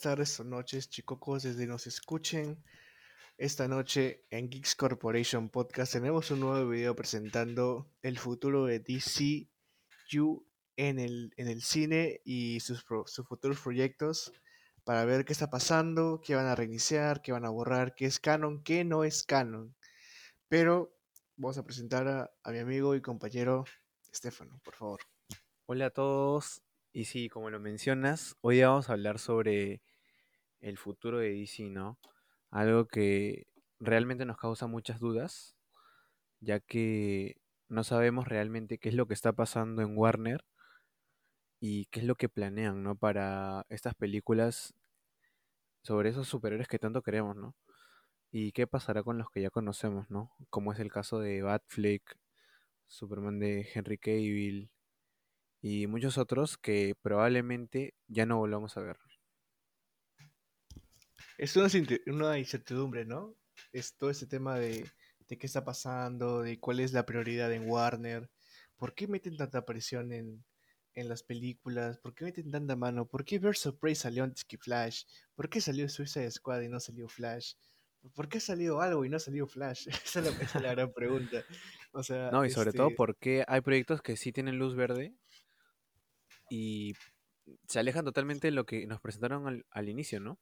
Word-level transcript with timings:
tardes 0.00 0.38
o 0.40 0.44
noches, 0.44 0.88
chicocos, 0.88 1.42
desde 1.42 1.66
nos 1.66 1.86
escuchen. 1.86 2.62
Esta 3.36 3.68
noche 3.68 4.24
en 4.30 4.48
Geeks 4.48 4.74
Corporation 4.74 5.48
Podcast 5.48 5.92
tenemos 5.92 6.30
un 6.30 6.40
nuevo 6.40 6.68
video 6.68 6.94
presentando 6.94 7.90
el 8.02 8.18
futuro 8.18 8.66
de 8.66 8.80
DCU 8.80 10.46
en 10.76 10.98
el, 10.98 11.32
en 11.36 11.48
el 11.48 11.62
cine 11.62 12.20
y 12.24 12.60
sus, 12.60 12.84
sus 13.06 13.26
futuros 13.26 13.60
proyectos 13.60 14.32
para 14.84 15.04
ver 15.04 15.24
qué 15.24 15.32
está 15.32 15.50
pasando, 15.50 16.20
qué 16.24 16.34
van 16.34 16.46
a 16.46 16.54
reiniciar, 16.54 17.22
qué 17.22 17.32
van 17.32 17.44
a 17.44 17.50
borrar, 17.50 17.94
qué 17.94 18.06
es 18.06 18.20
canon, 18.20 18.62
qué 18.62 18.84
no 18.84 19.04
es 19.04 19.22
canon. 19.22 19.74
Pero 20.48 20.96
vamos 21.36 21.58
a 21.58 21.64
presentar 21.64 22.08
a, 22.08 22.30
a 22.42 22.52
mi 22.52 22.58
amigo 22.58 22.94
y 22.94 23.00
compañero 23.00 23.64
Estefano, 24.12 24.60
por 24.64 24.74
favor. 24.74 25.00
Hola 25.66 25.86
a 25.86 25.90
todos, 25.90 26.62
y 26.92 27.04
sí, 27.04 27.28
como 27.28 27.50
lo 27.50 27.60
mencionas, 27.60 28.36
hoy 28.40 28.62
vamos 28.62 28.88
a 28.88 28.94
hablar 28.94 29.18
sobre 29.18 29.82
el 30.60 30.78
futuro 30.78 31.18
de 31.18 31.30
DC, 31.32 31.70
¿no? 31.70 31.98
Algo 32.50 32.86
que 32.86 33.46
realmente 33.80 34.24
nos 34.24 34.38
causa 34.38 34.66
muchas 34.66 35.00
dudas, 35.00 35.56
ya 36.40 36.60
que 36.60 37.36
no 37.68 37.84
sabemos 37.84 38.28
realmente 38.28 38.78
qué 38.78 38.88
es 38.90 38.94
lo 38.94 39.06
que 39.06 39.14
está 39.14 39.32
pasando 39.32 39.82
en 39.82 39.96
Warner 39.96 40.44
y 41.60 41.86
qué 41.86 42.00
es 42.00 42.06
lo 42.06 42.14
que 42.16 42.28
planean, 42.28 42.82
¿no? 42.82 42.96
Para 42.96 43.66
estas 43.68 43.94
películas 43.94 44.74
sobre 45.82 46.10
esos 46.10 46.28
superhéroes 46.28 46.68
que 46.68 46.78
tanto 46.78 47.02
queremos, 47.02 47.36
¿no? 47.36 47.54
Y 48.30 48.52
qué 48.52 48.66
pasará 48.66 49.02
con 49.02 49.18
los 49.18 49.30
que 49.30 49.42
ya 49.42 49.50
conocemos, 49.50 50.10
¿no? 50.10 50.32
Como 50.50 50.72
es 50.72 50.80
el 50.80 50.92
caso 50.92 51.18
de 51.20 51.42
Batfleck, 51.42 52.18
Superman 52.86 53.38
de 53.38 53.68
Henry 53.74 53.98
Cavill, 53.98 54.70
y 55.60 55.86
muchos 55.86 56.18
otros 56.18 56.56
que 56.58 56.94
probablemente 57.02 57.94
ya 58.06 58.26
no 58.26 58.38
volvamos 58.38 58.76
a 58.76 58.80
ver. 58.82 58.98
Es 61.38 61.56
una, 61.56 61.68
una 62.06 62.38
incertidumbre, 62.38 63.04
¿no? 63.04 63.34
Es 63.72 63.96
todo 63.96 64.10
este 64.10 64.26
tema 64.26 64.58
de, 64.58 64.84
de, 65.28 65.38
qué 65.38 65.46
está 65.46 65.64
pasando, 65.64 66.42
de 66.42 66.58
cuál 66.60 66.80
es 66.80 66.92
la 66.92 67.06
prioridad 67.06 67.52
en 67.52 67.68
Warner, 67.68 68.28
por 68.76 68.94
qué 68.94 69.08
meten 69.08 69.36
tanta 69.36 69.64
presión 69.64 70.12
en, 70.12 70.44
en 70.94 71.08
las 71.08 71.22
películas, 71.22 71.98
por 71.98 72.14
qué 72.14 72.24
meten 72.24 72.50
tanta 72.50 72.76
mano, 72.76 73.06
por 73.06 73.24
qué 73.24 73.38
Birds 73.38 73.66
of 73.66 73.76
Prey 73.78 73.94
salió 73.94 74.24
antes 74.24 74.44
que 74.44 74.58
Flash, 74.58 75.04
por 75.34 75.48
qué 75.48 75.60
salió 75.60 75.88
Suicide 75.88 76.30
Squad 76.30 76.62
y 76.62 76.68
no 76.68 76.80
salió 76.80 77.08
Flash, 77.08 77.54
por 78.14 78.28
qué 78.28 78.40
salió 78.40 78.80
algo 78.80 79.04
y 79.04 79.08
no 79.08 79.18
salió 79.18 79.46
Flash, 79.46 79.86
esa 80.04 80.20
es 80.20 80.54
la, 80.54 80.72
gran 80.72 80.92
pregunta. 80.92 81.44
O 81.92 82.02
sea, 82.02 82.30
no, 82.30 82.44
y 82.44 82.50
sobre 82.50 82.72
todo, 82.72 82.88
este 82.88 82.96
¿por 82.96 83.16
qué 83.16 83.44
hay 83.46 83.60
proyectos 83.60 84.02
que 84.02 84.16
sí 84.16 84.32
tienen 84.32 84.58
luz 84.58 84.74
verde 84.74 85.14
y 86.50 86.94
se 87.66 87.78
alejan 87.78 88.04
totalmente 88.04 88.48
de 88.48 88.52
lo 88.52 88.66
que 88.66 88.86
nos 88.86 89.00
presentaron 89.00 89.64
al, 89.70 89.88
inicio, 89.88 90.20
¿no? 90.20 90.38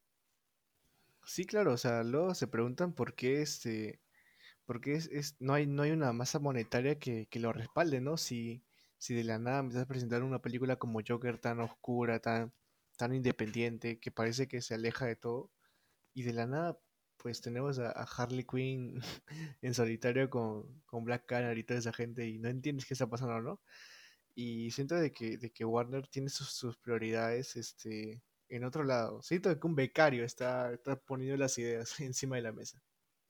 Sí, 1.27 1.44
claro, 1.44 1.72
o 1.72 1.77
sea, 1.77 2.05
luego 2.05 2.34
se 2.34 2.46
preguntan 2.46 2.94
por 2.94 3.14
qué 3.14 3.42
este, 3.42 4.00
por 4.66 4.80
qué 4.80 4.94
es, 4.94 5.36
no 5.41 5.55
hay, 5.55 5.66
no 5.66 5.82
hay 5.82 5.92
una 5.92 6.12
masa 6.12 6.38
monetaria 6.41 6.98
que, 6.98 7.28
lo 7.34 7.52
respalde, 7.52 8.00
¿no? 8.00 8.16
Si, 8.16 8.64
si 8.98 9.14
de 9.14 9.24
la 9.24 9.38
nada 9.38 9.60
empiezas 9.60 9.84
a 9.84 9.88
presentar 9.88 10.22
una 10.24 10.41
película 10.42 10.77
como 10.77 11.00
Joker 11.06 11.38
tan 11.38 11.60
oscura, 11.60 12.20
tan, 12.20 12.52
tan 12.97 13.14
independiente, 13.14 14.00
que 14.00 14.10
parece 14.12 14.48
que 14.48 14.60
se 14.62 14.74
aleja 14.74 15.06
de 15.06 15.16
todo, 15.16 15.50
y 16.15 16.25
de 16.25 16.32
la 16.34 16.47
nada, 16.47 16.78
pues 17.19 17.41
tenemos 17.42 17.78
a, 17.81 17.91
Harley 17.91 18.44
Quinn 18.44 19.00
en 19.62 19.75
solitario 19.75 20.31
con, 20.31 20.82
con 20.86 21.04
Black 21.04 21.26
Canary 21.26 21.60
y 21.60 21.65
toda 21.65 21.81
esa 21.81 21.92
gente, 21.92 22.28
y 22.28 22.38
no 22.38 22.48
entiendes 22.48 22.86
qué 22.86 22.94
está 22.94 23.09
pasando, 23.09 23.41
¿no? 23.42 23.60
Y 24.34 24.70
siento 24.72 24.97
de 24.97 25.12
que, 25.12 25.38
de 25.38 25.50
que 25.50 25.65
Warner 25.65 26.06
tiene 26.09 26.28
sus, 26.31 26.76
prioridades 26.78 27.56
este, 27.56 28.22
en 28.49 28.65
otro 28.65 28.84
lado. 28.84 29.23
Siento 29.23 29.59
que 29.59 29.67
un 29.67 29.75
becario 29.75 30.25
está, 30.25 30.73
está 30.73 30.97
poniendo 30.97 31.37
las 31.37 31.59
ideas 31.59 31.99
encima 32.01 32.37
de 32.37 32.43
la 32.43 32.53
mesa. 32.53 32.81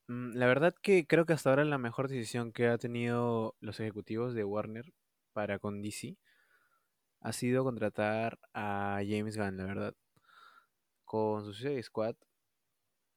Mm, 0.09 0.37
la 0.37 0.47
verdad 0.47 0.75
que 0.83 1.07
creo 1.07 1.27
que 1.27 1.33
hasta 1.33 1.51
ahora 1.51 1.65
la 1.65 1.79
mejor 1.79 2.09
decisión 2.09 2.53
que 2.53 2.69
ha 2.69 2.79
tenido 2.79 3.57
los 3.61 3.81
ejecutivos 3.81 4.35
de 4.35 4.45
Warner 4.45 4.93
para 5.33 5.59
con 5.59 5.83
DC 5.83 6.17
ha 7.21 7.33
sido 7.33 7.65
contratar 7.65 8.39
a 8.55 9.01
James 9.07 9.37
Gunn, 9.37 9.57
la 9.57 9.65
verdad. 9.65 9.95
Con 11.05 11.45
su 11.45 11.53
Suicide 11.55 11.83
Squad 11.83 12.17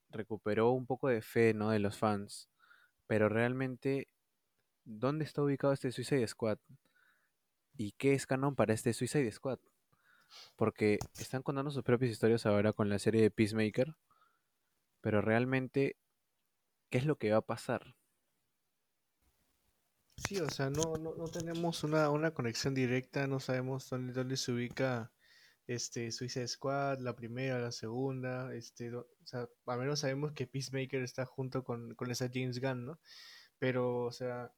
recuperó 0.09 0.71
un 0.71 0.85
poco 0.85 1.09
de 1.09 1.21
fe 1.21 1.53
¿no? 1.53 1.69
de 1.69 1.79
los 1.79 1.97
fans. 1.97 2.49
Pero 3.07 3.29
realmente, 3.29 4.07
¿dónde 4.83 5.25
está 5.25 5.41
ubicado 5.43 5.73
este 5.73 5.91
Suicide 5.91 6.27
Squad? 6.27 6.57
¿Y 7.77 7.93
qué 7.93 8.13
es 8.13 8.25
canon 8.25 8.55
para 8.55 8.73
este 8.73 8.93
Suicide 8.93 9.31
Squad? 9.31 9.59
Porque 10.55 10.99
están 11.19 11.43
contando 11.43 11.71
sus 11.71 11.83
propias 11.83 12.11
historias 12.11 12.45
ahora 12.45 12.73
con 12.73 12.89
la 12.89 12.99
serie 12.99 13.21
de 13.21 13.31
Peacemaker. 13.31 13.95
Pero 15.01 15.21
realmente, 15.21 15.97
¿qué 16.89 16.97
es 16.97 17.05
lo 17.05 17.17
que 17.17 17.31
va 17.31 17.37
a 17.37 17.41
pasar? 17.41 17.95
Sí, 20.27 20.39
o 20.39 20.49
sea, 20.49 20.69
no, 20.69 20.95
no, 20.97 21.27
tenemos 21.29 21.83
una, 21.83 22.09
una, 22.09 22.33
conexión 22.33 22.75
directa, 22.75 23.25
no 23.25 23.39
sabemos 23.39 23.89
dónde, 23.89 24.11
dónde 24.11 24.35
se 24.35 24.51
ubica 24.51 25.11
este 25.65 26.11
Suicide 26.11 26.47
Squad, 26.47 26.99
la 26.99 27.15
primera, 27.15 27.59
la 27.59 27.71
segunda, 27.71 28.53
este, 28.53 28.93
o 28.93 29.07
sea, 29.23 29.47
al 29.65 29.79
menos 29.79 29.99
sabemos 29.99 30.33
que 30.33 30.47
Peacemaker 30.47 31.03
está 31.03 31.25
junto 31.25 31.63
con, 31.63 31.95
con 31.95 32.11
esa 32.11 32.29
James 32.31 32.59
Gunn, 32.59 32.85
¿no? 32.85 32.99
Pero, 33.59 34.05
o 34.05 34.11
sea, 34.11 34.51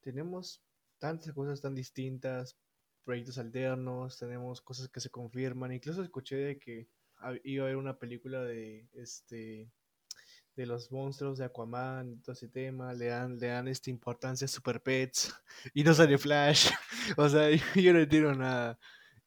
tenemos 0.00 0.62
tantas 0.98 1.32
cosas 1.32 1.60
tan 1.60 1.74
distintas, 1.74 2.58
proyectos 3.06 3.38
alternos, 3.38 4.18
tenemos 4.18 4.60
cosas 4.60 4.88
que 4.88 5.00
se 5.00 5.08
confirman. 5.08 5.72
Incluso 5.72 6.02
escuché 6.02 6.36
de 6.36 6.58
que 6.58 6.88
iba 7.44 7.62
a 7.62 7.66
haber 7.66 7.76
una 7.76 7.98
película 7.98 8.42
de 8.42 8.88
este 8.92 9.70
de 10.56 10.66
los 10.66 10.90
monstruos 10.90 11.36
de 11.38 11.44
Aquaman, 11.44 12.22
todo 12.22 12.32
ese 12.32 12.48
tema, 12.48 12.94
le 12.94 13.06
dan, 13.06 13.38
le 13.38 13.48
dan 13.48 13.68
esta 13.68 13.90
importancia 13.90 14.46
a 14.46 14.48
Super 14.48 14.82
Pets 14.82 15.34
y 15.74 15.84
no 15.84 15.92
sale 15.94 16.18
Flash. 16.18 16.70
o 17.16 17.28
sea, 17.28 17.50
yo 17.74 17.92
no 17.92 18.00
entiendo 18.00 18.34
nada. 18.34 18.78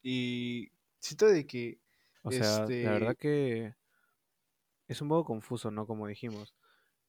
Y 0.01 0.71
siento 0.99 1.27
de 1.27 1.45
que. 1.45 1.79
O 2.23 2.31
sea, 2.31 2.65
la 2.67 2.91
verdad 2.91 3.11
este 3.11 3.21
que 3.21 3.75
es 4.87 5.01
un 5.01 5.07
poco 5.07 5.25
confuso, 5.25 5.71
¿no? 5.71 5.87
Como 5.87 6.07
dijimos. 6.07 6.55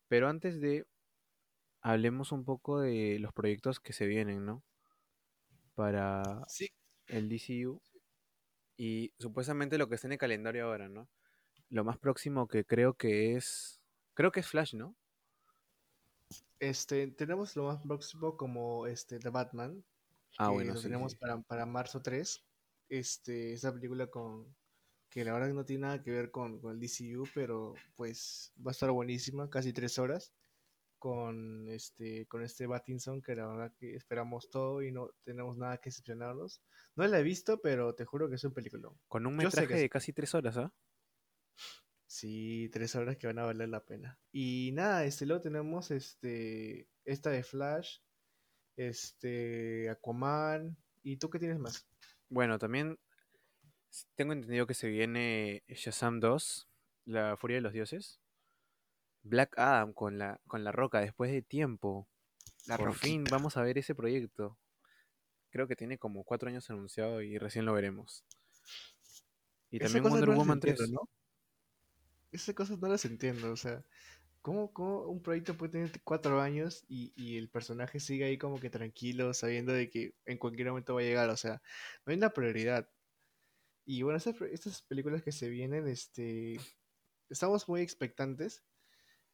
Pero 0.07 0.29
antes 0.29 0.61
de. 0.61 0.87
Hablemos 1.83 2.31
un 2.31 2.45
poco 2.45 2.79
de 2.79 3.19
los 3.21 3.33
proyectos 3.33 3.81
que 3.81 3.95
se 3.95 4.07
vienen, 4.07 4.45
¿no? 4.45 4.63
Para 5.81 6.47
el 7.07 7.31
DCU. 7.31 7.81
Y 8.77 9.15
supuestamente 9.19 9.79
lo 9.79 9.89
que 9.89 9.95
está 9.95 10.09
en 10.09 10.13
el 10.13 10.19
calendario 10.19 10.67
ahora, 10.67 10.91
¿no? 10.91 11.09
Lo 11.71 11.85
más 11.85 11.97
próximo 11.97 12.47
que 12.49 12.67
creo 12.67 12.95
que 12.95 13.35
es. 13.35 13.81
Creo 14.13 14.31
que 14.31 14.41
es 14.41 14.47
Flash, 14.47 14.75
¿no? 14.75 14.95
Este, 16.59 17.07
tenemos 17.13 17.57
lo 17.57 17.65
más 17.65 17.81
próximo 17.83 18.37
como 18.37 18.87
este 18.87 19.19
The 19.19 19.31
Batman. 19.31 19.83
Ah, 20.37 20.51
bueno, 20.51 20.75
lo 20.75 20.83
tenemos 20.83 21.15
Para, 21.15 21.41
para 21.41 21.65
marzo 21.65 22.03
3. 22.03 22.45
Este, 22.91 23.55
esa 23.55 23.73
película 23.73 24.09
con. 24.09 24.55
Que 25.09 25.25
la 25.25 25.33
verdad 25.33 25.49
no 25.49 25.65
tiene 25.65 25.83
nada 25.83 26.03
que 26.03 26.11
ver 26.11 26.31
con, 26.31 26.61
con 26.61 26.73
el 26.73 26.81
DCU, 26.81 27.27
pero 27.35 27.75
pues 27.97 28.53
va 28.65 28.71
a 28.71 28.73
estar 28.73 28.91
buenísima, 28.91 29.49
casi 29.49 29.73
tres 29.73 29.99
horas 29.99 30.35
con 31.01 31.69
este 31.69 32.27
con 32.27 32.45
este 32.45 32.69
Battinson 32.69 33.21
que 33.23 33.35
la 33.35 33.49
verdad 33.49 33.73
que 33.77 33.97
esperamos 33.97 34.51
todo 34.51 34.83
y 34.83 34.93
no 34.93 35.11
tenemos 35.25 35.57
nada 35.57 35.79
que 35.79 35.89
excepcionarnos. 35.89 36.63
No 36.95 37.05
la 37.09 37.19
he 37.19 37.25
visto, 37.25 37.61
pero 37.61 37.97
te 37.97 38.05
juro 38.05 38.29
que 38.29 38.37
es 38.37 38.45
un 38.45 38.53
película. 38.53 38.91
Con 39.09 39.27
un 39.27 39.35
metraje 39.35 39.75
de 39.75 39.89
casi 39.89 40.13
tres 40.13 40.33
horas, 40.35 40.57
¿ah? 40.59 40.73
Sí, 42.07 42.69
tres 42.73 42.95
horas 42.95 43.17
que 43.17 43.27
van 43.27 43.39
a 43.39 43.45
valer 43.45 43.69
la 43.69 43.85
pena. 43.85 44.21
Y 44.31 44.71
nada, 44.75 45.05
este 45.05 45.27
luego 45.27 45.43
tenemos 45.43 45.91
este 45.91 46.89
esta 47.05 47.31
de 47.31 47.43
Flash, 47.43 47.99
este 48.77 49.91
Aquaman 49.91 50.77
y 51.03 51.17
tú 51.17 51.31
qué 51.31 51.39
tienes 51.39 51.59
más? 51.59 51.89
Bueno, 52.29 52.59
también 52.59 52.99
tengo 54.15 54.33
entendido 54.33 54.67
que 54.67 54.75
se 54.75 54.89
viene 54.89 55.65
Shazam 55.69 56.21
2, 56.21 56.69
La 57.07 57.37
Furia 57.37 57.57
de 57.57 57.63
los 57.63 57.73
Dioses. 57.73 58.21
Black 59.23 59.59
Adam 59.59 59.93
con 59.93 60.19
la, 60.19 60.41
con 60.47 60.65
la 60.65 60.73
roca 60.73 61.01
después 61.01 61.31
de 61.31 61.43
tiempo. 61.43 62.09
La 62.67 62.77
Por 62.77 62.95
fin 62.95 63.25
vamos 63.31 63.57
a 63.57 63.63
ver 63.63 63.79
ese 63.79 63.95
proyecto. 63.95 64.59
Creo 65.51 65.67
que 65.67 65.77
tiene 65.77 65.99
como 65.99 66.25
cuatro 66.25 66.49
años 66.49 66.71
anunciado 66.71 67.23
y 67.23 67.39
recién 67.39 67.65
lo 67.65 67.73
veremos. 67.73 68.25
Y 69.71 69.79
también 69.79 70.05
Wonder 70.05 70.31
Woman 70.31 70.61
3. 70.61 70.91
¿no? 70.91 71.09
Esas 72.33 72.55
cosas 72.55 72.79
no 72.79 72.89
las 72.89 73.05
entiendo, 73.05 73.53
o 73.53 73.57
sea, 73.57 73.85
¿cómo, 74.41 74.73
¿cómo, 74.73 75.03
un 75.03 75.23
proyecto 75.23 75.57
puede 75.57 75.73
tener 75.73 76.01
cuatro 76.03 76.41
años 76.41 76.85
y, 76.89 77.13
y, 77.17 77.37
el 77.37 77.49
personaje 77.49 77.99
sigue 77.99 78.25
ahí 78.25 78.39
como 78.39 78.61
que 78.61 78.71
tranquilo, 78.71 79.35
sabiendo 79.35 79.73
de 79.73 79.91
que 79.91 80.15
en 80.27 80.39
cualquier 80.39 80.69
momento 80.69 80.95
va 80.95 81.01
a 81.01 81.05
llegar? 81.05 81.31
O 81.31 81.37
sea, 81.37 81.61
no 82.05 82.13
hay 82.13 82.17
una 82.17 82.31
prioridad. 82.31 82.89
Y 83.85 84.03
bueno, 84.03 84.19
estas, 84.19 84.41
estas 84.43 84.83
películas 84.83 85.23
que 85.23 85.33
se 85.33 85.49
vienen, 85.49 85.89
este, 85.89 86.61
estamos 87.29 87.69
muy 87.69 87.81
expectantes 87.81 88.63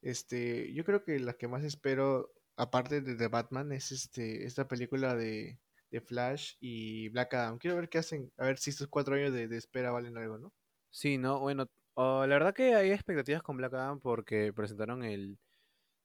este, 0.03 0.73
yo 0.73 0.85
creo 0.85 1.03
que 1.05 1.19
la 1.19 1.35
que 1.35 1.49
más 1.49 1.65
espero, 1.65 2.33
aparte 2.57 3.01
de 3.01 3.17
The 3.17 3.29
Batman, 3.29 3.73
es 3.73 3.93
este, 3.93 4.45
esta 4.45 4.69
película 4.69 5.15
de, 5.15 5.59
Flash 6.05 6.57
y 6.61 7.09
Black 7.09 7.33
Adam. 7.33 7.57
Quiero 7.59 7.77
ver 7.77 7.89
qué 7.89 7.97
hacen, 7.97 8.31
a 8.37 8.45
ver 8.45 8.59
si 8.59 8.69
estos 8.69 8.87
cuatro 8.89 9.15
años 9.15 9.33
de, 9.33 9.45
espera 9.57 9.91
valen 9.91 10.19
algo, 10.19 10.37
¿no? 10.37 10.53
Sí, 10.91 11.17
no, 11.17 11.41
bueno, 11.41 11.71
Oh, 11.99 12.27
la 12.27 12.35
verdad 12.35 12.55
que 12.55 12.75
hay 12.75 12.91
expectativas 12.91 13.43
con 13.43 13.57
Black 13.57 13.73
Adam 13.73 14.01
porque 14.01 14.53
presentaron 14.53 15.03
el, 15.03 15.39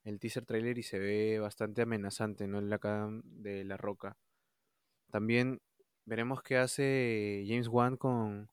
el 0.06 0.20
teaser 0.20 0.46
trailer 0.46 0.78
y 0.78 0.84
se 0.84 1.00
ve 1.00 1.40
bastante 1.40 1.82
amenazante, 1.82 2.48
¿no? 2.48 2.60
El 2.60 2.68
Black 2.68 2.86
Adam 2.86 3.22
de 3.26 3.66
La 3.66 3.76
Roca. 3.76 4.16
También 5.12 5.62
veremos 6.06 6.42
qué 6.44 6.58
hace 6.58 7.44
James 7.46 7.68
Wan 7.68 7.98
con, 7.98 8.50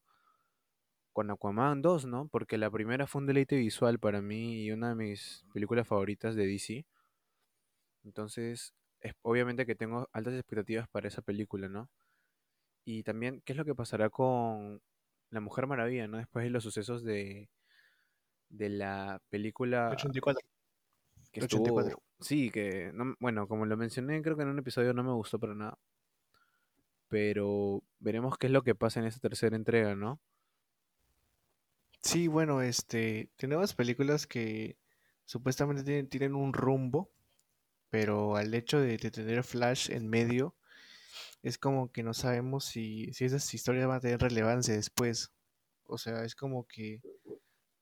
con 1.18 1.32
Aquaman 1.32 1.82
2, 1.82 2.06
¿no? 2.06 2.28
Porque 2.28 2.58
la 2.58 2.70
primera 2.70 3.08
fue 3.08 3.18
un 3.20 3.26
deleite 3.26 3.56
visual 3.56 3.98
para 3.98 4.22
mí 4.22 4.62
y 4.62 4.70
una 4.70 4.90
de 4.90 4.94
mis 4.94 5.44
películas 5.52 5.88
favoritas 5.88 6.36
de 6.36 6.46
DC. 6.46 6.86
Entonces, 8.04 8.72
es, 9.00 9.14
obviamente 9.22 9.66
que 9.66 9.74
tengo 9.74 10.08
altas 10.12 10.34
expectativas 10.34 10.86
para 10.88 11.08
esa 11.08 11.20
película, 11.20 11.68
¿no? 11.68 11.90
Y 12.84 13.02
también, 13.02 13.42
¿qué 13.44 13.52
es 13.52 13.56
lo 13.56 13.64
que 13.64 13.74
pasará 13.74 14.10
con 14.10 14.80
La 15.30 15.40
Mujer 15.40 15.66
Maravilla, 15.66 16.06
¿no? 16.06 16.18
Después 16.18 16.44
de 16.44 16.50
los 16.50 16.62
sucesos 16.62 17.02
de, 17.02 17.50
de 18.48 18.68
la 18.68 19.20
película 19.28 19.88
84. 19.90 20.40
que 21.32 21.40
84. 21.40 21.88
estuvo... 21.88 22.02
Sí, 22.20 22.48
que, 22.50 22.92
no- 22.94 23.16
bueno, 23.18 23.48
como 23.48 23.66
lo 23.66 23.76
mencioné, 23.76 24.22
creo 24.22 24.36
que 24.36 24.44
en 24.44 24.50
un 24.50 24.60
episodio 24.60 24.94
no 24.94 25.02
me 25.02 25.14
gustó 25.14 25.40
para 25.40 25.56
nada. 25.56 25.76
Pero 27.08 27.82
veremos 27.98 28.38
qué 28.38 28.46
es 28.46 28.52
lo 28.52 28.62
que 28.62 28.76
pasa 28.76 29.00
en 29.00 29.06
esta 29.06 29.18
tercera 29.18 29.56
entrega, 29.56 29.96
¿no? 29.96 30.20
Sí, 32.02 32.28
bueno, 32.28 32.62
este, 32.62 33.30
tenemos 33.36 33.74
películas 33.74 34.26
que 34.26 34.78
supuestamente 35.24 35.84
tienen, 35.84 36.08
tienen 36.08 36.34
un 36.34 36.52
rumbo, 36.52 37.10
pero 37.90 38.36
al 38.36 38.54
hecho 38.54 38.80
de, 38.80 38.98
tener 38.98 39.44
Flash 39.44 39.90
en 39.90 40.08
medio, 40.08 40.56
es 41.42 41.58
como 41.58 41.92
que 41.92 42.02
no 42.02 42.14
sabemos 42.14 42.64
si, 42.66 43.12
si 43.12 43.24
esas 43.24 43.52
historias 43.54 43.88
van 43.88 43.98
a 43.98 44.00
tener 44.00 44.20
relevancia 44.20 44.74
después. 44.74 45.32
O 45.84 45.98
sea, 45.98 46.24
es 46.24 46.34
como 46.34 46.66
que 46.66 47.00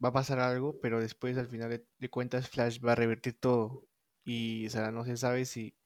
va 0.05 0.11
a 0.11 0.13
pasar 0.13 0.41
algo, 0.41 0.79
pero 0.81 1.01
después 1.01 1.37
al 1.39 1.49
final 1.49 1.85
de, 1.99 2.11
cuentas 2.11 2.49
Flash 2.49 2.81
va 2.85 2.93
a 2.93 2.95
revertir 2.97 3.39
todo. 3.39 3.87
Y, 4.25 4.67
o 4.67 4.71
sea, 4.71 4.91
no 4.91 5.05
se 5.05 5.17
sabe 5.17 5.45
si, 5.47 5.77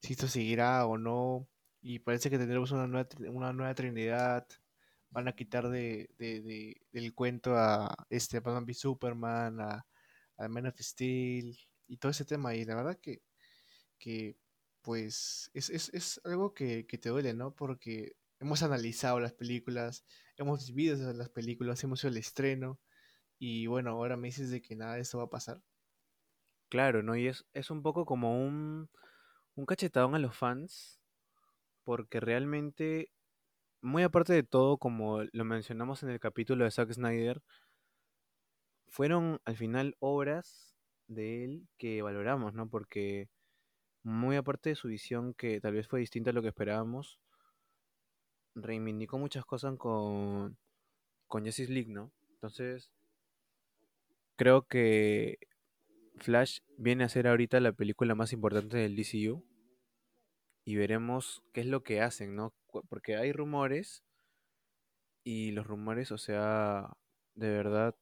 si 0.00 0.14
esto 0.14 0.28
seguirá 0.28 0.86
o 0.86 0.98
no. 0.98 1.48
Y 1.82 2.00
parece 2.00 2.30
que 2.30 2.38
tendremos 2.38 2.72
una 2.72 2.86
nueva, 2.86 3.08
una 3.30 3.52
nueva 3.52 3.74
Trinidad. 3.74 4.46
Van 5.10 5.28
a 5.28 5.32
quitar 5.34 5.68
de, 5.68 6.10
de- 6.18 6.40
de- 6.42 6.82
del 6.92 7.14
cuento 7.14 7.56
a 7.56 7.94
este 8.10 8.40
Batman 8.40 8.64
v 8.64 8.74
Superman, 8.74 9.60
a, 9.60 9.86
a 10.38 10.48
Man 10.48 10.66
of 10.66 10.76
Steel 10.80 11.56
y 11.88 11.96
todo 11.98 12.10
ese 12.12 12.24
tema. 12.24 12.54
Y 12.54 12.64
la 12.64 12.76
verdad 12.76 12.98
que, 13.00 13.22
que 13.98 14.36
pues 14.82 15.50
es, 15.54 15.70
es, 15.70 15.90
es 15.94 16.20
algo 16.24 16.54
que, 16.54 16.86
que 16.86 16.98
te 16.98 17.10
duele, 17.10 17.34
¿no? 17.34 17.54
Porque 17.54 18.16
hemos 18.40 18.62
analizado 18.62 19.20
las 19.20 19.32
películas, 19.34 20.04
hemos 20.36 20.66
vivido 20.68 21.12
las 21.12 21.28
películas, 21.30 21.82
hemos 21.84 22.00
hecho 22.00 22.08
el 22.08 22.16
estreno. 22.18 22.80
Y 23.38 23.66
bueno, 23.68 23.90
ahora 23.92 24.16
me 24.16 24.28
dices 24.28 24.50
de 24.50 24.62
que 24.62 24.76
nada 24.76 24.94
de 24.96 25.02
esto 25.02 25.18
va 25.18 25.24
a 25.24 25.30
pasar. 25.30 25.62
Claro, 26.68 27.02
¿no? 27.02 27.16
Y 27.16 27.26
es, 27.26 27.44
es 27.52 27.70
un 27.70 27.82
poco 27.82 28.06
como 28.06 28.40
un, 28.44 28.88
un 29.56 29.66
cachetadón 29.66 30.14
a 30.14 30.18
los 30.18 30.36
fans, 30.36 31.00
porque 31.84 32.20
realmente, 32.20 33.12
muy 33.82 34.02
aparte 34.02 34.32
de 34.32 34.42
todo, 34.42 34.78
como 34.78 35.22
lo 35.32 35.44
mencionamos 35.44 36.02
en 36.02 36.10
el 36.10 36.20
capítulo 36.20 36.64
de 36.64 36.70
Zack 36.70 36.92
Snyder, 36.92 37.42
fueron 38.88 39.40
al 39.44 39.56
final 39.56 39.96
obras 40.00 40.76
de 41.06 41.44
él 41.44 41.68
que 41.78 42.02
valoramos, 42.02 42.54
¿no? 42.54 42.68
Porque 42.68 43.28
muy 44.02 44.36
aparte 44.36 44.70
de 44.70 44.76
su 44.76 44.88
visión, 44.88 45.34
que 45.34 45.60
tal 45.60 45.74
vez 45.74 45.88
fue 45.88 46.00
distinta 46.00 46.30
a 46.30 46.32
lo 46.32 46.42
que 46.42 46.48
esperábamos, 46.48 47.20
reivindicó 48.54 49.18
muchas 49.18 49.44
cosas 49.44 49.76
con, 49.78 50.58
con 51.26 51.44
Justice 51.44 51.72
League, 51.72 51.92
¿no? 51.92 52.12
Entonces, 52.34 52.90
creo 54.36 54.62
que 54.66 55.38
Flash 56.16 56.60
viene 56.76 57.04
a 57.04 57.08
ser 57.08 57.26
ahorita 57.26 57.60
la 57.60 57.72
película 57.72 58.14
más 58.14 58.32
importante 58.32 58.76
del 58.78 58.96
DCU 58.96 59.44
y 60.70 60.76
veremos 60.76 61.42
qué 61.52 61.62
es 61.62 61.66
lo 61.66 61.82
que 61.82 62.00
hacen, 62.00 62.36
¿no? 62.36 62.54
Porque 62.88 63.16
hay 63.16 63.32
rumores 63.32 64.04
y 65.24 65.50
los 65.50 65.66
rumores, 65.66 66.12
o 66.12 66.18
sea, 66.18 66.96
de 67.34 67.50
verdad 67.50 67.96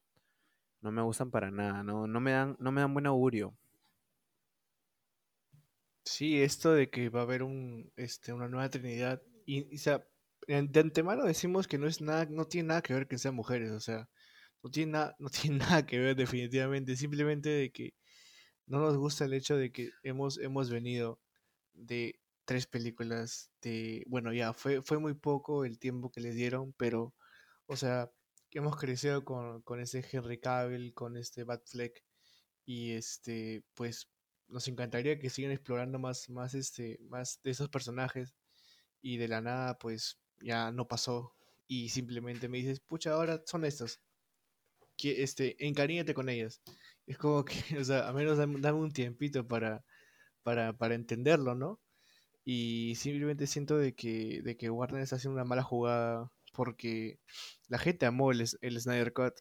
no 0.82 0.92
me 0.92 1.00
gustan 1.00 1.30
para 1.30 1.50
nada, 1.50 1.82
¿no? 1.82 2.06
No 2.06 2.20
me 2.20 2.32
dan, 2.32 2.56
no 2.60 2.70
me 2.70 2.82
dan 2.82 2.92
buen 2.92 3.06
augurio. 3.06 3.56
Sí, 6.04 6.42
esto 6.42 6.74
de 6.74 6.90
que 6.90 7.08
va 7.08 7.20
a 7.20 7.22
haber 7.22 7.42
un, 7.42 7.90
este, 7.96 8.34
una 8.34 8.48
nueva 8.48 8.68
Trinidad. 8.68 9.22
Y, 9.46 9.66
y, 9.74 9.76
o 9.76 9.78
sea, 9.78 10.04
de 10.46 10.80
antemano 10.80 11.24
decimos 11.24 11.66
que 11.66 11.78
no 11.78 11.86
es 11.86 12.02
nada, 12.02 12.26
no 12.26 12.44
tiene 12.44 12.68
nada 12.68 12.82
que 12.82 12.92
ver 12.92 13.08
que 13.08 13.16
sean 13.16 13.34
mujeres, 13.34 13.70
o 13.70 13.80
sea, 13.80 14.10
no 14.62 14.70
tiene 14.70 14.92
nada, 14.92 15.16
no 15.18 15.30
tiene 15.30 15.58
nada 15.64 15.86
que 15.86 15.98
ver 15.98 16.16
definitivamente, 16.16 16.96
simplemente 16.96 17.48
de 17.48 17.70
que 17.70 17.94
no 18.66 18.78
nos 18.80 18.98
gusta 18.98 19.24
el 19.24 19.32
hecho 19.32 19.56
de 19.56 19.72
que 19.72 19.90
hemos, 20.02 20.38
hemos 20.38 20.70
venido 20.70 21.18
de 21.72 22.20
tres 22.48 22.66
películas 22.66 23.52
de, 23.60 24.04
bueno, 24.06 24.32
ya, 24.32 24.54
fue, 24.54 24.80
fue 24.80 24.98
muy 24.98 25.12
poco 25.12 25.66
el 25.66 25.78
tiempo 25.78 26.10
que 26.10 26.22
les 26.22 26.34
dieron, 26.34 26.72
pero, 26.78 27.14
o 27.66 27.76
sea, 27.76 28.10
hemos 28.52 28.78
crecido 28.78 29.22
con, 29.22 29.60
con 29.62 29.80
ese 29.80 30.02
Henry 30.10 30.40
Cavill, 30.40 30.94
con 30.94 31.18
este 31.18 31.44
Batfleck, 31.44 32.02
y 32.64 32.92
este, 32.92 33.64
pues, 33.74 34.08
nos 34.48 34.66
encantaría 34.66 35.18
que 35.18 35.28
sigan 35.28 35.52
explorando 35.52 35.98
más, 35.98 36.30
más, 36.30 36.54
este, 36.54 36.98
más 37.02 37.38
de 37.44 37.50
esos 37.50 37.68
personajes, 37.68 38.34
y 39.02 39.18
de 39.18 39.28
la 39.28 39.42
nada, 39.42 39.78
pues, 39.78 40.18
ya 40.40 40.72
no 40.72 40.88
pasó, 40.88 41.34
y 41.66 41.90
simplemente 41.90 42.48
me 42.48 42.58
dices, 42.58 42.80
pucha, 42.80 43.12
ahora 43.12 43.42
son 43.44 43.66
estos, 43.66 44.00
que, 44.96 45.22
este, 45.22 45.54
encariñate 45.66 46.14
con 46.14 46.30
ellos. 46.30 46.62
Es 47.06 47.18
como 47.18 47.44
que, 47.44 47.52
o 47.78 47.84
sea, 47.84 48.08
a 48.08 48.12
menos 48.14 48.38
dame, 48.38 48.58
dame 48.60 48.78
un 48.78 48.92
tiempito 48.92 49.46
para, 49.46 49.84
para, 50.42 50.72
para 50.78 50.94
entenderlo, 50.94 51.54
¿no? 51.54 51.80
Y 52.50 52.94
simplemente 52.96 53.46
siento 53.46 53.76
de 53.78 53.94
que, 53.94 54.40
de 54.42 54.56
que 54.56 54.70
Warner 54.70 55.02
está 55.02 55.16
haciendo 55.16 55.34
una 55.36 55.44
mala 55.44 55.62
jugada 55.62 56.32
porque 56.54 57.20
la 57.68 57.78
gente 57.78 58.06
amó 58.06 58.32
el, 58.32 58.42
el 58.62 58.80
Snyder 58.80 59.12
Cut. 59.12 59.34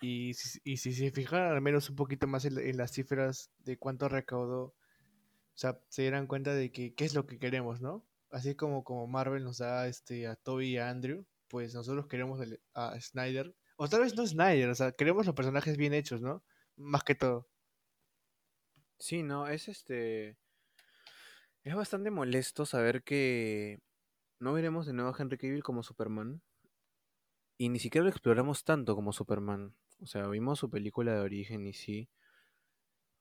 Y 0.00 0.34
si, 0.34 0.76
si 0.76 0.92
se 0.94 1.10
fijaran 1.12 1.52
al 1.52 1.60
menos 1.62 1.88
un 1.90 1.96
poquito 1.96 2.26
más 2.26 2.44
en, 2.44 2.56
la- 2.56 2.62
en 2.62 2.76
las 2.76 2.92
cifras 2.92 3.50
de 3.58 3.78
cuánto 3.78 4.08
recaudó, 4.08 4.62
o 4.64 4.74
sea, 5.54 5.80
se 5.88 6.02
dieran 6.02 6.26
cuenta 6.26 6.54
de 6.54 6.70
que 6.72 6.94
qué 6.94 7.04
es 7.04 7.14
lo 7.14 7.26
que 7.26 7.38
queremos, 7.38 7.80
¿no? 7.80 8.04
Así 8.30 8.54
como, 8.56 8.84
como 8.84 9.06
Marvel 9.06 9.44
nos 9.44 9.58
da 9.58 9.86
este, 9.88 10.26
a 10.26 10.36
Toby 10.36 10.70
y 10.70 10.78
a 10.78 10.90
Andrew, 10.90 11.26
pues 11.48 11.74
nosotros 11.74 12.06
queremos 12.08 12.40
a 12.74 13.00
Snyder. 13.00 13.54
O 13.76 13.88
tal 13.88 14.00
vez 14.02 14.16
no 14.16 14.26
Snyder, 14.26 14.68
o 14.70 14.74
sea, 14.74 14.92
queremos 14.92 15.26
los 15.26 15.34
personajes 15.34 15.76
bien 15.76 15.94
hechos, 15.94 16.22
¿no? 16.22 16.42
Más 16.76 17.04
que 17.04 17.14
todo. 17.14 17.48
Sí, 18.98 19.22
no, 19.22 19.46
es 19.48 19.68
este, 19.68 20.36
es 21.68 21.74
bastante 21.74 22.10
molesto 22.10 22.64
saber 22.64 23.02
que 23.02 23.78
no 24.40 24.54
veremos 24.54 24.86
de 24.86 24.94
nuevo 24.94 25.10
a 25.10 25.16
Henry 25.18 25.36
Cavill 25.36 25.62
como 25.62 25.82
Superman 25.82 26.40
y 27.58 27.68
ni 27.68 27.78
siquiera 27.78 28.04
lo 28.04 28.10
exploramos 28.10 28.64
tanto 28.64 28.94
como 28.94 29.12
Superman. 29.12 29.74
O 30.00 30.06
sea, 30.06 30.26
vimos 30.28 30.60
su 30.60 30.70
película 30.70 31.12
de 31.12 31.20
origen 31.20 31.66
y 31.66 31.74
sí, 31.74 32.08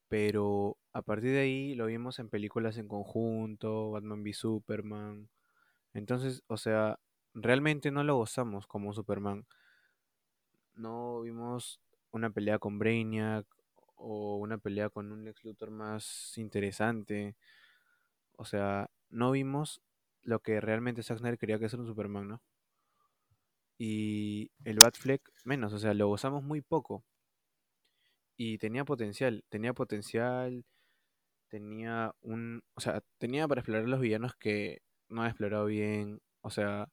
pero 0.07 0.77
a 0.93 1.01
partir 1.01 1.31
de 1.31 1.39
ahí 1.39 1.75
lo 1.75 1.87
vimos 1.87 2.19
en 2.19 2.29
películas 2.29 2.77
en 2.77 2.87
conjunto, 2.87 3.91
Batman 3.91 4.23
v 4.23 4.31
Superman. 4.31 5.29
Entonces, 5.93 6.43
o 6.47 6.55
sea, 6.55 6.99
realmente 7.33 7.91
no 7.91 8.03
lo 8.05 8.15
gozamos 8.15 8.65
como 8.65 8.93
Superman. 8.93 9.45
No 10.75 11.19
vimos 11.21 11.81
una 12.11 12.29
pelea 12.29 12.59
con 12.59 12.79
Brainiac 12.79 13.45
o 13.95 14.37
una 14.37 14.57
pelea 14.57 14.89
con 14.89 15.11
un 15.11 15.25
Lex 15.25 15.43
Luthor 15.43 15.71
más 15.71 16.37
interesante. 16.37 17.35
O 18.37 18.45
sea, 18.45 18.89
no 19.09 19.31
vimos 19.31 19.81
lo 20.23 20.39
que 20.39 20.61
realmente 20.61 21.03
Zack 21.03 21.37
quería 21.37 21.59
que 21.59 21.69
sea 21.69 21.79
un 21.79 21.87
Superman, 21.87 22.27
¿no? 22.27 22.41
Y 23.77 24.51
el 24.63 24.77
Batfleck 24.79 25.21
menos, 25.45 25.73
o 25.73 25.79
sea, 25.79 25.93
lo 25.93 26.07
gozamos 26.07 26.43
muy 26.43 26.61
poco. 26.61 27.03
Y 28.37 28.57
tenía 28.59 28.85
potencial, 28.85 29.43
tenía 29.49 29.73
potencial, 29.73 30.65
tenía 31.49 32.13
un, 32.21 32.63
o 32.75 32.81
sea, 32.81 33.01
tenía 33.17 33.47
para 33.47 33.61
explorar 33.61 33.87
los 33.89 33.99
villanos 33.99 34.35
que 34.35 34.81
no 35.09 35.23
ha 35.23 35.27
explorado 35.27 35.65
bien, 35.65 36.21
o 36.41 36.49
sea, 36.51 36.89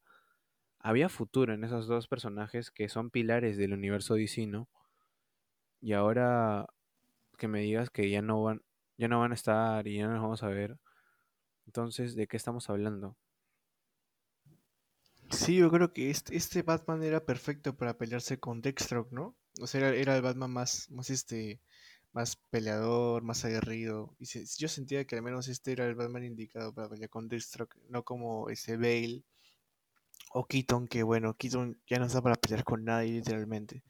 había 0.81 1.09
futuro 1.09 1.55
en 1.55 1.65
esos 1.65 1.87
dos 1.89 2.09
personajes 2.09 2.71
que 2.71 2.89
son 2.89 3.11
pilares 3.11 3.57
del 3.57 3.73
universo 3.75 4.15
DC, 4.15 4.47
¿no? 4.47 4.69
Y 5.81 5.93
ahora 5.93 6.67
que 7.39 7.49
me 7.49 7.61
digas 7.61 7.91
que 7.91 8.11
ya 8.11 8.23
no 8.23 8.43
van, 8.43 8.63
ya 8.99 9.09
no 9.09 9.21
van 9.21 9.33
a 9.33 9.35
estar 9.35 9.87
y 9.89 9.99
ya 9.99 10.07
no 10.07 10.15
los 10.15 10.23
vamos 10.23 10.43
a 10.43 10.49
ver, 10.49 10.79
entonces, 11.67 12.15
¿de 12.17 12.27
qué 12.27 12.37
estamos 12.37 12.71
hablando? 12.71 13.17
Sí, 15.31 15.57
yo 15.57 15.71
creo 15.71 15.93
que 15.93 16.09
este, 16.11 16.35
este 16.37 16.63
Batman 16.63 17.03
era 17.03 17.25
perfecto 17.27 17.77
para 17.77 17.99
pelearse 17.99 18.39
con 18.41 18.63
Deathstroke, 18.63 19.13
¿no? 19.13 19.37
O 19.61 19.67
sea, 19.67 19.91
era, 19.95 20.17
el 20.17 20.23
Batman 20.23 20.51
más, 20.51 20.91
más 20.91 21.11
este, 21.11 21.61
más 22.13 22.37
peleador, 22.51 23.23
más 23.23 23.45
aguerrido. 23.45 24.15
Y 24.19 24.27
se- 24.27 24.47
yo 24.59 24.69
sentía 24.69 25.05
que 25.07 25.17
al 25.17 25.23
menos 25.23 25.49
este 25.49 25.73
era 25.73 25.87
el 25.87 25.95
Batman 25.95 26.25
indicado 26.25 26.73
para 26.75 26.89
pelear 26.89 27.11
con 27.11 27.29
Deathstroke, 27.29 27.77
no 27.91 28.03
como 28.05 28.49
ese 28.51 28.77
Bale 28.79 29.25
o 30.33 30.47
Keaton, 30.47 30.87
que 30.89 31.03
bueno, 31.03 31.35
Keaton 31.37 31.81
ya 31.87 31.99
no 31.99 32.07
está 32.07 32.21
para 32.23 32.37
pelear 32.37 32.65
con 32.65 32.85
nadie, 32.85 33.13
literalmente. 33.13 33.83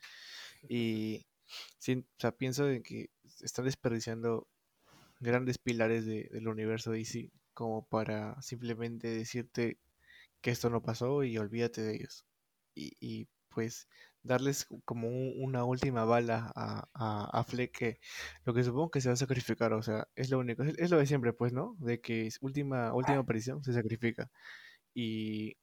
Y 0.68 1.26
o 1.88 2.04
sea, 2.18 2.32
pienso 2.32 2.64
de 2.66 2.82
que 2.82 3.10
están 3.42 3.64
desperdiciando 3.66 4.48
grandes 5.20 5.58
pilares 5.58 6.06
de- 6.06 6.28
del 6.32 6.48
universo 6.48 6.92
DC 6.92 7.30
como 7.54 7.86
para 7.88 8.40
simplemente 8.42 9.08
decirte 9.08 9.80
que 10.40 10.50
esto 10.50 10.70
no 10.70 10.82
pasó 10.82 11.24
y 11.24 11.38
olvídate 11.38 11.82
de 11.82 11.96
ellos. 11.96 12.26
Y, 12.74 12.92
y, 13.00 13.28
pues 13.50 13.88
darles 14.22 14.66
como 14.84 15.08
un- 15.08 15.34
una 15.38 15.64
última 15.64 16.04
bala 16.04 16.52
a, 16.56 16.88
a, 16.94 17.40
a 17.40 17.44
Fleck 17.44 17.72
que 17.76 18.00
lo 18.44 18.54
que 18.54 18.64
supongo 18.64 18.90
que 18.90 19.00
se 19.00 19.08
va 19.10 19.14
a 19.14 19.16
sacrificar, 19.16 19.72
o 19.74 19.82
sea, 19.82 20.08
es 20.16 20.30
lo 20.30 20.38
único, 20.40 20.62
es, 20.64 20.76
es 20.78 20.90
lo 20.90 20.98
de 20.98 21.06
siempre, 21.06 21.32
pues, 21.32 21.52
¿no? 21.52 21.76
De 21.80 22.00
que 22.00 22.26
es 22.26 22.38
última, 22.42 22.92
última 22.94 23.20
aparición 23.20 23.62
se 23.64 23.72
sacrifica. 23.74 24.30
Y, 24.94 25.56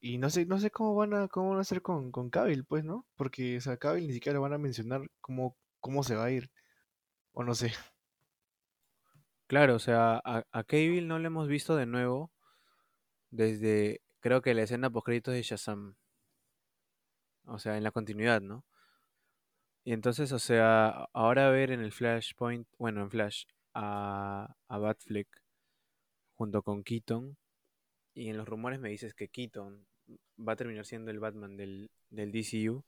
y 0.00 0.18
no 0.18 0.30
sé, 0.30 0.46
no 0.46 0.58
sé 0.60 0.70
cómo 0.70 0.94
van 0.96 1.14
a, 1.14 1.28
cómo 1.28 1.50
van 1.50 1.58
a 1.58 1.62
hacer 1.62 1.82
con, 1.82 2.12
con 2.12 2.30
Cavill, 2.30 2.64
pues, 2.66 2.84
¿no? 2.84 3.06
Porque, 3.16 3.58
o 3.58 3.60
sea, 3.60 3.76
Cavill 3.78 4.06
ni 4.08 4.14
siquiera 4.14 4.36
lo 4.36 4.42
van 4.42 4.54
a 4.54 4.58
mencionar 4.58 5.02
cómo, 5.20 5.56
cómo 5.80 6.02
se 6.04 6.16
va 6.16 6.26
a 6.26 6.30
ir, 6.32 6.50
o 7.32 7.44
no 7.44 7.54
sé. 7.54 7.72
Claro, 9.46 9.74
o 9.76 9.78
sea, 9.78 10.20
a, 10.24 10.44
a 10.52 10.64
Cable 10.64 11.02
no 11.02 11.18
lo 11.18 11.26
hemos 11.26 11.48
visto 11.48 11.76
de 11.76 11.86
nuevo 11.86 12.30
desde, 13.30 14.00
creo 14.20 14.42
que 14.42 14.54
la 14.54 14.62
escena 14.62 14.90
post 14.90 15.06
créditos 15.06 15.34
de 15.34 15.42
Shazam. 15.42 15.96
O 17.46 17.58
sea, 17.58 17.76
en 17.76 17.84
la 17.84 17.90
continuidad, 17.90 18.40
¿no? 18.42 18.64
Y 19.84 19.92
entonces, 19.92 20.32
o 20.32 20.38
sea, 20.38 20.88
ahora 21.12 21.50
ver 21.50 21.70
en 21.70 21.80
el 21.80 21.92
Flashpoint, 21.92 22.66
bueno, 22.78 23.02
en 23.02 23.10
Flash, 23.10 23.44
a, 23.74 24.54
a 24.68 24.78
Batfleck 24.78 25.28
junto 26.34 26.62
con 26.62 26.82
Keaton, 26.84 27.36
y 28.14 28.28
en 28.30 28.36
los 28.36 28.48
rumores 28.48 28.80
me 28.80 28.90
dices 28.90 29.14
que 29.14 29.28
Keaton 29.28 29.86
va 30.38 30.54
a 30.54 30.56
terminar 30.56 30.86
siendo 30.86 31.10
el 31.10 31.20
Batman 31.20 31.56
del, 31.56 31.90
del 32.10 32.32
DCU. 32.32 32.84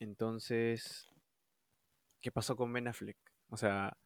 Entonces, 0.00 1.08
¿qué 2.20 2.30
pasó 2.32 2.56
con 2.56 2.72
Ben 2.72 2.88
Affleck? 2.88 3.18
O 3.48 3.56
sea, 3.56 3.96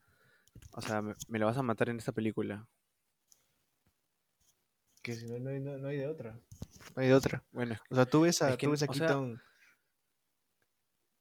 o 0.73 0.81
sea, 0.81 1.03
me, 1.03 1.15
me 1.29 1.39
lo 1.39 1.47
vas 1.47 1.57
a 1.57 1.63
matar 1.63 1.89
en 1.89 1.99
esta 1.99 2.13
película. 2.13 2.67
Que 5.03 5.15
si 5.15 5.27
no, 5.27 5.39
no 5.39 5.51
hay, 5.51 5.61
no, 5.61 5.77
no 5.77 5.89
hay 5.89 5.99
de 5.99 6.07
otra. 6.07 6.33
No 6.97 7.03
hay 7.03 7.09
de 7.09 7.15
otra. 7.15 7.45
Bueno, 7.53 7.75
es 7.75 7.81
O 7.91 7.95
sea, 7.95 8.07
tú 8.07 8.23
ves 8.23 8.41
a, 8.43 8.51
es 8.51 8.57
que, 8.57 8.67
tú 8.67 8.71
ves 8.71 8.83
a 8.83 8.87
o 8.87 8.95
sea, 8.95 9.07
Keaton, 9.07 9.43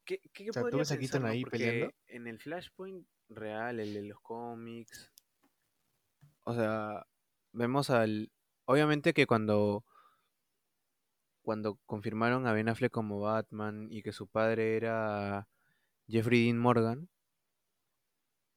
¿qué, 0.05 0.21
qué 0.33 0.49
o 0.49 0.53
sea, 0.53 0.63
tú 0.69 0.77
ves 0.77 0.91
a 0.91 0.95
pensar, 0.95 0.99
Keaton 0.99 1.21
no? 1.23 1.27
ahí 1.27 1.43
peleando. 1.43 1.93
En 2.07 2.27
el 2.27 2.39
Flashpoint 2.39 3.05
real, 3.29 3.79
el 3.79 3.93
de 3.93 4.03
los 4.03 4.19
cómics, 4.21 5.11
o 6.45 6.53
sea, 6.53 7.05
vemos 7.51 7.89
al... 7.89 8.31
Obviamente 8.65 9.13
que 9.13 9.27
cuando, 9.27 9.83
cuando 11.41 11.75
confirmaron 11.85 12.47
a 12.47 12.53
Ben 12.53 12.69
Affleck 12.69 12.91
como 12.91 13.19
Batman 13.19 13.87
y 13.89 14.01
que 14.01 14.13
su 14.13 14.27
padre 14.27 14.77
era 14.77 15.47
Jeffrey 16.07 16.45
Dean 16.45 16.57
Morgan, 16.57 17.09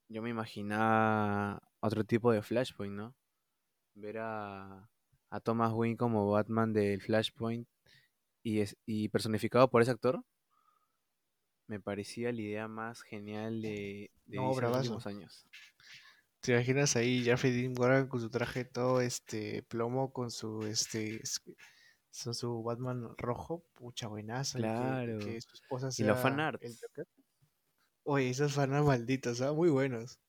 yo 0.09 0.21
me 0.21 0.29
imaginaba 0.29 1.61
otro 1.79 2.03
tipo 2.03 2.31
de 2.31 2.41
Flashpoint, 2.41 2.93
¿no? 2.95 3.15
Ver 3.95 4.19
a, 4.19 4.89
a 5.29 5.39
Thomas 5.39 5.73
Wayne 5.73 5.97
como 5.97 6.29
Batman 6.29 6.73
del 6.73 7.01
Flashpoint 7.01 7.67
y, 8.43 8.59
es, 8.61 8.77
y 8.85 9.09
personificado 9.09 9.69
por 9.69 9.81
ese 9.81 9.91
actor, 9.91 10.23
me 11.67 11.79
parecía 11.79 12.31
la 12.31 12.41
idea 12.41 12.67
más 12.67 13.01
genial 13.01 13.61
de, 13.61 14.11
de 14.25 14.37
No, 14.37 14.53
los 14.59 14.77
últimos 14.77 15.07
años. 15.07 15.45
¿Te 16.39 16.53
imaginas 16.53 16.95
ahí 16.95 17.23
Jeffrey 17.23 17.51
Dean 17.51 17.73
Morgan 17.73 18.07
con 18.07 18.21
su 18.21 18.29
traje 18.29 18.63
todo 18.63 19.01
este 19.01 19.63
plomo, 19.63 20.13
con 20.13 20.31
su 20.31 20.63
este 20.65 21.17
s- 21.23 21.41
con 22.23 22.33
su 22.33 22.63
Batman 22.63 23.09
rojo? 23.17 23.65
Pucha, 23.73 24.07
buenazo. 24.07 24.59
Y 24.59 24.61
que, 24.61 24.67
Claro. 24.67 25.19
que 25.19 25.41
su 25.41 25.53
esposa 25.55 25.89
Y 25.97 26.03
los 26.03 26.17
sea 26.21 26.29
el. 26.61 26.77
Joker. 26.79 27.07
Oye, 28.07 28.31
esos 28.31 28.53
fanas 28.55 28.83
malditos, 28.83 29.39
¿ah? 29.41 29.53
Muy 29.53 29.69
buenos. 29.69 30.19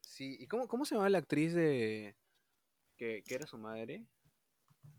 Sí, 0.00 0.36
¿y 0.38 0.46
cómo, 0.48 0.68
cómo 0.68 0.84
se 0.84 0.94
llama 0.94 1.08
la 1.08 1.18
actriz 1.18 1.54
de 1.54 2.16
que, 2.96 3.24
que 3.26 3.34
era 3.34 3.46
su 3.46 3.58
madre? 3.58 4.06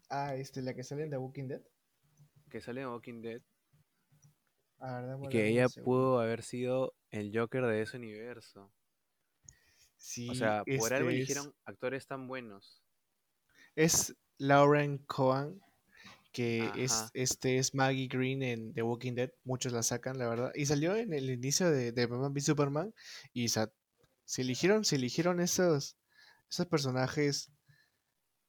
Ah, 0.09 0.35
este, 0.35 0.61
la 0.61 0.73
que 0.73 0.83
sale 0.85 1.03
en 1.03 1.09
The 1.09 1.17
Walking 1.17 1.47
Dead. 1.49 1.61
Que 2.49 2.61
sale 2.61 2.79
en 2.81 2.87
Walking 2.87 3.21
Dead. 3.21 3.41
Ah, 4.79 5.01
verdad, 5.01 5.17
Y 5.17 5.17
bueno, 5.17 5.29
que 5.29 5.47
ella 5.47 5.67
segundo. 5.67 5.83
pudo 5.85 6.19
haber 6.19 6.43
sido 6.43 6.93
el 7.09 7.31
Joker 7.35 7.65
de 7.65 7.81
ese 7.81 7.97
universo. 7.97 8.71
O 10.25 10.35
Sí, 10.35 10.35
sea, 10.35 10.65
por 10.75 10.93
algo 10.93 11.09
este 11.09 11.17
es, 11.17 11.17
eligieron 11.17 11.55
actores 11.65 12.05
tan 12.07 12.27
buenos. 12.27 12.83
es 13.75 14.15
Lauren 14.39 14.97
Cohan, 15.05 15.61
que 16.33 16.71
es, 16.75 17.09
este 17.13 17.57
es 17.59 17.75
Maggie 17.75 18.07
Green 18.09 18.43
en 18.43 18.73
The 18.73 18.83
Walking 18.83 19.13
Dead. 19.15 19.31
Muchos 19.45 19.73
la 19.73 19.83
sacan, 19.83 20.17
la 20.19 20.27
verdad. 20.29 20.51
Y 20.55 20.65
salió 20.67 20.95
en 20.97 21.13
el 21.13 21.29
inicio 21.31 21.71
de, 21.71 21.91
de 21.93 22.05
Batman 22.07 22.33
v 22.33 22.41
Superman. 22.41 22.93
Y 23.33 23.49
sa- 23.49 23.73
se 24.25 24.41
eligieron, 24.43 24.85
se 24.85 24.97
eligieron 24.97 25.39
esos, 25.41 25.97
esos 26.49 26.67
personajes. 26.67 27.51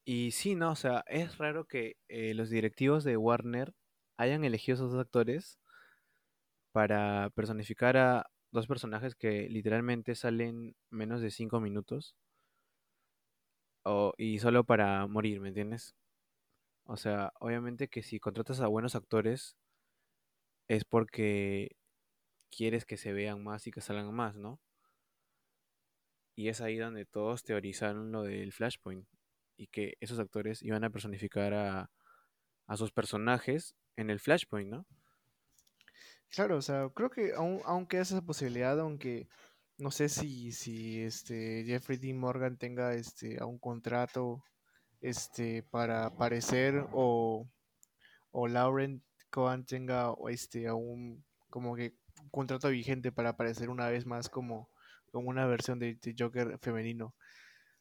Y 0.05 0.31
sí, 0.31 0.55
no, 0.55 0.71
o 0.71 0.75
sea, 0.75 1.03
es 1.07 1.37
raro 1.37 1.65
que 1.65 1.97
eh, 2.07 2.33
los 2.33 2.49
directivos 2.49 3.03
de 3.03 3.17
Warner 3.17 3.73
hayan 4.17 4.43
elegido 4.43 4.75
esos 4.75 4.91
dos 4.91 5.01
actores 5.01 5.59
para 6.71 7.29
personificar 7.31 7.97
a 7.97 8.25
dos 8.51 8.67
personajes 8.67 9.15
que 9.15 9.49
literalmente 9.49 10.13
salen 10.15 10.75
menos 10.91 11.21
de 11.21 11.31
cinco 11.31 11.59
minutos 11.59 12.15
o, 13.83 14.13
y 14.17 14.39
solo 14.39 14.63
para 14.65 15.07
morir, 15.07 15.39
¿me 15.39 15.49
entiendes? 15.49 15.95
O 16.85 16.97
sea, 16.97 17.33
obviamente 17.39 17.87
que 17.87 18.03
si 18.03 18.19
contratas 18.19 18.61
a 18.61 18.67
buenos 18.67 18.95
actores 18.95 19.57
es 20.67 20.85
porque 20.85 21.75
quieres 22.49 22.85
que 22.85 22.97
se 22.97 23.13
vean 23.13 23.43
más 23.43 23.67
y 23.67 23.71
que 23.71 23.81
salgan 23.81 24.13
más, 24.13 24.35
¿no? 24.35 24.59
Y 26.35 26.49
es 26.49 26.61
ahí 26.61 26.77
donde 26.77 27.05
todos 27.05 27.43
teorizaron 27.43 28.11
lo 28.11 28.23
del 28.23 28.51
Flashpoint 28.51 29.07
y 29.57 29.67
que 29.67 29.95
esos 29.99 30.19
actores 30.19 30.61
iban 30.63 30.83
a 30.83 30.89
personificar 30.89 31.53
a, 31.53 31.91
a 32.67 32.77
sus 32.77 32.91
personajes 32.91 33.75
en 33.95 34.09
el 34.09 34.19
Flashpoint, 34.19 34.69
¿no? 34.69 34.85
Claro, 36.29 36.57
o 36.57 36.61
sea, 36.61 36.89
creo 36.93 37.09
que 37.09 37.33
aún, 37.33 37.87
queda 37.87 38.01
esa 38.01 38.21
posibilidad, 38.21 38.79
aunque 38.79 39.27
no 39.77 39.91
sé 39.91 40.09
si, 40.09 40.51
si 40.51 41.01
este 41.01 41.63
Jeffrey 41.65 41.97
Dean 41.97 42.17
Morgan 42.17 42.57
tenga 42.57 42.93
este 42.93 43.39
a 43.39 43.45
un 43.45 43.57
contrato 43.57 44.43
este 45.09 45.63
para 45.63 46.07
aparecer 46.07 46.87
o, 46.91 47.47
o 48.31 48.47
Lauren 48.47 49.03
Cohan 49.29 49.65
tenga 49.65 50.13
este 50.29 50.67
aún 50.67 51.23
como 51.49 51.75
que 51.75 51.95
un 52.21 52.29
contrato 52.29 52.69
vigente 52.69 53.11
para 53.11 53.29
aparecer 53.29 53.69
una 53.69 53.89
vez 53.89 54.05
más 54.05 54.29
como, 54.29 54.69
como 55.11 55.29
una 55.29 55.45
versión 55.45 55.79
de, 55.79 55.97
Joker 56.17 56.57
femenino. 56.59 57.15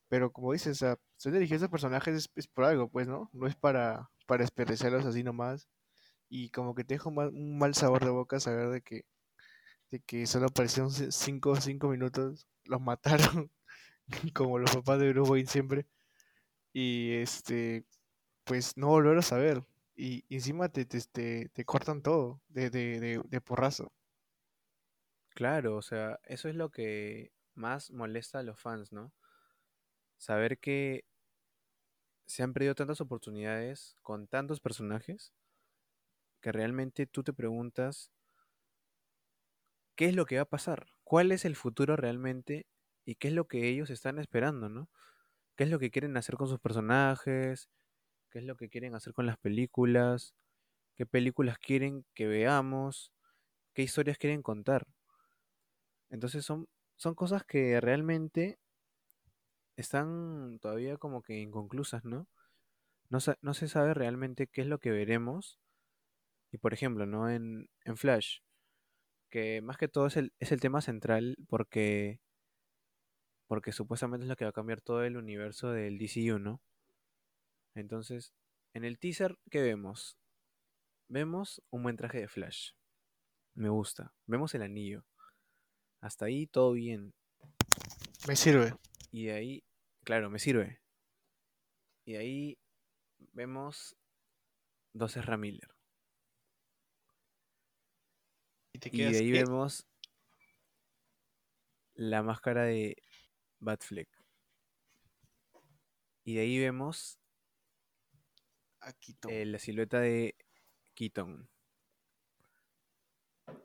Pero 0.09 0.33
como 0.33 0.53
dices, 0.53 0.83
o 0.83 0.97
sea, 1.25 1.65
a 1.65 1.69
personajes 1.69 2.31
es, 2.37 2.47
por 2.49 2.65
algo, 2.65 2.89
pues, 2.89 3.09
¿no? 3.09 3.31
No 3.33 3.47
es 3.47 3.57
para, 3.57 4.11
para 4.27 4.43
desperdiciarlos 4.43 5.07
así 5.07 5.23
nomás. 5.25 5.69
Y 6.29 6.51
como 6.51 6.75
que 6.75 6.85
te 6.85 6.95
deja 6.95 7.09
un 7.09 7.17
mal, 7.17 7.29
un 7.29 7.59
mal 7.59 7.75
sabor 7.75 8.05
de 8.05 8.11
boca 8.11 8.41
saber 8.41 8.71
de 8.71 8.83
que, 8.83 9.05
de 9.91 10.01
que 10.01 10.27
solo 10.27 10.47
aparecieron 10.47 10.91
5 10.91 11.57
cinco 11.61 11.89
minutos, 11.89 12.47
los 12.65 12.81
mataron, 12.81 13.51
como 14.35 14.59
los 14.59 14.75
papás 14.75 15.01
de 15.01 15.13
Bruce 15.13 15.31
Wayne 15.31 15.49
siempre. 15.49 15.87
Y 16.75 17.15
este, 17.15 17.87
pues 18.45 18.77
no 18.77 18.89
volver 18.89 19.19
a 19.19 19.23
saber. 19.23 19.65
Y 19.97 20.25
encima 20.35 20.71
te, 20.71 20.87
te, 20.87 21.01
te, 21.03 21.49
te 21.51 21.65
cortan 21.67 22.03
todo 22.03 22.43
de, 22.49 22.71
de, 22.71 23.01
de, 23.01 23.23
de 23.25 23.41
porrazo. 23.43 23.93
Claro, 25.35 25.77
o 25.77 25.83
sea, 25.83 26.19
eso 26.25 26.49
es 26.49 26.55
lo 26.55 26.71
que 26.71 27.33
más 27.55 27.91
molesta 27.91 28.39
a 28.39 28.43
los 28.43 28.59
fans, 28.59 28.93
¿no? 28.93 29.13
Saber 30.19 30.59
que 30.59 31.05
se 32.27 32.43
han 32.43 32.53
perdido 32.53 32.75
tantas 32.75 33.01
oportunidades 33.01 33.97
con 34.03 34.27
tantos 34.27 34.61
personajes 34.61 35.33
que 36.41 36.53
realmente 36.53 37.07
tú 37.09 37.25
te 37.25 37.33
preguntas 37.33 38.13
qué 39.97 40.07
es 40.07 40.15
lo 40.15 40.27
que 40.27 40.37
va 40.37 40.43
a 40.43 40.49
pasar, 40.49 40.87
cuál 41.05 41.33
es 41.33 41.45
el 41.45 41.57
futuro 41.57 41.97
realmente 41.97 42.67
y 43.05 43.17
qué 43.17 43.29
es 43.29 43.35
lo 43.35 43.49
que 43.49 43.69
ellos 43.69 43.91
están 43.91 44.19
esperando, 44.19 44.69
¿no? 44.69 44.89
¿Qué 45.57 45.65
es 45.65 45.71
lo 45.71 45.79
que 45.79 45.91
quieren 45.91 46.17
hacer 46.17 46.37
con 46.37 46.49
sus 46.49 46.61
personajes? 46.61 47.69
¿Qué 48.31 48.41
es 48.41 48.45
lo 48.45 48.57
que 48.57 48.69
quieren 48.69 48.95
hacer 48.95 49.15
con 49.15 49.27
las 49.27 49.39
películas? 49.39 50.35
¿Qué 50.97 51.07
películas 51.07 51.59
quieren 51.59 52.05
que 52.15 52.27
veamos? 52.27 53.13
¿Qué 53.75 53.83
historias 53.83 54.19
quieren 54.19 54.43
contar? 54.43 54.87
Entonces 56.11 56.45
son, 56.45 56.69
son 56.97 57.15
cosas 57.15 57.45
que 57.45 57.81
realmente 57.81 58.59
están 59.77 60.59
todavía 60.61 60.97
como 60.97 61.23
que 61.23 61.39
inconclusas, 61.39 62.05
¿no? 62.05 62.29
No, 63.11 63.19
no 63.43 63.55
se 63.55 63.69
sabe 63.69 63.95
realmente 63.95 64.47
qué 64.47 64.63
es 64.63 64.67
lo 64.67 64.79
que 64.79 64.91
veremos. 64.91 65.61
Y 66.53 66.59
por 66.59 66.73
ejemplo, 66.75 67.07
¿no? 67.07 67.31
En, 67.31 67.69
en 67.85 67.97
Flash, 67.97 68.39
que 69.31 69.61
más 69.63 69.77
que 69.77 69.89
todo 69.89 70.07
es 70.07 70.17
el, 70.17 70.33
es 70.39 70.53
el 70.53 70.61
tema 70.61 70.81
central 70.81 71.37
porque, 71.49 72.21
porque 73.47 73.73
supuestamente 73.73 74.25
es 74.25 74.29
lo 74.29 74.37
que 74.37 74.45
va 74.45 74.51
a 74.51 74.55
cambiar 74.55 74.81
todo 74.81 75.05
el 75.05 75.17
universo 75.17 75.71
del 75.71 75.99
DCU, 75.99 76.39
¿no? 76.39 76.61
Entonces, 77.75 78.33
en 78.73 78.85
el 78.85 78.99
teaser, 78.99 79.39
¿qué 79.51 79.63
vemos? 79.63 80.19
Vemos 81.09 81.63
un 81.71 81.83
buen 81.83 81.97
traje 81.97 82.21
de 82.21 82.29
Flash. 82.29 82.73
Me 83.55 83.69
gusta. 83.69 84.15
Vemos 84.27 84.55
el 84.55 84.63
anillo. 84.63 85.05
Hasta 86.01 86.27
ahí 86.27 86.47
todo 86.47 86.73
bien. 86.73 87.15
Me 88.27 88.37
sirve. 88.37 88.75
Y 89.11 89.27
de 89.27 89.33
ahí, 89.33 89.65
claro, 90.03 90.31
me 90.31 90.39
sirve. 90.39 90.81
Y 92.05 92.17
ahí 92.17 92.59
vemos 93.33 93.97
dos 94.93 95.17
Ezra 95.17 95.37
Miller. 95.37 95.75
Y 98.73 98.79
te 98.79 98.91
Y 98.93 99.03
de 99.03 99.19
ahí 99.19 99.31
vemos 99.31 99.87
la 101.95 102.23
máscara 102.23 102.65
de 102.65 103.04
Batfleck. 103.65 104.09
Y 106.25 106.35
de 106.35 106.41
ahí 106.41 106.59
vemos 106.59 107.19
toma. 109.21 109.35
eh, 109.35 109.45
la 109.47 109.59
silueta 109.59 110.01
de 110.01 110.37
Keaton. 110.95 111.49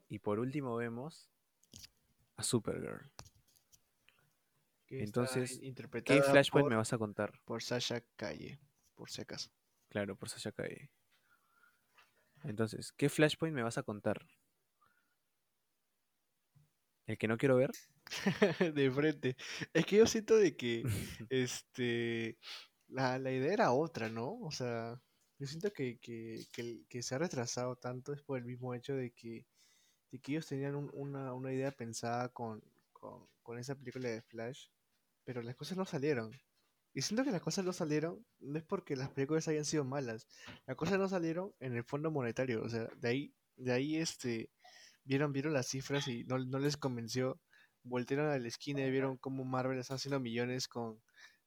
Y 0.08 0.20
por 0.20 0.40
último 0.40 0.76
vemos 0.76 1.30
a 2.36 2.44
Supergirl. 2.44 3.12
que 4.88 5.04
entonces, 5.04 5.60
¿Qué 6.04 6.24
flashpoint 6.24 6.66
por, 6.66 6.72
me 6.72 6.76
vas 6.78 6.94
a 6.94 6.98
contar? 6.98 7.40
por 7.46 7.62
Sasha 7.62 8.02
Calle, 8.16 8.60
por 8.96 9.10
si 9.12 9.22
acaso. 9.22 9.52
Claro, 9.90 10.16
por 10.16 10.30
Sasha 10.30 10.52
Calle. 10.52 10.90
Entonces, 12.44 12.92
¿qué 12.94 13.10
flashpoint 13.10 13.56
me 13.56 13.64
vas 13.64 13.78
a 13.78 13.84
contar? 13.84 14.26
¿El 17.06 17.18
que 17.18 17.28
no 17.28 17.38
quiero 17.38 17.56
ver? 17.56 17.72
de 18.76 18.92
frente. 18.92 19.36
Es 19.74 19.86
que 19.86 19.98
yo 19.98 20.08
siento 20.08 20.36
de 20.38 20.56
que 20.56 20.84
este 21.30 22.38
la, 22.88 23.20
la 23.20 23.32
idea 23.32 23.54
era 23.54 23.72
otra, 23.72 24.10
¿no? 24.10 24.40
O 24.42 24.52
sea, 24.52 25.02
yo 25.40 25.48
siento 25.48 25.72
que, 25.72 26.00
que, 26.00 26.46
que, 26.52 26.84
que 26.90 27.04
se 27.04 27.16
ha 27.16 27.20
retrasado 27.20 27.76
tanto 27.76 28.14
es 28.14 28.22
por 28.24 28.38
el 28.40 28.46
mismo 28.46 28.74
hecho 28.74 28.96
de 28.96 29.12
que, 29.12 29.46
de 30.12 30.20
que 30.20 30.34
ellos 30.34 30.48
tenían 30.48 30.76
un- 30.76 30.92
una, 30.94 31.34
una 31.34 31.54
idea 31.54 31.72
pensada 31.72 32.30
con, 32.30 32.64
con, 32.94 33.28
con 33.44 33.60
esa 33.60 33.76
película 33.76 34.10
de 34.10 34.22
Flash, 34.24 34.68
pero 35.26 35.42
las 35.42 35.56
cosas 35.56 35.78
no 35.78 35.86
salieron. 35.86 36.32
Y 36.94 37.02
siento 37.02 37.24
que 37.24 37.32
las 37.32 37.42
cosas 37.42 37.66
no 37.66 37.74
salieron, 37.74 38.26
no 38.40 38.58
es 38.58 38.64
porque 38.66 38.96
las 38.96 39.10
películas 39.12 39.48
hayan 39.48 39.66
sido 39.66 39.84
malas, 39.86 40.28
las 40.66 40.76
cosas 40.76 40.98
no 41.00 41.08
salieron 41.08 41.54
en 41.60 41.76
el 41.76 41.84
fondo 41.84 42.12
monetario, 42.12 42.64
o 42.64 42.70
sea, 42.70 42.88
de 42.98 43.10
ahí, 43.10 43.34
de 43.58 43.72
ahí 43.72 43.98
este, 43.98 44.50
vieron, 45.04 45.32
vieron 45.34 45.54
las 45.54 45.68
cifras 45.68 46.08
y 46.08 46.24
no, 46.26 46.40
no 46.40 46.60
les 46.60 46.78
convenció, 46.78 47.40
voltearon 47.84 48.28
a 48.32 48.38
la 48.38 48.48
esquina 48.48 48.82
y 48.82 48.92
vieron 48.92 49.18
cómo 49.18 49.44
Marvel 49.46 49.80
está 49.80 49.96
haciendo 49.96 50.20
millones 50.20 50.68
con, 50.68 51.02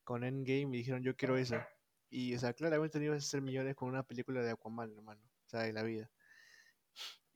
con 0.05 0.25
Endgame 0.25 0.75
y 0.77 0.79
dijeron 0.79 1.03
yo 1.03 1.17
quiero 1.17 1.37
eso. 1.37 1.57
Y, 2.11 2.35
o 2.35 2.39
sea, 2.39 2.53
claramente 2.53 2.99
no 2.99 3.07
ibas 3.07 3.25
a 3.25 3.27
hacer 3.27 3.43
millones 3.43 3.75
con 3.75 3.89
una 3.89 4.03
película 4.03 4.43
de 4.43 4.51
Aquaman, 4.51 4.93
hermano, 4.93 5.23
o 5.47 5.49
sea, 5.49 5.63
de 5.63 5.73
la 5.73 5.83
vida. 5.83 6.11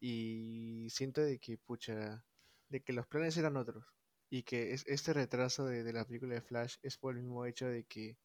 Y 0.01 0.89
siento 0.91 1.21
de 1.23 1.39
que, 1.39 1.59
pucha, 1.59 2.25
de 2.69 2.83
que 2.83 2.93
los 2.93 3.07
planes 3.07 3.37
eran 3.37 3.57
otros. 3.57 3.85
Y 4.29 4.43
que 4.43 4.73
es, 4.73 4.85
este 4.87 5.13
retraso 5.13 5.67
de, 5.67 5.83
de 5.83 5.93
la 5.93 6.05
película 6.05 6.35
de 6.35 6.43
Flash 6.43 6.77
es 6.83 6.99
por 6.99 7.15
el 7.15 7.23
mismo 7.23 7.47
hecho 7.47 7.67
de 7.69 7.85
que, 7.85 8.19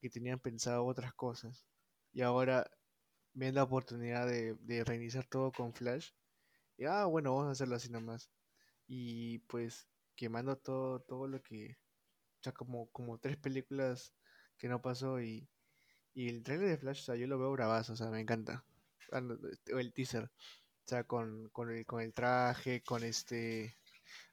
que 0.00 0.10
tenían 0.10 0.38
pensado 0.40 0.84
otras 0.84 1.14
cosas. 1.14 1.66
Y 2.12 2.22
ahora 2.22 2.70
ven 3.34 3.54
la 3.54 3.64
oportunidad 3.64 4.26
de, 4.26 4.54
de 4.60 4.84
reiniciar 4.84 5.26
todo 5.26 5.52
con 5.52 5.74
Flash. 5.74 6.10
Y 6.76 6.84
ah, 6.84 7.06
bueno, 7.06 7.34
vamos 7.34 7.48
a 7.48 7.52
hacerlo 7.52 7.76
así 7.76 7.90
nomás. 7.90 8.30
Y 8.86 9.40
pues 9.40 9.88
quemando 10.22 10.56
todo, 10.56 11.00
todo 11.00 11.26
lo 11.26 11.42
que. 11.42 11.76
O 12.40 12.42
sea, 12.44 12.52
como, 12.52 12.88
como 12.92 13.18
tres 13.18 13.36
películas 13.38 14.14
que 14.56 14.68
no 14.68 14.80
pasó 14.80 15.20
y, 15.20 15.48
y 16.14 16.28
el 16.28 16.44
trailer 16.44 16.68
de 16.68 16.78
Flash, 16.78 17.00
o 17.00 17.04
sea, 17.06 17.16
yo 17.16 17.26
lo 17.26 17.38
veo 17.40 17.50
bravazo, 17.50 17.94
o 17.94 17.96
sea, 17.96 18.08
me 18.08 18.20
encanta. 18.20 18.64
Ah, 19.10 19.20
O 19.74 19.78
el 19.80 19.92
teaser. 19.92 20.24
O 20.24 20.88
sea, 20.88 21.02
con, 21.04 21.48
con 21.50 21.72
el, 21.72 21.84
con 21.86 22.00
el 22.00 22.14
traje, 22.14 22.82
con 22.84 23.02
este. 23.02 23.76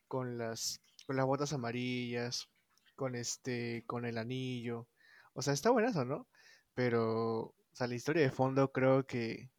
Con 0.08 0.38
las. 0.38 0.80
Con 1.08 1.16
las 1.16 1.26
botas 1.26 1.54
amarillas. 1.54 2.48
Con 2.96 3.16
este. 3.16 3.84
Con 3.88 4.06
el 4.06 4.20
anillo. 4.20 4.88
O 5.34 5.42
sea, 5.42 5.54
está 5.54 5.72
buenazo, 5.72 6.06
¿no? 6.06 6.28
Pero. 6.76 7.46
O 7.48 7.76
sea, 7.76 7.88
la 7.88 7.96
historia 7.96 8.22
de 8.24 8.32
fondo 8.32 8.72
creo 8.72 9.08
que 9.08 9.50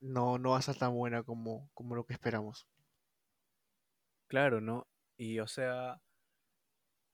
no, 0.00 0.38
no 0.38 0.50
va 0.50 0.58
a 0.58 0.60
estar 0.60 0.76
tan 0.76 0.94
buena 0.94 1.24
como, 1.24 1.70
como 1.74 1.96
lo 1.96 2.04
que 2.06 2.12
esperamos. 2.14 2.68
Claro, 4.28 4.60
¿no? 4.60 4.86
Y 5.22 5.38
o 5.38 5.46
sea, 5.46 6.02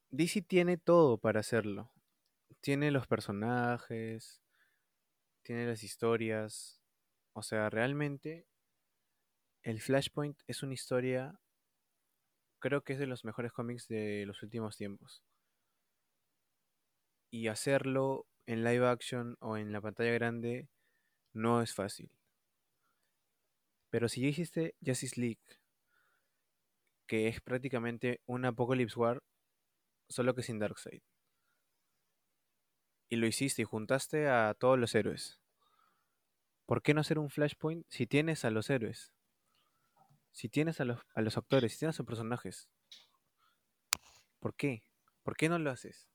DC 0.09 0.41
tiene 0.41 0.79
todo 0.79 1.19
para 1.19 1.41
hacerlo. 1.41 1.93
Tiene 2.63 2.91
los 2.91 3.07
personajes, 3.07 4.41
tiene 5.43 5.67
las 5.67 5.83
historias. 5.83 6.81
O 7.35 7.43
sea, 7.43 7.69
realmente 7.69 8.47
el 9.63 9.83
Flashpoint 9.83 10.41
es 10.47 10.63
una 10.63 10.73
historia, 10.73 11.39
creo 12.61 12.81
que 12.81 12.95
es 12.95 12.99
de 12.99 13.07
los 13.07 13.27
mejores 13.27 13.53
cómics 13.53 13.89
de 13.89 14.25
los 14.25 14.43
últimos 14.43 14.79
tiempos. 14.79 15.23
Y 17.31 17.49
hacerlo 17.49 18.27
en 18.47 18.65
live 18.65 18.87
action 18.87 19.37
o 19.41 19.59
en 19.59 19.71
la 19.71 19.83
pantalla 19.83 20.13
grande 20.13 20.71
no 21.35 21.61
es 21.61 21.75
fácil. 21.75 22.11
Pero 23.91 24.09
si 24.09 24.23
ya 24.23 24.29
hiciste 24.29 24.77
Justice 24.83 25.21
League, 25.21 25.58
que 27.09 27.27
es 27.27 27.41
prácticamente 27.41 28.21
un 28.27 28.45
Apocalypse 28.45 28.99
War, 29.01 29.23
solo 30.09 30.35
que 30.35 30.43
sin 30.43 30.61
Darkseid. 30.61 31.01
Y 33.09 33.17
lo 33.17 33.27
hiciste 33.27 33.63
y 33.63 33.65
juntaste 33.65 34.29
a 34.29 34.55
todos 34.55 34.79
los 34.79 34.95
héroes. 34.95 35.41
¿Por 36.67 36.83
qué 36.83 36.93
no 36.93 37.01
hacer 37.01 37.19
un 37.19 37.31
Flashpoint 37.31 37.87
si 37.89 38.07
tienes 38.07 38.45
a 38.45 38.51
los 38.51 38.69
héroes? 38.69 39.15
Si 40.33 40.51
tienes 40.51 40.81
a 40.81 40.85
los, 40.85 41.01
a 41.15 41.23
los 41.23 41.39
actores, 41.39 41.73
si 41.73 41.79
tienes 41.79 41.99
a 41.99 42.03
los 42.03 42.07
personajes. 42.07 42.69
¿Por 44.39 44.55
qué? 44.55 44.85
¿Por 45.23 45.35
qué 45.35 45.49
no 45.49 45.59
lo 45.59 45.71
haces? 45.71 46.11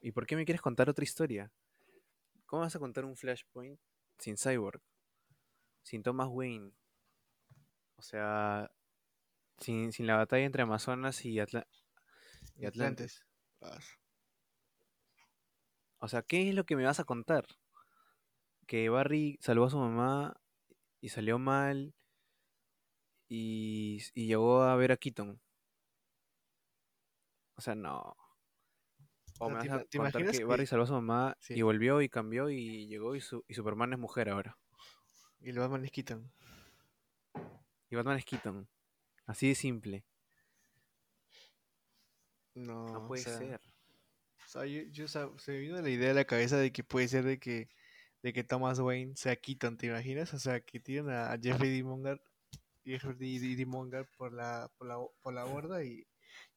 ¿Y 0.00 0.12
por 0.12 0.26
qué 0.26 0.36
me 0.36 0.46
quieres 0.46 0.62
contar 0.62 0.88
otra 0.88 1.04
historia? 1.04 1.52
¿Cómo 2.46 2.62
vas 2.62 2.74
a 2.74 2.78
contar 2.78 3.04
un 3.04 3.16
Flashpoint 3.16 3.78
sin 4.18 4.38
Cyborg? 4.38 4.80
Sin 5.82 6.02
Thomas 6.02 6.28
Wayne. 6.30 6.72
O 7.96 8.02
sea, 8.02 8.70
sin, 9.58 9.92
sin 9.92 10.06
la 10.06 10.16
batalla 10.16 10.44
entre 10.44 10.62
Amazonas 10.62 11.24
y, 11.24 11.38
Atla- 11.40 11.66
y 12.56 12.66
Atlantis. 12.66 13.24
Ah, 13.62 13.78
O 15.98 16.08
sea, 16.08 16.22
¿qué 16.22 16.48
es 16.48 16.54
lo 16.54 16.64
que 16.64 16.76
me 16.76 16.84
vas 16.84 17.00
a 17.00 17.04
contar? 17.04 17.46
Que 18.66 18.88
Barry 18.88 19.38
salvó 19.40 19.64
a 19.66 19.70
su 19.70 19.78
mamá 19.78 20.36
y 21.00 21.08
salió 21.10 21.38
mal 21.38 21.94
y, 23.28 24.02
y 24.14 24.26
llegó 24.26 24.62
a 24.62 24.76
ver 24.76 24.92
a 24.92 24.96
Keaton. 24.96 25.40
O 27.56 27.60
sea, 27.60 27.74
no. 27.74 28.16
O 29.38 29.50
me 29.50 29.60
¿te 29.62 29.68
vas 29.68 29.80
a 29.80 29.84
te 29.84 29.98
contar 29.98 30.24
que 30.24 30.38
que- 30.38 30.44
Barry 30.44 30.66
salvó 30.66 30.84
a 30.84 30.88
su 30.88 30.92
mamá 30.92 31.36
Sí. 31.40 31.54
y 31.54 31.62
volvió 31.62 32.00
y 32.02 32.08
cambió 32.08 32.50
y 32.50 32.86
llegó 32.86 33.14
y, 33.16 33.20
su, 33.20 33.44
y 33.48 33.54
Superman 33.54 33.92
es 33.92 33.98
mujer 33.98 34.28
ahora. 34.28 34.56
Y 35.40 35.52
los 35.52 35.62
Batman 35.62 35.82
les 35.82 35.90
quitan. 35.90 36.30
Y 37.90 37.96
Batman 37.96 38.18
es 38.18 38.24
Keaton. 38.24 38.68
Así 39.26 39.48
de 39.48 39.54
simple. 39.54 40.04
No, 42.54 42.86
No 42.92 43.06
o 43.06 43.08
puede 43.08 43.22
sea, 43.22 43.38
ser. 43.38 43.60
O 44.44 44.48
sea, 44.48 44.66
yo, 44.66 44.82
yo, 44.92 45.04
o 45.06 45.08
sea, 45.08 45.28
se 45.38 45.52
me 45.52 45.58
vino 45.58 45.80
la 45.80 45.90
idea 45.90 46.10
a 46.12 46.14
la 46.14 46.24
cabeza 46.26 46.56
de 46.58 46.72
que 46.72 46.84
puede 46.84 47.08
ser 47.08 47.24
de 47.24 47.38
que, 47.38 47.68
de 48.22 48.32
que 48.32 48.44
Thomas 48.44 48.78
Wayne 48.80 49.16
sea 49.16 49.36
Keaton, 49.36 49.76
¿te 49.76 49.86
imaginas? 49.88 50.34
O 50.34 50.38
sea, 50.38 50.60
que 50.60 50.80
tiren 50.80 51.10
a, 51.10 51.32
a 51.32 51.38
Jeffrey 51.38 51.70
D. 51.76 51.82
Monger, 51.84 52.22
Jeffrey 52.84 53.38
D. 53.38 53.56
D. 53.56 53.66
Monger 53.66 54.06
por 54.18 54.32
la, 54.32 54.70
por 54.78 54.88
la, 54.88 54.98
por 55.22 55.34
la 55.34 55.44
borda 55.44 55.84
y, 55.84 56.06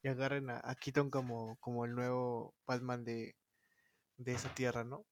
y 0.04 0.08
agarren 0.08 0.50
a, 0.50 0.62
a 0.64 0.76
Keaton 0.76 1.10
como, 1.12 1.58
como 1.58 1.86
el 1.86 1.96
nuevo 1.96 2.56
Batman 2.68 3.04
de, 3.06 3.36
de 4.18 4.34
esa 4.34 4.54
tierra, 4.56 4.84
¿no? 4.84 5.06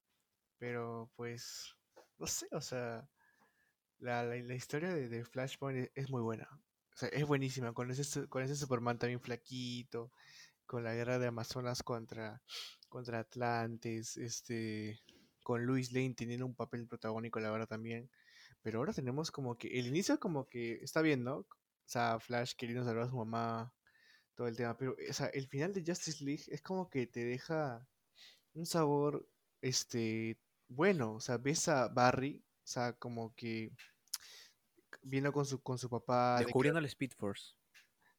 Pero 0.60 1.12
pues, 1.16 1.76
no 2.20 2.28
sé, 2.28 2.48
o 2.52 2.62
sea, 2.62 3.10
la, 4.00 4.24
la, 4.26 4.36
la 4.38 4.56
historia 4.56 4.90
de, 4.94 5.10
de 5.10 5.26
Flashpoint 5.26 5.80
es, 5.80 5.92
es 5.96 6.10
muy 6.12 6.22
buena. 6.22 6.50
O 6.96 6.98
sea, 6.98 7.10
es 7.10 7.26
buenísima, 7.26 7.74
con 7.74 7.92
ese, 7.92 8.28
con 8.30 8.44
ese 8.44 8.56
Superman 8.56 8.98
también 8.98 9.20
flaquito, 9.20 10.12
con 10.66 10.84
la 10.84 10.94
guerra 10.96 11.20
de 11.20 11.28
Amazonas 11.28 11.84
contra, 11.84 12.42
contra 12.90 13.20
Atlantes, 13.20 14.16
este, 14.18 15.02
con 15.44 15.66
Louis 15.66 15.92
Lane 15.92 16.16
teniendo 16.16 16.46
un 16.46 16.56
papel 16.56 16.88
protagónico, 16.88 17.40
la 17.40 17.52
verdad 17.52 17.68
también. 17.68 18.10
Pero 18.62 18.80
ahora 18.80 18.94
tenemos 18.94 19.30
como 19.30 19.58
que, 19.58 19.68
el 19.80 19.88
inicio 19.88 20.20
como 20.20 20.48
que 20.48 20.76
está 20.84 21.02
bien, 21.02 21.24
¿no? 21.24 21.40
O 21.40 21.48
sea, 21.86 22.20
Flash 22.20 22.54
queriendo 22.56 22.86
salvar 22.86 23.06
a 23.06 23.10
su 23.10 23.18
mamá, 23.18 23.74
todo 24.36 24.48
el 24.48 24.56
tema, 24.56 24.78
pero 24.78 24.96
o 25.10 25.14
sea, 25.14 25.28
el 25.28 25.48
final 25.48 25.74
de 25.74 25.84
Justice 25.86 26.24
League 26.24 26.44
es 26.48 26.62
como 26.62 26.90
que 26.90 27.08
te 27.08 27.26
deja 27.26 27.88
un 28.54 28.66
sabor, 28.66 29.28
este, 29.62 30.40
bueno, 30.68 31.16
o 31.16 31.20
sea, 31.20 31.38
ves 31.38 31.68
a 31.68 31.88
Barry, 31.90 32.44
o 32.64 32.68
sea, 32.68 32.94
como 32.94 33.36
que 33.36 33.72
vino 35.06 35.32
con 35.32 35.46
su, 35.46 35.62
con 35.62 35.78
su 35.78 35.90
papá, 35.90 36.34
de 36.34 36.40
que 36.40 36.46
Descubriendo 36.48 36.80
el 36.80 36.86
Speed 36.86 37.12
Force. 37.18 37.54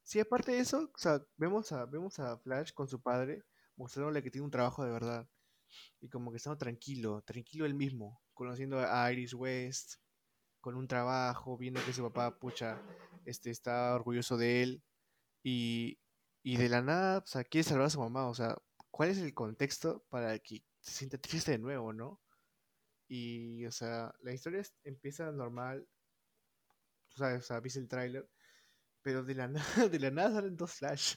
Sí, 0.03 0.19
aparte 0.19 0.53
de 0.53 0.59
eso, 0.59 0.89
o 0.93 0.97
sea, 0.97 1.21
vemos 1.35 1.71
a, 1.71 1.85
vemos 1.85 2.17
a 2.19 2.37
Flash 2.37 2.71
con 2.71 2.87
su 2.87 3.01
padre, 3.01 3.43
mostrándole 3.75 4.23
que 4.23 4.31
tiene 4.31 4.45
un 4.45 4.51
trabajo 4.51 4.83
de 4.83 4.91
verdad. 4.91 5.27
Y 5.99 6.07
como 6.07 6.31
que 6.31 6.37
estando 6.37 6.57
tranquilo, 6.57 7.21
tranquilo 7.23 7.65
él 7.65 7.75
mismo, 7.75 8.21
conociendo 8.33 8.79
a 8.79 9.11
Iris 9.11 9.33
West, 9.33 9.95
con 10.61 10.75
un 10.75 10.87
trabajo, 10.87 11.57
viendo 11.57 11.83
que 11.85 11.91
su 11.93 12.03
papá, 12.03 12.39
pucha, 12.39 12.81
este, 13.25 13.49
está 13.49 13.93
orgulloso 13.93 14.37
de 14.37 14.63
él 14.63 14.83
y, 15.43 15.99
y 16.41 16.55
de 16.55 16.69
la 16.69 16.81
nada, 16.81 17.19
o 17.19 17.27
sea, 17.27 17.43
quiere 17.43 17.63
salvar 17.63 17.87
a 17.87 17.89
su 17.89 17.99
mamá, 17.99 18.29
o 18.29 18.33
sea, 18.33 18.57
¿cuál 18.89 19.09
es 19.09 19.17
el 19.17 19.33
contexto 19.33 20.05
para 20.09 20.39
que 20.39 20.63
se 20.79 20.91
sienta 20.91 21.17
triste 21.17 21.51
de 21.51 21.59
nuevo, 21.59 21.91
no? 21.91 22.21
Y, 23.09 23.65
o 23.65 23.71
sea, 23.71 24.13
la 24.21 24.33
historia 24.33 24.61
empieza 24.83 25.31
normal, 25.31 25.87
sabes, 27.17 27.39
o 27.39 27.47
sea, 27.47 27.59
viste 27.59 27.79
el 27.79 27.87
tráiler, 27.87 28.29
pero 29.01 29.23
de 29.23 29.35
la 29.35 29.47
nada, 29.49 29.89
de 29.89 29.99
la 29.99 30.11
nada 30.11 30.31
salen 30.35 30.57
dos 30.57 30.73
Flash, 30.73 31.15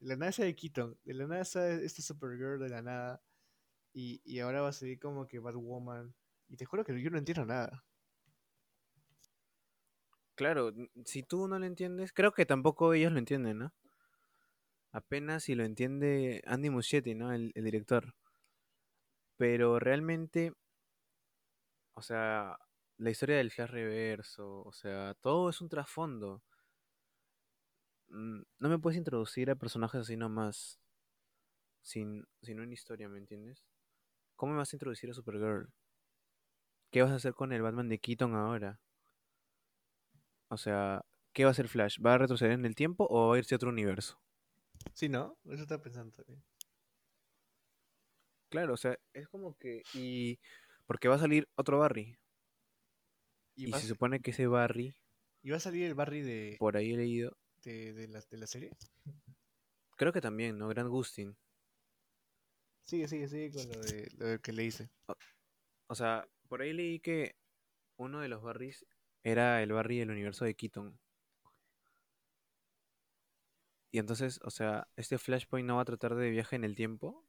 de 0.00 0.08
la 0.08 0.16
nada 0.16 0.32
sale 0.32 0.54
Keaton, 0.56 0.98
de 1.04 1.14
la 1.14 1.26
nada 1.26 1.44
sale 1.44 1.84
esta 1.84 2.02
Supergirl, 2.02 2.60
de 2.60 2.68
la 2.68 2.82
nada, 2.82 3.22
y, 3.92 4.20
y 4.24 4.40
ahora 4.40 4.62
va 4.62 4.68
a 4.68 4.72
salir 4.72 4.98
como 4.98 5.26
que 5.26 5.38
Batwoman, 5.40 6.14
y 6.48 6.56
te 6.56 6.64
juro 6.64 6.84
que 6.84 7.00
yo 7.00 7.10
no 7.10 7.18
entiendo 7.18 7.46
nada. 7.46 7.84
Claro, 10.36 10.72
si 11.04 11.24
tú 11.24 11.48
no 11.48 11.58
lo 11.58 11.66
entiendes, 11.66 12.12
creo 12.12 12.32
que 12.32 12.46
tampoco 12.46 12.94
ellos 12.94 13.12
lo 13.12 13.18
entienden, 13.18 13.58
¿no? 13.58 13.74
Apenas 14.92 15.44
si 15.44 15.54
lo 15.54 15.64
entiende 15.64 16.42
Andy 16.46 16.70
Muschietti, 16.70 17.14
¿no? 17.14 17.32
El, 17.32 17.52
el 17.54 17.64
director. 17.64 18.14
Pero 19.38 19.78
realmente, 19.78 20.52
o 21.94 22.02
sea, 22.02 22.58
la 22.98 23.10
historia 23.10 23.36
del 23.36 23.50
Flash 23.50 23.70
Reverso, 23.70 24.62
o 24.62 24.72
sea, 24.72 25.14
todo 25.20 25.50
es 25.50 25.60
un 25.60 25.68
trasfondo. 25.68 26.42
Mm, 28.08 28.42
No 28.58 28.68
me 28.68 28.78
puedes 28.78 28.98
introducir 28.98 29.50
a 29.50 29.56
personajes 29.56 30.00
así 30.00 30.16
nomás, 30.16 30.80
sin, 31.82 32.26
sin 32.42 32.60
una 32.60 32.72
historia, 32.72 33.08
¿me 33.08 33.18
entiendes? 33.18 33.64
¿Cómo 34.36 34.52
me 34.52 34.58
vas 34.58 34.72
a 34.72 34.76
introducir 34.76 35.10
a 35.10 35.14
Supergirl? 35.14 35.72
¿Qué 36.90 37.02
vas 37.02 37.10
a 37.12 37.16
hacer 37.16 37.34
con 37.34 37.52
el 37.52 37.62
Batman 37.62 37.88
de 37.88 37.98
Keaton 37.98 38.34
ahora? 38.34 38.80
O 40.48 40.56
sea, 40.56 41.04
¿qué 41.32 41.44
va 41.44 41.50
a 41.50 41.52
hacer 41.52 41.68
Flash? 41.68 41.98
¿Va 42.04 42.14
a 42.14 42.18
retroceder 42.18 42.52
en 42.52 42.64
el 42.64 42.74
tiempo 42.74 43.06
o 43.10 43.28
va 43.28 43.36
a 43.36 43.38
irse 43.38 43.54
a 43.54 43.56
otro 43.56 43.68
universo? 43.70 44.20
Sí, 44.94 45.08
¿no? 45.08 45.38
Eso 45.44 45.62
estaba 45.62 45.82
pensando 45.82 46.12
también. 46.12 46.42
Claro, 48.48 48.74
o 48.74 48.76
sea, 48.76 48.98
es 49.12 49.28
como 49.28 49.56
que... 49.58 49.82
Y... 49.94 50.38
Porque 50.86 51.08
va 51.08 51.16
a 51.16 51.18
salir 51.18 51.48
otro 51.54 51.78
Barry. 51.78 52.16
Y 53.58 53.72
se 53.72 53.88
supone 53.88 54.20
que 54.20 54.30
ese 54.30 54.46
Barry, 54.46 54.94
y 55.42 55.50
va 55.50 55.56
a 55.56 55.60
salir 55.60 55.84
el 55.84 55.94
Barry 55.94 56.22
de, 56.22 56.56
por 56.60 56.76
ahí 56.76 56.92
he 56.92 56.96
leído, 56.96 57.36
de, 57.64 57.92
de 57.92 58.06
la, 58.06 58.20
de 58.20 58.38
la 58.38 58.46
serie. 58.46 58.70
creo 59.96 60.12
que 60.12 60.20
también, 60.20 60.58
¿no? 60.58 60.68
Grant 60.68 60.88
Gustin. 60.88 61.36
Sigue, 62.84 63.08
sigue, 63.08 63.28
sigue 63.28 63.50
con 63.50 63.68
lo, 63.68 63.80
de, 63.80 64.08
lo 64.16 64.26
de 64.26 64.38
que 64.38 64.52
le 64.52 64.64
hice. 64.64 64.88
O 65.88 65.94
sea, 65.94 66.26
por 66.48 66.62
ahí 66.62 66.72
leí 66.72 67.00
que 67.00 67.34
uno 67.96 68.20
de 68.20 68.28
los 68.28 68.42
Barrys 68.42 68.86
era 69.24 69.60
el 69.62 69.72
Barry 69.72 69.98
del 69.98 70.10
universo 70.10 70.44
de 70.44 70.54
Keaton. 70.54 70.98
Y 73.90 73.98
entonces, 73.98 74.38
o 74.44 74.50
sea, 74.50 74.86
este 74.96 75.18
Flashpoint 75.18 75.66
no 75.66 75.76
va 75.76 75.82
a 75.82 75.86
tratar 75.86 76.14
de 76.14 76.30
viaje 76.30 76.54
en 76.54 76.62
el 76.62 76.76
tiempo. 76.76 77.26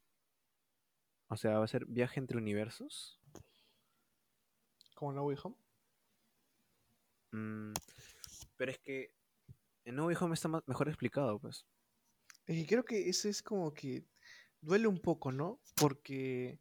O 1.27 1.37
sea, 1.37 1.57
va 1.57 1.65
a 1.65 1.67
ser 1.67 1.85
viaje 1.85 2.19
entre 2.19 2.37
universos. 2.37 3.19
Como 4.93 5.11
No 5.13 5.23
Way 5.23 5.37
Home. 5.43 5.55
Mm, 7.31 7.73
pero 8.57 8.71
es 8.71 8.79
que 8.79 9.13
en 9.85 9.95
No 9.95 10.07
Way 10.07 10.17
Home 10.21 10.33
está 10.35 10.47
ma- 10.47 10.63
mejor 10.67 10.87
explicado, 10.89 11.39
pues. 11.39 11.65
Es 12.47 12.57
que 12.57 12.67
creo 12.67 12.85
que 12.85 13.09
eso 13.09 13.29
es 13.29 13.41
como 13.43 13.73
que 13.73 14.05
duele 14.61 14.87
un 14.87 14.99
poco, 14.99 15.31
¿no? 15.31 15.61
Porque 15.75 16.59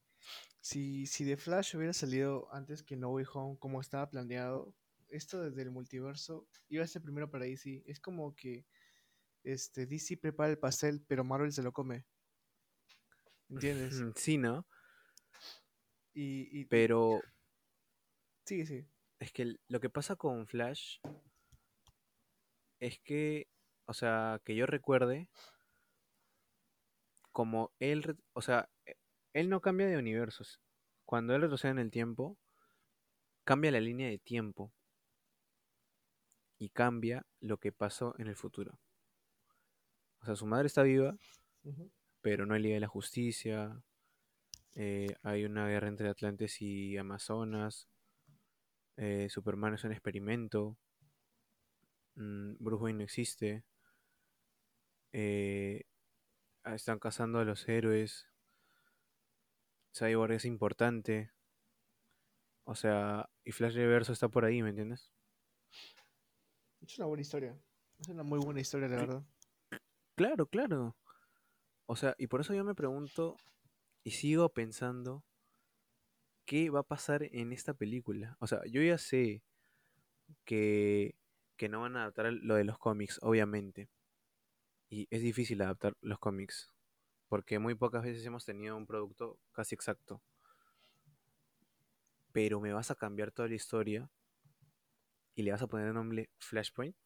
si, 0.60 1.06
si 1.06 1.24
The 1.24 1.36
Flash 1.36 1.76
hubiera 1.76 1.92
salido 1.92 2.52
antes 2.54 2.82
que 2.82 2.96
No 2.96 3.10
Way 3.10 3.26
Home, 3.32 3.58
como 3.58 3.80
estaba 3.80 4.10
planeado, 4.10 4.74
esto 5.08 5.42
desde 5.42 5.62
el 5.62 5.70
multiverso 5.70 6.48
iba 6.68 6.84
a 6.84 6.88
ser 6.88 7.02
primero 7.02 7.30
para 7.30 7.46
DC. 7.46 7.82
Es 7.86 8.00
como 8.00 8.34
que 8.36 8.66
este, 9.44 9.86
DC 9.86 10.16
prepara 10.18 10.50
el 10.50 10.58
pastel, 10.58 11.02
pero 11.06 11.24
Marvel 11.24 11.52
se 11.52 11.62
lo 11.62 11.72
come. 11.72 12.06
¿Entiendes? 13.48 13.94
Sí, 14.16 14.38
¿no? 14.38 14.66
Y, 16.14 16.60
y- 16.60 16.60
y- 16.60 16.64
Pero 16.66 17.20
sí, 18.44 18.66
sí. 18.66 18.86
Es 19.20 19.32
que 19.32 19.56
lo 19.68 19.80
que 19.80 19.90
pasa 19.90 20.16
con 20.16 20.46
Flash 20.46 20.98
es 22.80 22.98
que, 23.00 23.46
o 23.86 23.92
sea, 23.92 24.40
que 24.44 24.54
yo 24.56 24.66
recuerde, 24.66 25.28
como 27.32 27.72
él, 27.78 28.16
o 28.32 28.42
sea, 28.42 28.68
e- 28.86 28.96
él 29.32 29.48
no 29.48 29.60
cambia 29.60 29.86
de 29.86 29.96
universos. 29.98 30.60
Cuando 31.04 31.34
él 31.34 31.42
retrocede 31.42 31.72
en 31.72 31.78
el 31.78 31.90
tiempo, 31.90 32.36
cambia 33.44 33.72
la 33.72 33.80
línea 33.80 34.08
de 34.08 34.18
tiempo 34.18 34.72
y 36.58 36.68
cambia 36.68 37.26
lo 37.40 37.56
que 37.58 37.72
pasó 37.72 38.14
en 38.18 38.28
el 38.28 38.36
futuro. 38.36 38.78
O 40.20 40.26
sea, 40.26 40.36
su 40.36 40.46
madre 40.46 40.66
está 40.66 40.82
viva, 40.82 41.16
pero 42.20 42.46
no 42.46 42.54
hay 42.54 42.62
Liga 42.62 42.74
de 42.74 42.80
la 42.80 42.88
Justicia. 42.88 43.82
eh, 44.74 45.08
hay 45.22 45.44
una 45.44 45.68
guerra 45.68 45.88
entre 45.88 46.08
Atlantes 46.08 46.62
y 46.62 46.96
Amazonas. 46.96 47.88
Eh, 48.98 49.28
Superman 49.30 49.72
es 49.74 49.84
un 49.84 49.92
experimento. 49.92 50.76
mm, 52.16 52.56
Bruce 52.58 52.82
Wayne 52.82 52.98
no 52.98 53.04
existe. 53.04 53.64
eh, 55.12 55.84
ah, 56.64 56.74
están 56.74 56.98
cazando 56.98 57.38
a 57.38 57.44
los 57.44 57.66
héroes. 57.68 58.26
Cyborg 59.96 60.32
es 60.32 60.44
importante. 60.44 61.30
O 62.64 62.74
sea, 62.74 63.30
y 63.44 63.52
Flash 63.52 63.74
Reverso 63.74 64.12
está 64.12 64.28
por 64.28 64.44
ahí, 64.44 64.62
¿me 64.62 64.70
entiendes? 64.70 65.10
Es 66.82 66.98
una 66.98 67.06
buena 67.06 67.22
historia. 67.22 67.58
Es 67.98 68.08
una 68.08 68.22
muy 68.22 68.38
buena 68.38 68.60
historia, 68.60 68.88
la 68.88 68.96
Sí. 68.96 69.06
verdad. 69.06 69.22
Claro, 70.14 70.46
claro. 70.46 70.96
O 71.86 71.96
sea, 71.96 72.14
y 72.18 72.26
por 72.26 72.40
eso 72.42 72.52
yo 72.52 72.64
me 72.64 72.74
pregunto 72.74 73.36
y 74.04 74.10
sigo 74.10 74.48
pensando 74.52 75.24
qué 76.48 76.70
va 76.70 76.80
a 76.80 76.82
pasar 76.82 77.24
en 77.24 77.52
esta 77.52 77.74
película. 77.74 78.38
O 78.40 78.46
sea, 78.46 78.62
yo 78.64 78.82
ya 78.82 78.96
sé 78.96 79.42
que, 80.46 81.14
que 81.58 81.68
no 81.68 81.82
van 81.82 81.94
a 81.94 82.00
adaptar 82.04 82.32
lo 82.32 82.54
de 82.54 82.64
los 82.64 82.78
cómics, 82.78 83.18
obviamente. 83.20 83.90
Y 84.88 85.06
es 85.10 85.20
difícil 85.20 85.60
adaptar 85.60 85.94
los 86.00 86.18
cómics, 86.18 86.72
porque 87.28 87.58
muy 87.58 87.74
pocas 87.74 88.02
veces 88.02 88.24
hemos 88.24 88.46
tenido 88.46 88.78
un 88.78 88.86
producto 88.86 89.38
casi 89.52 89.74
exacto. 89.74 90.22
Pero 92.32 92.60
me 92.60 92.72
vas 92.72 92.90
a 92.90 92.94
cambiar 92.94 93.30
toda 93.30 93.48
la 93.48 93.54
historia 93.54 94.10
y 95.34 95.42
le 95.42 95.52
vas 95.52 95.60
a 95.60 95.66
poner 95.66 95.88
el 95.88 95.94
nombre 95.94 96.30
Flashpoint. 96.38 96.96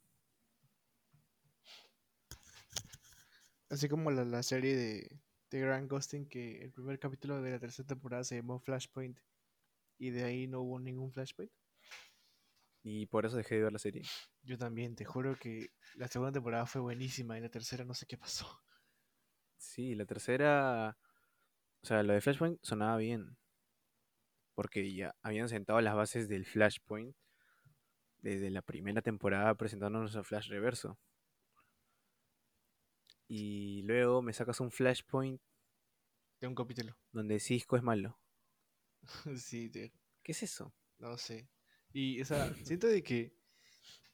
Así 3.70 3.88
como 3.88 4.12
la, 4.12 4.24
la 4.24 4.44
serie 4.44 4.76
de, 4.76 5.20
de 5.50 5.60
Grant 5.60 5.90
Gustin, 5.90 6.28
que 6.28 6.62
el 6.62 6.70
primer 6.70 7.00
capítulo 7.00 7.42
de 7.42 7.50
la 7.50 7.58
tercera 7.58 7.88
temporada 7.88 8.22
se 8.22 8.36
llamó 8.36 8.60
Flashpoint 8.60 9.18
y 10.02 10.10
de 10.10 10.24
ahí 10.24 10.48
no 10.48 10.62
hubo 10.62 10.80
ningún 10.80 11.12
Flashpoint. 11.12 11.52
Y 12.82 13.06
por 13.06 13.24
eso 13.24 13.36
dejé 13.36 13.54
de 13.54 13.62
ver 13.62 13.72
la 13.72 13.78
serie. 13.78 14.02
Yo 14.42 14.58
también, 14.58 14.96
te 14.96 15.04
juro 15.04 15.36
que 15.36 15.68
la 15.94 16.08
segunda 16.08 16.32
temporada 16.32 16.66
fue 16.66 16.80
buenísima 16.80 17.38
y 17.38 17.40
la 17.40 17.48
tercera 17.48 17.84
no 17.84 17.94
sé 17.94 18.06
qué 18.06 18.18
pasó. 18.18 18.64
Sí, 19.58 19.94
la 19.94 20.04
tercera. 20.04 20.98
O 21.84 21.86
sea, 21.86 22.02
lo 22.02 22.14
de 22.14 22.20
Flashpoint 22.20 22.58
sonaba 22.64 22.96
bien. 22.96 23.36
Porque 24.56 24.92
ya 24.92 25.14
habían 25.22 25.48
sentado 25.48 25.80
las 25.80 25.94
bases 25.94 26.28
del 26.28 26.46
Flashpoint 26.46 27.14
desde 28.18 28.50
la 28.50 28.62
primera 28.62 29.02
temporada 29.02 29.54
presentándonos 29.54 30.16
a 30.16 30.24
Flash 30.24 30.48
Reverso. 30.48 30.98
Y 33.28 33.82
luego 33.82 34.20
me 34.20 34.32
sacas 34.32 34.58
un 34.58 34.72
Flashpoint 34.72 35.40
De 36.40 36.48
un 36.48 36.56
capítulo. 36.56 36.96
donde 37.12 37.38
Cisco 37.38 37.76
es 37.76 37.84
malo. 37.84 38.18
sí, 39.36 39.70
te- 39.70 39.92
¿Qué 40.22 40.32
es 40.32 40.42
eso? 40.42 40.72
no 40.98 41.18
sé. 41.18 41.48
Y, 41.92 42.20
o 42.20 42.24
sea, 42.24 42.54
siento 42.54 42.86
de 42.86 43.02
que, 43.02 43.34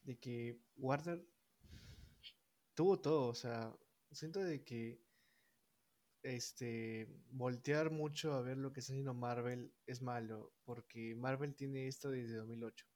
de 0.02 0.18
que 0.18 0.58
Warner 0.76 1.24
tuvo 2.74 2.98
todo, 2.98 3.28
o 3.28 3.34
sea, 3.34 3.76
siento 4.10 4.40
de 4.40 4.64
que 4.64 5.00
este 6.22 7.08
voltear 7.30 7.90
mucho 7.90 8.32
a 8.34 8.42
ver 8.42 8.56
lo 8.58 8.72
que 8.72 8.80
está 8.80 8.92
haciendo 8.92 9.14
Marvel 9.14 9.72
es 9.86 10.02
malo, 10.02 10.52
porque 10.64 11.14
Marvel 11.14 11.54
tiene 11.54 11.86
esto 11.88 12.10
desde 12.10 12.36
2008, 12.36 12.86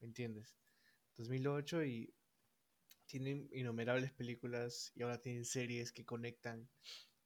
¿me 0.00 0.06
entiendes? 0.08 0.56
2008 1.16 1.84
y 1.84 2.14
tienen 3.06 3.48
innumerables 3.52 4.12
películas 4.12 4.92
y 4.94 5.02
ahora 5.02 5.20
tienen 5.20 5.44
series 5.44 5.92
que 5.92 6.04
conectan. 6.04 6.68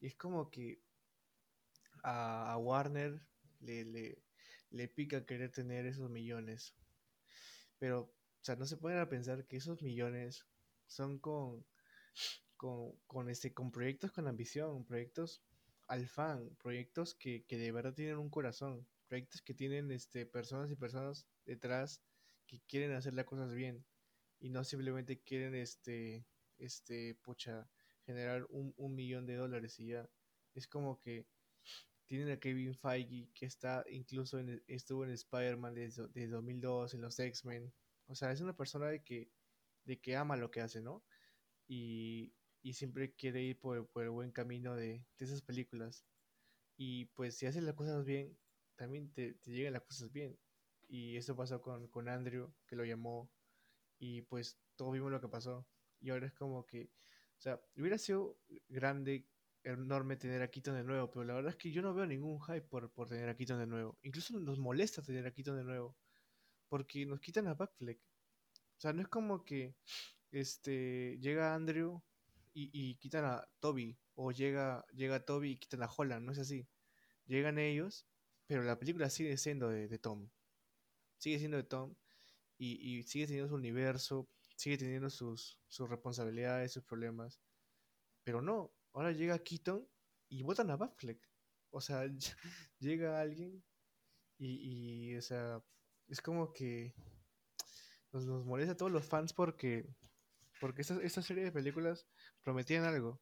Y 0.01 0.07
es 0.09 0.17
como 0.17 0.51
que 0.51 0.83
a, 2.03 2.53
a 2.53 2.57
Warner 2.59 3.21
le, 3.65 3.85
le, 3.85 4.23
le 4.71 4.89
pica 4.89 5.27
querer 5.27 5.51
tener 5.53 5.87
esos 5.87 6.11
millones. 6.11 6.75
Pero, 7.79 8.01
o 8.01 8.45
sea, 8.45 8.57
no 8.57 8.67
se 8.67 8.77
pueden 8.77 9.09
pensar 9.09 9.47
que 9.47 9.57
esos 9.57 9.83
millones 9.83 10.45
son 10.87 11.19
con, 11.19 11.65
con, 12.57 12.93
con, 13.07 13.31
este, 13.31 13.53
con 13.55 13.71
proyectos 13.73 14.13
con 14.13 14.29
ambición, 14.29 14.85
proyectos 14.85 15.43
al 15.89 16.09
fan, 16.09 16.51
proyectos 16.63 17.15
que, 17.15 17.45
que 17.47 17.59
de 17.59 17.73
verdad 17.73 17.95
tienen 17.95 18.19
un 18.19 18.31
corazón, 18.31 18.87
proyectos 19.09 19.43
que 19.43 19.55
tienen 19.55 19.91
este, 19.93 20.27
personas 20.27 20.71
y 20.71 20.77
personas 20.77 21.27
detrás 21.47 22.03
que 22.47 22.61
quieren 22.69 22.93
hacer 22.93 23.15
las 23.15 23.27
cosas 23.27 23.53
bien. 23.55 23.85
y 24.41 24.51
no 24.51 24.65
simplemente 24.65 25.21
quieren 25.23 25.55
este, 25.57 26.27
este, 26.59 27.17
pucha, 27.23 27.69
generar 28.07 28.47
un, 28.51 28.75
un 28.77 28.95
millón 28.95 29.27
de 29.27 29.37
dólares 29.37 29.81
y 29.81 29.89
ya. 29.89 30.09
Es 30.55 30.69
como 30.69 31.01
que 31.01 31.27
tienen 32.07 32.31
a 32.31 32.39
Kevin 32.39 32.75
Feige, 32.75 33.31
que 33.35 33.47
está 33.47 33.85
incluso 33.91 34.39
en, 34.39 34.63
estuvo 34.67 35.05
en 35.05 35.11
Spider-Man 35.11 35.75
desde 35.75 36.09
de 36.09 36.29
2002, 36.29 36.95
en 36.95 37.01
los 37.01 37.19
X-Men. 37.19 37.73
O 38.07 38.15
sea, 38.15 38.33
es 38.33 38.41
una 38.41 38.57
persona 38.57 38.89
de 38.89 39.03
que, 39.03 39.31
de 39.85 40.01
que 40.01 40.17
ama 40.17 40.37
lo 40.37 40.51
que 40.51 40.61
hace, 40.61 40.81
¿no? 40.81 41.03
Y, 41.67 42.35
y 42.63 42.75
siempre 42.75 43.15
quiere 43.15 43.43
ir 43.43 43.59
por, 43.59 43.89
por 43.89 44.05
el 44.05 44.11
buen 44.11 44.33
camino 44.33 44.75
de, 44.75 45.05
de, 45.19 45.25
esas 45.25 45.43
películas. 45.43 46.05
Y 46.77 47.07
pues 47.07 47.37
si 47.37 47.47
haces 47.47 47.63
las 47.63 47.75
cosas 47.75 48.05
bien, 48.05 48.37
también 48.77 49.13
te, 49.13 49.35
te 49.35 49.51
llegan 49.53 49.73
las 49.73 49.83
cosas 49.83 50.13
bien. 50.13 50.39
Y 50.89 51.17
eso 51.17 51.37
pasó 51.37 51.63
con, 51.63 51.89
con 51.89 52.09
Andrew, 52.09 52.53
que 52.67 52.77
lo 52.77 52.85
llamó, 52.85 53.31
y 53.99 54.23
pues 54.23 54.59
todos 54.77 54.93
vimos 54.93 55.11
lo 55.11 55.21
que 55.21 55.29
pasó. 55.29 55.67
Y 56.01 56.11
ahora 56.11 56.27
es 56.27 56.35
como 56.35 56.67
que, 56.67 56.91
o 57.39 57.41
sea, 57.41 57.61
hubiera 57.77 57.99
sido 57.99 58.39
grande 58.69 59.27
enorme 59.65 60.17
tener 60.17 60.43
a 60.43 60.51
Keaton 60.51 60.77
de 60.77 60.85
nuevo, 60.85 61.11
pero 61.11 61.25
la 61.25 61.35
verdad 61.35 61.51
es 61.51 61.57
que 61.57 61.73
yo 61.73 61.83
no 61.83 61.95
veo 61.95 62.07
ningún 62.07 62.41
hype 62.43 62.63
por, 62.63 62.91
por 62.91 63.09
tener 63.09 63.29
a 63.29 63.37
Keaton 63.37 63.59
de 63.59 63.67
nuevo. 63.67 63.99
Incluso 64.03 64.39
nos 64.39 64.59
molesta 64.59 65.03
tener 65.03 65.27
a 65.27 65.33
Keaton 65.33 65.57
de 65.57 65.65
nuevo, 65.65 65.97
porque 66.69 67.07
nos 67.07 67.21
quitan 67.21 67.47
a 67.49 67.55
Backfleck. 67.55 67.99
O 67.99 68.81
sea, 68.81 68.93
no 68.93 69.03
es 69.03 69.09
como 69.09 69.45
que 69.45 69.75
este 70.31 71.19
llega 71.21 71.55
Andrew 71.55 72.03
y, 72.53 72.71
y 72.73 72.97
quitan 72.97 73.25
a 73.25 73.49
Toby, 73.61 73.97
o 74.15 74.33
llega, 74.33 74.85
llega 74.93 75.25
Toby 75.25 75.53
y 75.53 75.57
quitan 75.57 75.83
a 75.83 75.91
Holland, 75.91 76.25
no 76.27 76.33
es 76.33 76.39
así. 76.39 76.69
Llegan 77.27 77.59
ellos, 77.59 78.07
pero 78.47 78.63
la 78.63 78.79
película 78.79 79.11
sigue 79.11 79.37
siendo 79.37 79.69
de, 79.69 79.89
de 79.89 79.99
Tom. 79.99 80.29
Sigue 81.19 81.39
siendo 81.39 81.57
de 81.57 81.65
Tom 81.65 81.95
y, 82.59 82.99
y, 82.99 83.03
sigue 83.05 83.27
teniendo 83.27 83.49
su 83.49 83.55
universo, 83.55 84.29
sigue 84.57 84.79
teniendo 84.79 85.11
sus, 85.11 85.59
sus 85.69 85.89
responsabilidades, 85.89 86.73
sus 86.73 86.85
problemas. 86.85 87.41
Pero 88.25 88.43
no, 88.43 88.73
ahora 88.95 89.13
llega 89.13 89.39
Keaton 89.39 89.87
y 90.29 90.43
votan 90.43 90.71
a 90.71 90.77
Batfleck. 90.77 91.21
O 91.71 91.81
sea, 91.81 92.07
llega 92.79 93.21
alguien 93.21 93.63
y, 94.39 95.15
o 95.17 95.23
sea, 95.23 95.63
es 96.09 96.21
como 96.21 96.53
que 96.53 96.95
nos, 98.13 98.25
molesta 98.45 98.73
a 98.73 98.77
todos 98.77 98.93
los 98.93 99.05
fans 99.05 99.33
porque, 99.33 99.87
porque 100.61 100.83
esta, 100.83 101.03
esta 101.03 101.23
serie 101.23 101.45
de 101.45 101.53
películas 101.53 102.07
prometían 102.43 102.85
algo. 102.85 103.21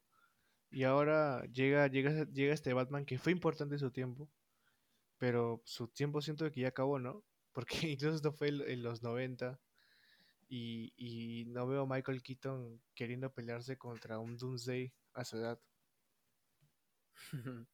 Y 0.69 0.83
ahora 0.83 1.45
llega, 1.51 1.87
llega, 1.87 2.25
llega 2.31 2.53
este 2.53 2.73
Batman 2.73 3.05
que 3.05 3.19
fue 3.19 3.31
importante 3.31 3.75
en 3.75 3.79
su 3.79 3.91
tiempo, 3.91 4.29
pero 5.17 5.61
su 5.65 5.87
tiempo 5.87 6.21
siento 6.21 6.49
que 6.51 6.61
ya 6.61 6.69
acabó, 6.69 6.99
¿no? 6.99 7.23
Porque 7.51 7.75
incluso 7.89 8.15
esto 8.15 8.33
fue 8.33 8.49
en 8.49 8.83
los 8.83 9.03
90 9.03 9.59
y, 10.49 10.93
y 10.97 11.45
no 11.45 11.67
veo 11.67 11.83
a 11.83 11.87
Michael 11.87 12.21
Keaton 12.21 12.81
queriendo 12.95 13.31
pelearse 13.31 13.77
contra 13.77 14.19
un 14.19 14.37
Doomsday 14.37 14.93
a 15.13 15.25
su 15.25 15.37
edad. 15.37 15.59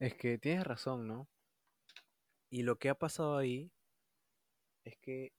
Es 0.00 0.14
que 0.14 0.38
tienes 0.38 0.64
razón, 0.64 1.06
¿no? 1.06 1.28
Y 2.50 2.62
lo 2.62 2.78
que 2.78 2.88
ha 2.88 2.94
pasado 2.94 3.36
ahí 3.36 3.72
es 4.84 4.96
que, 4.98 5.32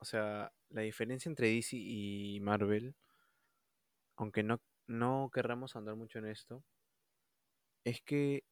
o 0.00 0.04
sea, 0.04 0.52
la 0.70 0.82
diferencia 0.82 1.28
entre 1.28 1.48
DC 1.48 1.76
y 1.76 2.40
Marvel, 2.40 2.94
aunque 4.16 4.42
no, 4.42 4.60
no 4.86 5.30
querramos 5.32 5.76
andar 5.76 5.96
mucho 5.96 6.18
en 6.18 6.26
esto, 6.26 6.64
es 7.84 8.00
que 8.02 8.44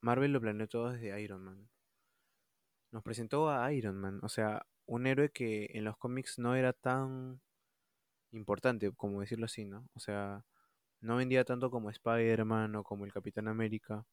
Marvel 0.00 0.32
lo 0.32 0.40
planeó 0.40 0.68
todo 0.68 0.92
desde 0.92 1.20
Iron 1.20 1.42
Man. 1.42 1.68
Nos 2.92 3.02
presentó 3.02 3.50
a 3.50 3.72
Iron 3.72 3.96
Man, 3.96 4.20
o 4.22 4.28
sea, 4.28 4.66
un 4.86 5.06
héroe 5.06 5.30
que 5.30 5.70
en 5.74 5.84
los 5.84 5.96
cómics 5.98 6.38
no 6.38 6.54
era 6.56 6.72
tan 6.72 7.40
importante, 8.36 8.92
como 8.92 9.20
decirlo 9.20 9.46
así, 9.46 9.64
¿no? 9.64 9.88
O 9.94 10.00
sea, 10.00 10.44
no 11.00 11.16
vendía 11.16 11.44
tanto 11.44 11.70
como 11.70 11.90
Spider-Man 11.90 12.76
o 12.76 12.84
como 12.84 13.04
el 13.04 13.12
Capitán 13.12 13.48
América. 13.48 14.06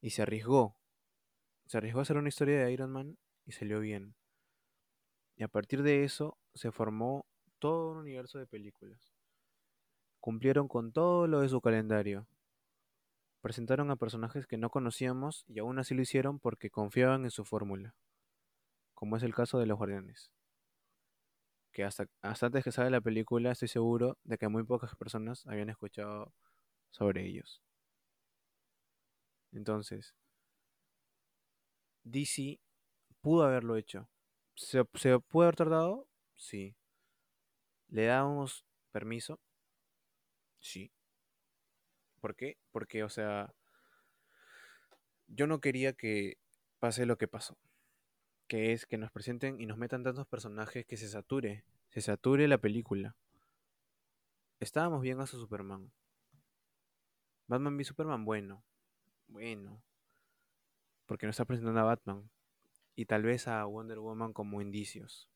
Y 0.00 0.10
se 0.10 0.22
arriesgó. 0.22 0.76
Se 1.66 1.78
arriesgó 1.78 2.00
a 2.00 2.02
hacer 2.02 2.16
una 2.16 2.28
historia 2.28 2.64
de 2.64 2.72
Iron 2.72 2.92
Man 2.92 3.18
y 3.44 3.52
salió 3.52 3.80
bien. 3.80 4.14
Y 5.36 5.42
a 5.42 5.48
partir 5.48 5.82
de 5.82 6.04
eso 6.04 6.38
se 6.54 6.72
formó 6.72 7.26
todo 7.58 7.90
un 7.92 7.98
universo 7.98 8.38
de 8.38 8.46
películas. 8.46 9.12
Cumplieron 10.20 10.68
con 10.68 10.92
todo 10.92 11.26
lo 11.26 11.40
de 11.40 11.48
su 11.48 11.60
calendario. 11.60 12.26
Presentaron 13.40 13.90
a 13.90 13.96
personajes 13.96 14.46
que 14.46 14.58
no 14.58 14.70
conocíamos 14.70 15.44
y 15.46 15.60
aún 15.60 15.78
así 15.78 15.94
lo 15.94 16.02
hicieron 16.02 16.38
porque 16.38 16.70
confiaban 16.70 17.24
en 17.24 17.30
su 17.30 17.44
fórmula. 17.44 17.94
Como 18.94 19.16
es 19.16 19.22
el 19.22 19.34
caso 19.34 19.58
de 19.58 19.66
los 19.66 19.78
Guardianes 19.78 20.32
que 21.72 21.84
hasta, 21.84 22.06
hasta 22.22 22.46
antes 22.46 22.64
que 22.64 22.72
salga 22.72 22.90
la 22.90 23.00
película 23.00 23.52
estoy 23.52 23.68
seguro 23.68 24.18
de 24.24 24.38
que 24.38 24.48
muy 24.48 24.64
pocas 24.64 24.94
personas 24.96 25.46
habían 25.46 25.70
escuchado 25.70 26.32
sobre 26.90 27.26
ellos. 27.26 27.62
Entonces, 29.52 30.14
DC 32.04 32.60
pudo 33.20 33.44
haberlo 33.44 33.76
hecho. 33.76 34.08
¿Se, 34.54 34.82
¿Se, 34.94 35.18
puede 35.20 35.46
haber 35.46 35.56
tardado? 35.56 36.08
Sí. 36.36 36.76
¿Le 37.88 38.06
damos 38.06 38.64
permiso? 38.92 39.40
Sí. 40.60 40.92
¿Por 42.20 42.34
qué? 42.34 42.58
Porque, 42.72 43.04
o 43.04 43.08
sea, 43.08 43.54
yo 45.28 45.46
no 45.46 45.60
quería 45.60 45.92
que 45.92 46.38
pase 46.80 47.06
lo 47.06 47.16
que 47.16 47.28
pasó 47.28 47.56
que 48.48 48.72
es 48.72 48.86
que 48.86 48.96
nos 48.96 49.12
presenten 49.12 49.60
y 49.60 49.66
nos 49.66 49.76
metan 49.76 50.02
tantos 50.02 50.26
personajes 50.26 50.86
que 50.86 50.96
se 50.96 51.08
sature, 51.08 51.64
se 51.90 52.00
sature 52.00 52.48
la 52.48 52.58
película. 52.58 53.14
Estábamos 54.58 55.02
bien 55.02 55.20
hasta 55.20 55.36
Superman. 55.36 55.92
Batman 57.46 57.76
v 57.76 57.84
Superman, 57.84 58.24
bueno, 58.24 58.64
bueno, 59.28 59.82
porque 61.06 61.26
nos 61.26 61.34
está 61.34 61.44
presentando 61.44 61.80
a 61.80 61.84
Batman 61.84 62.28
y 62.96 63.04
tal 63.04 63.22
vez 63.22 63.48
a 63.48 63.64
Wonder 63.66 63.98
Woman 63.98 64.32
como 64.32 64.60
indicios. 64.60 65.30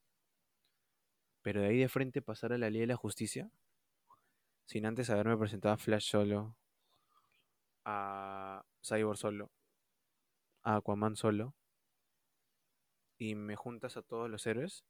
Pero 1.42 1.60
de 1.60 1.68
ahí 1.68 1.78
de 1.78 1.88
frente 1.88 2.22
pasar 2.22 2.52
a 2.52 2.58
la 2.58 2.70
ley 2.70 2.80
de 2.80 2.86
la 2.86 2.96
justicia, 2.96 3.50
sin 4.64 4.86
antes 4.86 5.10
haberme 5.10 5.36
presentado 5.36 5.74
a 5.74 5.78
Flash 5.78 6.10
solo, 6.10 6.56
a 7.84 8.64
Cyborg 8.82 9.18
solo, 9.18 9.50
a 10.62 10.76
Aquaman 10.76 11.16
solo, 11.16 11.54
y 13.22 13.36
me 13.36 13.54
juntas 13.54 13.96
a 13.96 14.02
todos 14.02 14.28
los 14.28 14.44
héroes. 14.48 14.84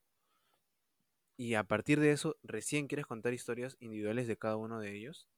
Y 1.36 1.52
a 1.52 1.64
partir 1.64 2.00
de 2.00 2.12
eso, 2.12 2.38
recién 2.42 2.86
quieres 2.86 3.04
contar 3.04 3.34
historias 3.34 3.76
individuales 3.78 4.26
de 4.26 4.38
cada 4.38 4.56
uno 4.56 4.80
de 4.80 4.96
ellos. 4.96 5.28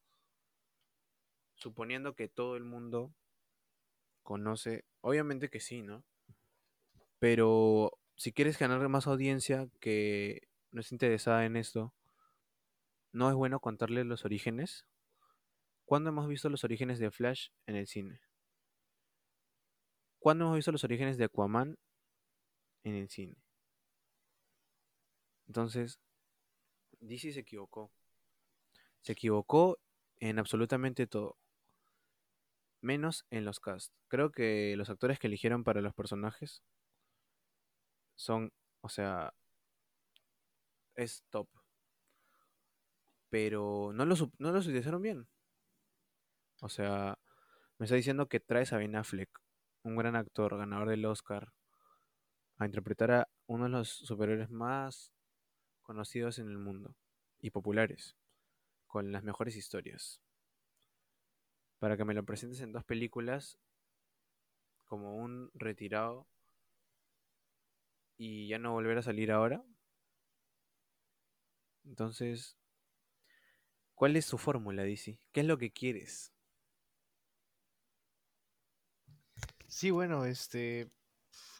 Suponiendo 1.56 2.14
que 2.14 2.28
todo 2.28 2.54
el 2.54 2.62
mundo 2.62 3.12
conoce, 4.22 4.84
obviamente 5.00 5.48
que 5.48 5.58
sí, 5.58 5.82
¿no? 5.82 6.04
Pero 7.18 7.98
si 8.14 8.32
quieres 8.32 8.60
ganar 8.60 8.88
más 8.88 9.08
audiencia 9.08 9.68
que 9.80 10.46
no 10.70 10.80
es 10.80 10.92
interesada 10.92 11.46
en 11.46 11.56
esto, 11.56 11.92
¿no 13.10 13.28
es 13.28 13.34
bueno 13.34 13.58
contarle 13.58 14.04
los 14.04 14.24
orígenes? 14.24 14.86
¿Cuándo 15.84 16.10
hemos 16.10 16.28
visto 16.28 16.48
los 16.48 16.62
orígenes 16.62 17.00
de 17.00 17.10
Flash 17.10 17.48
en 17.66 17.74
el 17.74 17.88
cine? 17.88 18.20
¿Cuándo 20.20 20.44
hemos 20.44 20.56
visto 20.56 20.70
los 20.70 20.84
orígenes 20.84 21.18
de 21.18 21.24
Aquaman 21.24 21.76
en 22.84 22.94
el 22.94 23.08
cine. 23.08 23.36
Entonces, 25.46 25.98
DC 27.00 27.32
se 27.32 27.40
equivocó. 27.40 27.90
Se 29.02 29.12
equivocó 29.12 29.78
en 30.18 30.38
absolutamente 30.38 31.06
todo. 31.06 31.36
Menos 32.80 33.26
en 33.30 33.44
los 33.44 33.60
cast. 33.60 33.92
Creo 34.08 34.30
que 34.30 34.74
los 34.76 34.90
actores 34.90 35.18
que 35.18 35.26
eligieron 35.26 35.64
para 35.64 35.80
los 35.80 35.94
personajes 35.94 36.62
son, 38.16 38.52
o 38.80 38.88
sea, 38.88 39.34
es 40.96 41.24
top. 41.30 41.48
Pero 43.30 43.92
no 43.94 44.04
los, 44.04 44.28
no 44.38 44.50
utilizaron 44.50 45.02
bien. 45.02 45.26
O 46.60 46.68
sea, 46.68 47.18
me 47.78 47.84
está 47.84 47.96
diciendo 47.96 48.28
que 48.28 48.40
traes 48.40 48.72
a 48.72 48.78
Ben 48.78 48.96
Affleck, 48.96 49.30
un 49.82 49.96
gran 49.96 50.16
actor, 50.16 50.56
ganador 50.56 50.88
del 50.88 51.04
Oscar, 51.06 51.52
a 52.58 52.66
interpretar 52.66 53.10
a 53.10 53.28
uno 53.46 53.64
de 53.64 53.70
los 53.70 53.88
superhéroes 53.88 54.50
más 54.50 55.12
conocidos 55.82 56.38
en 56.38 56.48
el 56.48 56.58
mundo 56.58 56.96
y 57.40 57.50
populares, 57.50 58.16
con 58.86 59.12
las 59.12 59.22
mejores 59.22 59.56
historias. 59.56 60.20
Para 61.78 61.96
que 61.96 62.04
me 62.04 62.14
lo 62.14 62.24
presentes 62.24 62.60
en 62.60 62.72
dos 62.72 62.84
películas 62.84 63.58
como 64.84 65.16
un 65.16 65.50
retirado 65.54 66.26
y 68.16 68.48
ya 68.48 68.58
no 68.58 68.72
volver 68.72 68.98
a 68.98 69.02
salir 69.02 69.32
ahora. 69.32 69.64
Entonces, 71.84 72.56
¿cuál 73.94 74.16
es 74.16 74.24
su 74.24 74.38
fórmula, 74.38 74.84
DC? 74.84 75.18
¿Qué 75.32 75.40
es 75.40 75.46
lo 75.46 75.58
que 75.58 75.70
quieres? 75.70 76.32
Sí, 79.66 79.90
bueno, 79.90 80.24
este, 80.24 80.88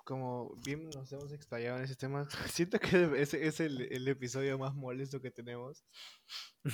como 0.04 0.54
bien 0.64 0.90
nos 0.90 1.10
hemos 1.12 1.32
explayado 1.32 1.78
en 1.78 1.84
ese 1.84 1.96
tema, 1.96 2.28
siento 2.52 2.78
que 2.78 3.20
ese 3.20 3.46
es 3.46 3.60
el, 3.60 4.06
episodio 4.06 4.58
más 4.58 4.74
molesto 4.74 5.20
que 5.20 5.30
tenemos. 5.30 5.84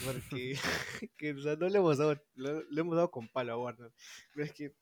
Porque 0.05 0.59
que, 1.17 1.33
o 1.33 1.41
sea, 1.41 1.57
no 1.57 1.69
le 1.69 1.79
hemos 1.79 1.99
dado, 1.99 2.15
le, 2.35 2.65
le 2.69 2.81
hemos 2.81 2.97
dado 2.97 3.11
con 3.11 3.29
palo 3.29 3.53
a 3.53 3.59
Warner. 3.59 3.93
Pero 4.35 4.45
es 4.45 4.53
que, 4.53 4.75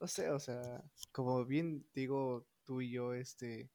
no 0.00 0.06
sé, 0.08 0.30
o 0.30 0.40
sea, 0.40 0.82
como 1.12 1.44
bien 1.46 1.86
digo 1.94 2.46
tú 2.64 2.80
y 2.80 2.90
yo, 2.90 3.14
este. 3.14 3.70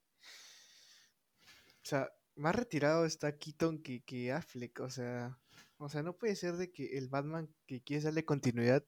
O 1.83 1.89
sea, 1.89 2.11
más 2.35 2.55
retirado 2.55 3.05
está 3.05 3.37
Keaton 3.37 3.81
que, 3.81 4.01
que 4.03 4.31
Affleck, 4.31 4.79
o 4.81 4.89
sea. 4.89 5.39
O 5.77 5.89
sea, 5.89 6.03
no 6.03 6.17
puede 6.17 6.35
ser 6.35 6.57
de 6.57 6.71
que 6.71 6.97
el 6.97 7.07
Batman 7.07 7.53
que 7.67 7.81
quiere 7.81 8.03
darle 8.03 8.25
continuidad 8.25 8.83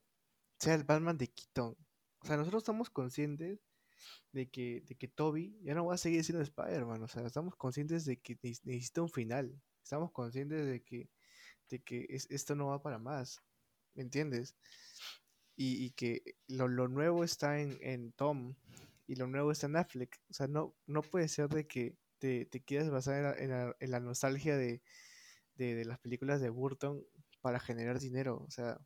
sea 0.60 0.74
el 0.74 0.84
Batman 0.84 1.18
de 1.18 1.28
Keaton. 1.28 1.78
O 2.22 2.26
sea, 2.26 2.36
nosotros 2.36 2.64
estamos 2.64 2.90
conscientes 2.90 3.60
de 4.32 4.50
que, 4.50 4.82
de 4.82 4.96
que 4.96 5.08
Toby 5.08 5.58
ya 5.62 5.74
no 5.76 5.86
va 5.86 5.96
a 5.96 5.98
seguir 5.98 6.24
siendo 6.24 6.44
Spider-Man. 6.44 7.04
O 7.04 7.08
sea, 7.08 7.26
estamos 7.26 7.56
conscientes 7.56 8.06
de 8.06 8.18
que 8.20 8.38
neces- 8.40 8.62
necesita 8.64 9.02
un 9.02 9.10
final. 9.10 9.62
Estamos 9.84 10.12
conscientes 10.12 10.66
de 10.66 10.82
que, 10.84 11.10
de 11.70 11.80
que 11.80 12.06
es- 12.10 12.28
esto 12.30 12.56
no 12.56 12.68
va 12.68 12.82
para 12.82 13.00
más. 13.00 13.42
¿Me 13.96 14.04
entiendes? 14.04 14.56
Y, 15.56 15.84
y 15.86 15.92
que 15.92 16.36
lo, 16.48 16.68
lo 16.68 16.88
nuevo 16.88 17.24
está 17.24 17.60
en, 17.60 17.78
en 17.82 18.12
Tom 18.14 18.56
y 19.08 19.16
lo 19.16 19.28
nuevo 19.28 19.52
está 19.52 19.68
en 19.68 19.76
Affleck. 19.76 20.20
O 20.30 20.34
sea, 20.34 20.48
no, 20.48 20.76
no 20.86 21.02
puede 21.02 21.28
ser 21.28 21.50
de 21.50 21.68
que 21.68 21.96
te, 22.20 22.46
te 22.46 22.62
quieras 22.64 22.90
basar 22.90 23.16
en 23.18 23.24
la, 23.24 23.34
en 23.38 23.50
la- 23.50 23.76
en 23.80 23.92
la 23.92 24.00
nostalgia 24.00 24.56
de, 24.58 24.82
de, 25.56 25.76
de 25.76 25.86
las 25.86 26.00
películas 26.00 26.40
de 26.42 26.50
Burton 26.50 27.04
para 27.42 27.60
generar 27.60 28.00
dinero. 28.00 28.44
O 28.48 28.52
sea, 28.52 28.80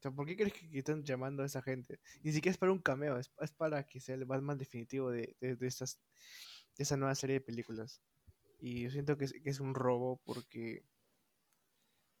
¿por 0.00 0.26
qué 0.26 0.36
crees 0.36 0.52
que, 0.52 0.78
están 0.78 1.04
llamando 1.04 1.42
a 1.42 1.46
esa 1.46 1.62
gente? 1.62 2.00
Ni 2.22 2.32
siquiera 2.32 2.52
es 2.52 2.58
para 2.58 2.72
un 2.72 2.80
cameo, 2.80 3.18
es, 3.18 3.30
es 3.40 3.52
para 3.52 3.84
que 3.84 4.00
sea 4.00 4.14
el 4.14 4.24
Batman 4.24 4.58
definitivo 4.58 5.10
de, 5.10 5.36
de, 5.40 5.56
de 5.56 5.66
estas, 5.66 5.98
esa 6.76 6.96
nueva 6.96 7.14
serie 7.14 7.34
de 7.34 7.40
películas. 7.40 8.00
Y 8.60 8.82
yo 8.82 8.90
siento 8.90 9.16
que 9.16 9.26
es, 9.26 9.32
que 9.32 9.50
es 9.50 9.60
un 9.60 9.74
robo 9.74 10.20
porque, 10.24 10.84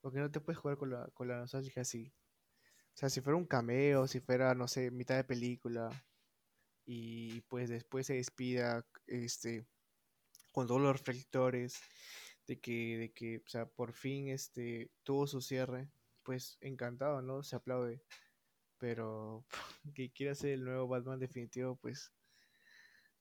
porque 0.00 0.20
no 0.20 0.30
te 0.30 0.40
puedes 0.40 0.58
jugar 0.58 0.76
con 0.76 0.90
la, 0.90 1.08
con 1.14 1.28
la 1.28 1.38
nostalgia 1.38 1.82
así. 1.82 2.12
O 2.94 2.96
sea, 2.98 3.10
si 3.10 3.20
fuera 3.20 3.36
un 3.36 3.46
cameo, 3.46 4.06
si 4.06 4.20
fuera, 4.20 4.54
no 4.54 4.68
sé, 4.68 4.90
mitad 4.90 5.16
de 5.16 5.24
película 5.24 5.90
y 6.84 7.42
pues 7.42 7.68
después 7.68 8.06
se 8.06 8.14
despida 8.14 8.84
este, 9.06 9.66
con 10.52 10.66
todos 10.66 10.80
los 10.80 10.96
reflectores 10.96 11.78
de 12.46 12.58
que, 12.58 12.98
de 12.98 13.12
que, 13.12 13.38
o 13.38 13.48
sea, 13.48 13.66
por 13.66 13.92
fin 13.92 14.28
este, 14.28 14.90
tuvo 15.04 15.26
su 15.26 15.40
cierre, 15.40 15.88
pues 16.28 16.58
encantado, 16.60 17.22
¿no? 17.22 17.42
Se 17.42 17.56
aplaude. 17.56 18.02
Pero 18.76 19.46
que 19.94 20.12
quiera 20.12 20.34
ser 20.34 20.50
el 20.50 20.64
nuevo 20.64 20.86
Batman 20.86 21.18
definitivo, 21.18 21.76
pues 21.76 22.12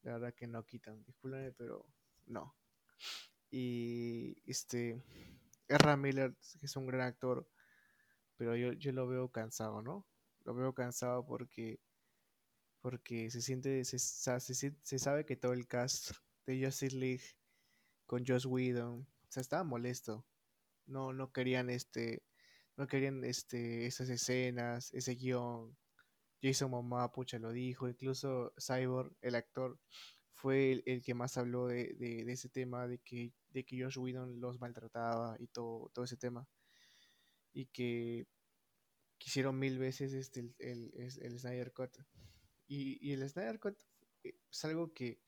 la 0.01 0.15
verdad 0.15 0.33
que 0.33 0.45
no 0.45 0.65
quitan. 0.65 1.05
Discúlpame, 1.05 1.53
pero 1.53 1.85
no. 2.25 2.53
Y 3.49 4.35
este, 4.45 5.01
Ezra 5.69 5.95
Miller, 5.95 6.35
que 6.59 6.65
es 6.65 6.75
un 6.75 6.85
gran 6.85 6.99
actor, 6.99 7.47
pero 8.35 8.57
yo, 8.57 8.73
yo 8.73 8.91
lo 8.91 9.07
veo 9.07 9.31
cansado, 9.31 9.81
¿no? 9.81 10.05
Lo 10.43 10.53
veo 10.53 10.73
cansado 10.73 11.25
porque, 11.25 11.79
porque 12.81 13.31
se 13.31 13.41
siente, 13.41 13.85
se, 13.85 13.99
se, 13.99 14.75
se 14.81 14.99
sabe 14.99 15.25
que 15.25 15.37
todo 15.37 15.53
el 15.53 15.65
cast 15.65 16.11
de 16.45 16.61
Justice 16.61 16.93
League 16.97 17.23
con 18.05 18.25
Joss 18.27 18.45
Whedon, 18.45 18.99
o 18.99 19.31
sea, 19.31 19.39
estaba 19.39 19.63
molesto. 19.63 20.25
No, 20.87 21.13
no 21.13 21.31
querían 21.31 21.69
este, 21.69 22.21
no 22.77 22.87
querían 22.87 23.23
este, 23.25 23.85
esas 23.85 24.09
escenas, 24.09 24.93
ese 24.93 25.15
guion. 25.15 25.75
Jason 26.41 26.69
Momoa, 26.69 27.11
pucha, 27.11 27.39
lo 27.39 27.51
dijo. 27.51 27.89
Incluso 27.89 28.53
Cyborg, 28.59 29.11
el 29.21 29.35
actor, 29.35 29.79
fue 30.33 30.71
el, 30.71 30.83
el 30.85 31.01
que 31.01 31.15
más 31.15 31.35
habló 31.37 31.67
de, 31.67 31.95
de- 31.95 32.23
de 32.23 32.31
ese 32.31 32.47
tema, 32.49 32.87
de 32.87 32.99
que, 32.99 33.33
de 33.49 33.65
que 33.65 33.83
Josh 33.83 33.97
Whedon 33.97 34.39
los 34.39 34.59
maltrataba 34.59 35.35
y 35.39 35.47
todo, 35.47 35.89
todo 35.93 36.05
ese 36.05 36.15
tema. 36.17 36.47
Y 37.53 37.65
que 37.67 38.27
quisieron 39.17 39.57
mil 39.57 39.79
veces 39.79 40.13
este, 40.13 40.41
el, 40.59 40.91
el, 40.95 41.09
el 41.21 41.39
Snyder 41.39 41.73
Cut. 41.73 41.97
Y, 42.67 42.99
y 43.01 43.13
el 43.13 43.27
Snyder 43.27 43.59
Cut 43.59 43.75
eh, 44.23 44.35
es 44.51 44.65
algo 44.65 44.93
que, 44.93 45.19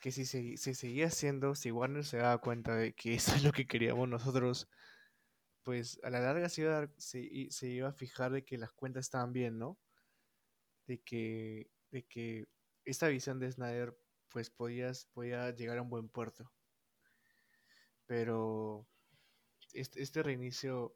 que 0.00 0.12
si 0.12 0.24
se, 0.26 0.56
se 0.56 0.74
seguía 0.74 1.06
haciendo, 1.08 1.56
si 1.56 1.72
Warner 1.72 2.04
se 2.04 2.18
daba 2.18 2.38
cuenta 2.38 2.76
de 2.76 2.94
que 2.94 3.14
eso 3.14 3.34
es 3.34 3.42
lo 3.42 3.50
que 3.50 3.66
queríamos 3.66 4.08
nosotros, 4.08 4.68
pues 5.66 5.98
a 6.04 6.10
la 6.10 6.20
larga 6.20 6.48
se 6.48 6.62
iba 6.62 6.70
a, 6.70 6.74
dar- 6.82 6.94
se, 6.96 7.48
se 7.50 7.66
iba 7.66 7.88
a 7.88 7.92
fijar 7.92 8.30
de 8.30 8.44
que 8.44 8.56
las 8.56 8.70
cuentas 8.70 9.06
estaban 9.06 9.32
bien, 9.32 9.58
¿no? 9.58 9.76
De 10.86 11.00
que, 11.02 11.68
de 11.90 12.04
que 12.06 12.46
esta 12.84 13.08
visión 13.08 13.40
de 13.40 13.50
Snyder 13.50 13.98
pues 14.28 14.48
podías, 14.48 15.06
podía 15.06 15.50
llegar 15.50 15.78
a 15.78 15.82
un 15.82 15.90
buen 15.90 16.08
puerto. 16.08 16.52
Pero 18.06 18.86
este, 19.72 20.22
reinicio 20.22 20.94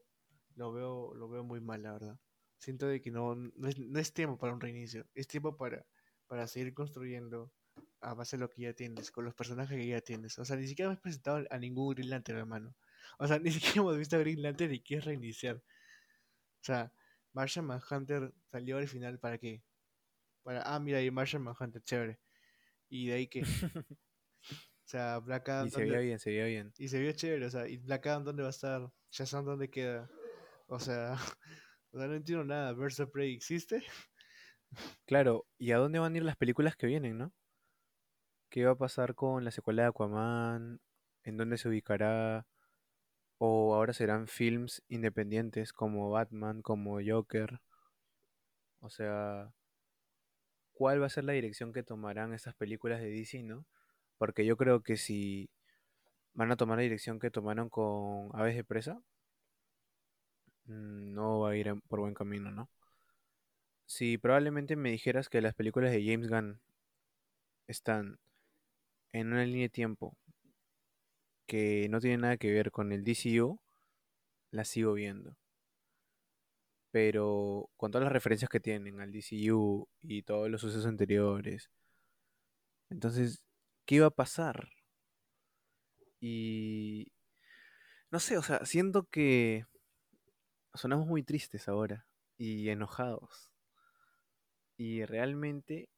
lo 0.55 0.73
veo, 0.73 1.15
lo 1.15 1.29
veo 1.29 1.43
muy 1.43 1.61
mal, 1.61 1.83
la 1.83 1.95
verdad. 1.95 2.21
Siento 2.59 2.87
de 2.87 3.01
que 3.01 3.11
no, 3.11 3.35
no 3.35 3.99
es, 3.99 4.15
tiempo 4.15 4.39
para 4.39 4.53
un 4.53 4.61
reinicio, 4.61 5.05
es 5.17 5.27
tiempo 5.27 5.57
para, 5.57 5.85
para 6.29 6.47
seguir 6.47 6.75
construyendo 6.75 7.53
a 8.01 8.15
base 8.15 8.37
de 8.37 8.43
lo 8.43 8.51
que 8.51 8.63
ya 8.63 8.73
tienes, 8.75 9.11
con 9.11 9.25
los 9.25 9.35
personajes 9.35 9.77
que 9.77 9.87
ya 9.89 10.01
tienes. 10.01 10.39
O 10.39 10.45
sea, 10.45 10.55
ni 10.57 10.69
siquiera 10.69 10.93
hemos 10.93 11.01
presentado 11.03 11.45
a 11.51 11.59
ningún 11.59 11.95
Green 11.95 12.11
Lantern, 12.11 12.39
hermano. 12.39 12.77
O 13.19 13.27
sea, 13.27 13.39
ni 13.43 13.51
siquiera 13.51 13.81
hemos 13.81 13.99
visto 13.99 14.17
a 14.17 14.21
Green 14.21 14.43
Lantern 14.43 14.73
y 14.73 14.81
quieres 14.81 15.05
reiniciar. 15.07 15.57
O 15.57 16.63
sea, 16.63 16.93
Martian 17.33 17.65
Manhunter 17.67 18.33
salió 18.47 18.79
al 18.79 18.89
final 18.89 19.19
para 19.19 19.39
qué? 19.39 19.63
Para, 20.43 20.63
ah, 20.63 20.81
mira, 20.81 20.99
ahí 20.99 21.11
Martian 21.11 21.43
Manhunter, 21.43 21.83
chévere. 21.83 22.21
Y 22.89 23.07
de 23.09 23.15
ahí 23.15 23.27
que, 23.29 23.43
o 23.87 24.85
sea, 24.85 25.19
Black 25.21 25.49
Adam, 25.49 25.67
Y 25.69 25.71
se 25.71 25.81
veía 25.81 25.93
¿dónde- 25.93 26.07
bien, 26.07 26.19
se 26.19 26.31
veía 26.31 26.45
bien. 26.47 26.73
y 26.77 26.89
se 26.89 26.99
vio 27.01 27.13
chévere, 27.13 27.47
o 27.47 27.51
sea, 27.51 27.69
¿y 27.69 27.77
Black 27.79 28.07
Adam 28.07 28.25
dónde 28.25 28.43
va 28.43 28.49
a 28.49 28.51
estar? 28.51 28.91
Shazam 29.11 29.45
dónde 29.45 29.71
queda? 29.71 30.11
O 30.67 30.79
sea, 30.79 31.13
o 31.93 31.99
sea, 31.99 32.07
no 32.07 32.15
entiendo 32.15 32.45
nada. 32.45 32.73
Of 32.73 33.11
Prey 33.13 33.35
existe? 33.35 33.83
Claro, 35.05 35.47
¿y 35.59 35.73
a 35.73 35.79
dónde 35.79 35.99
van 35.99 36.15
a 36.15 36.17
ir 36.17 36.23
las 36.25 36.37
películas 36.37 36.77
que 36.77 36.87
vienen, 36.87 37.19
no? 37.19 37.33
¿Qué 38.51 38.65
va 38.65 38.73
a 38.73 38.79
pasar 38.79 39.15
con 39.15 39.45
la 39.45 39.51
secuela 39.51 39.83
de 39.83 39.89
Aquaman? 39.89 40.81
¿En 41.23 41.37
dónde 41.37 41.59
se 41.59 41.69
ubicará? 41.69 42.47
¿O 43.43 43.75
ahora 43.75 43.95
serán 43.95 44.29
films 44.29 44.83
independientes 44.89 45.73
como 45.73 46.11
Batman, 46.11 46.61
como 46.63 47.01
Joker? 47.03 47.61
O 48.81 48.91
sea, 48.91 49.51
¿cuál 50.75 51.01
va 51.01 51.07
a 51.07 51.11
ser 51.11 51.25
la 51.25 51.33
dirección 51.33 51.73
que 51.73 51.83
tomarán 51.83 52.35
estas 52.35 52.55
películas 52.55 53.01
de 53.01 53.11
DC, 53.11 53.43
no? 53.43 53.65
Porque 54.19 54.45
yo 54.45 54.57
creo 54.59 54.83
que 54.83 54.97
si 54.97 55.49
van 56.35 56.53
a 56.53 56.57
tomar 56.57 56.79
la 56.79 56.83
dirección 56.85 57.19
que 57.21 57.31
tomaron 57.31 57.71
con 57.71 58.31
Aves 58.35 58.57
de 58.57 58.65
Presa, 58.65 59.03
mm, 60.67 61.13
no 61.15 61.41
va 61.41 61.51
a 61.51 61.57
ir 61.57 61.75
por 61.89 62.01
buen 62.01 62.15
camino, 62.15 62.51
¿no? 62.51 62.69
Si 63.85 64.17
probablemente 64.17 64.75
me 64.77 64.91
dijeras 64.91 65.29
que 65.29 65.43
las 65.43 65.55
películas 65.55 65.93
de 65.93 66.03
James 66.03 66.29
Gunn 66.31 66.61
están 67.67 68.19
en 69.13 69.33
una 69.33 69.45
línea 69.45 69.65
de 69.65 69.69
tiempo 69.71 70.17
que 71.51 71.89
no 71.91 71.99
tiene 71.99 72.19
nada 72.19 72.37
que 72.37 72.53
ver 72.53 72.71
con 72.71 72.93
el 72.93 73.03
DCU, 73.03 73.61
las 74.53 74.69
sigo 74.69 74.93
viendo. 74.93 75.37
Pero 76.93 77.71
con 77.77 77.91
todas 77.91 78.05
las 78.05 78.13
referencias 78.13 78.49
que 78.49 78.61
tienen 78.61 79.01
al 79.01 79.11
DCU 79.11 79.89
y 80.01 80.23
todos 80.23 80.49
los 80.49 80.61
sucesos 80.61 80.87
anteriores, 80.87 81.69
entonces, 82.89 83.43
¿qué 83.85 83.97
iba 83.97 84.07
a 84.07 84.11
pasar? 84.11 84.69
Y 86.21 87.11
no 88.13 88.21
sé, 88.21 88.39
o 88.39 88.43
sea, 88.43 88.65
siento 88.65 89.09
que 89.11 89.67
sonamos 90.75 91.09
muy 91.09 91.25
tristes 91.25 91.69
ahora 91.69 92.07
y 92.39 92.69
enojados. 92.69 93.51
Y 94.77 95.05
realmente, 95.05 95.89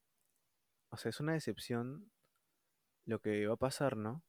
o 0.89 0.97
sea, 0.97 1.11
es 1.11 1.21
una 1.21 1.35
decepción 1.35 2.11
lo 3.05 3.21
que 3.21 3.47
va 3.47 3.55
a 3.55 3.57
pasar, 3.59 3.99
¿no? 3.99 4.25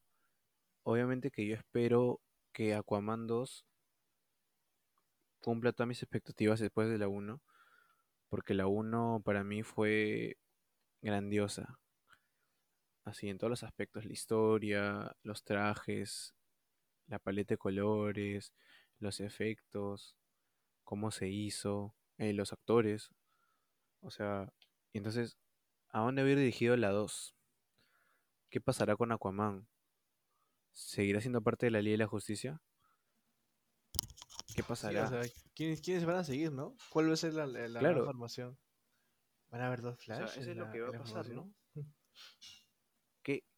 Obviamente 0.84 1.32
que 1.32 1.48
yo 1.48 1.56
espero 1.56 2.20
que 2.52 2.76
Aquaman 2.76 3.26
2 3.26 3.66
cumpla 5.40 5.72
todas 5.74 5.88
mis 5.88 6.04
expectativas 6.04 6.60
después 6.60 6.90
de 6.90 6.98
la 6.98 7.08
1, 7.08 7.42
porque 8.30 8.54
la 8.54 8.68
1 8.68 9.22
para 9.24 9.44
mí 9.44 9.64
fue 9.64 10.38
grandiosa. 11.02 11.80
Así 13.06 13.30
en 13.30 13.38
todos 13.38 13.50
los 13.50 13.64
aspectos, 13.64 14.06
la 14.06 14.14
historia, 14.14 15.16
los 15.24 15.44
trajes, 15.44 16.34
la 17.08 17.20
paleta 17.20 17.54
de 17.54 17.58
colores, 17.58 18.54
los 19.00 19.20
efectos, 19.20 20.18
cómo 20.84 21.12
se 21.12 21.30
hizo, 21.30 21.96
eh, 22.18 22.34
los 22.34 22.54
actores. 22.54 23.12
O 24.02 24.12
sea, 24.12 24.52
entonces, 24.94 25.38
¿a 25.90 26.02
dónde 26.02 26.24
va 26.24 26.30
dirigido 26.30 26.78
la 26.78 26.92
2? 26.92 27.36
¿Qué 28.50 28.62
pasará 28.62 28.96
con 28.96 29.12
Aquaman? 29.12 29.68
¿Seguirá 30.74 31.22
siendo 31.22 31.42
parte 31.42 31.68
de 31.68 31.72
la 31.72 31.82
Liga 31.82 31.94
de 31.94 31.98
la 32.00 32.08
Justicia? 32.08 32.62
¿Qué 34.56 34.62
Sí, 34.62 34.64
o 34.64 34.68
pasará? 34.68 35.08
sea, 35.08 35.22
¿quiénes, 35.56 35.82
quiénes 35.82 36.06
van 36.06 36.18
a 36.18 36.24
seguir, 36.24 36.52
no? 36.52 36.76
¿Cuál 36.90 37.10
va 37.10 37.14
a 37.14 37.18
ser 37.18 37.34
la, 37.34 37.46
la, 37.46 37.68
la 37.68 37.80
nueva 37.80 37.80
Claro, 37.80 38.06
formación? 38.06 38.58
Van 39.52 39.62
a 39.62 39.68
haber 39.68 39.82
dos 39.82 39.96
o 40.00 40.02
sea, 40.02 40.18
Flash 40.18 40.38
eso 40.40 40.52
es 40.52 40.58
lo 40.58 40.66
la, 40.66 40.72
que 40.72 40.82
va 40.82 40.90
a 40.90 40.92
la 40.92 41.00
pasar. 41.00 41.28
¿no? 41.30 41.54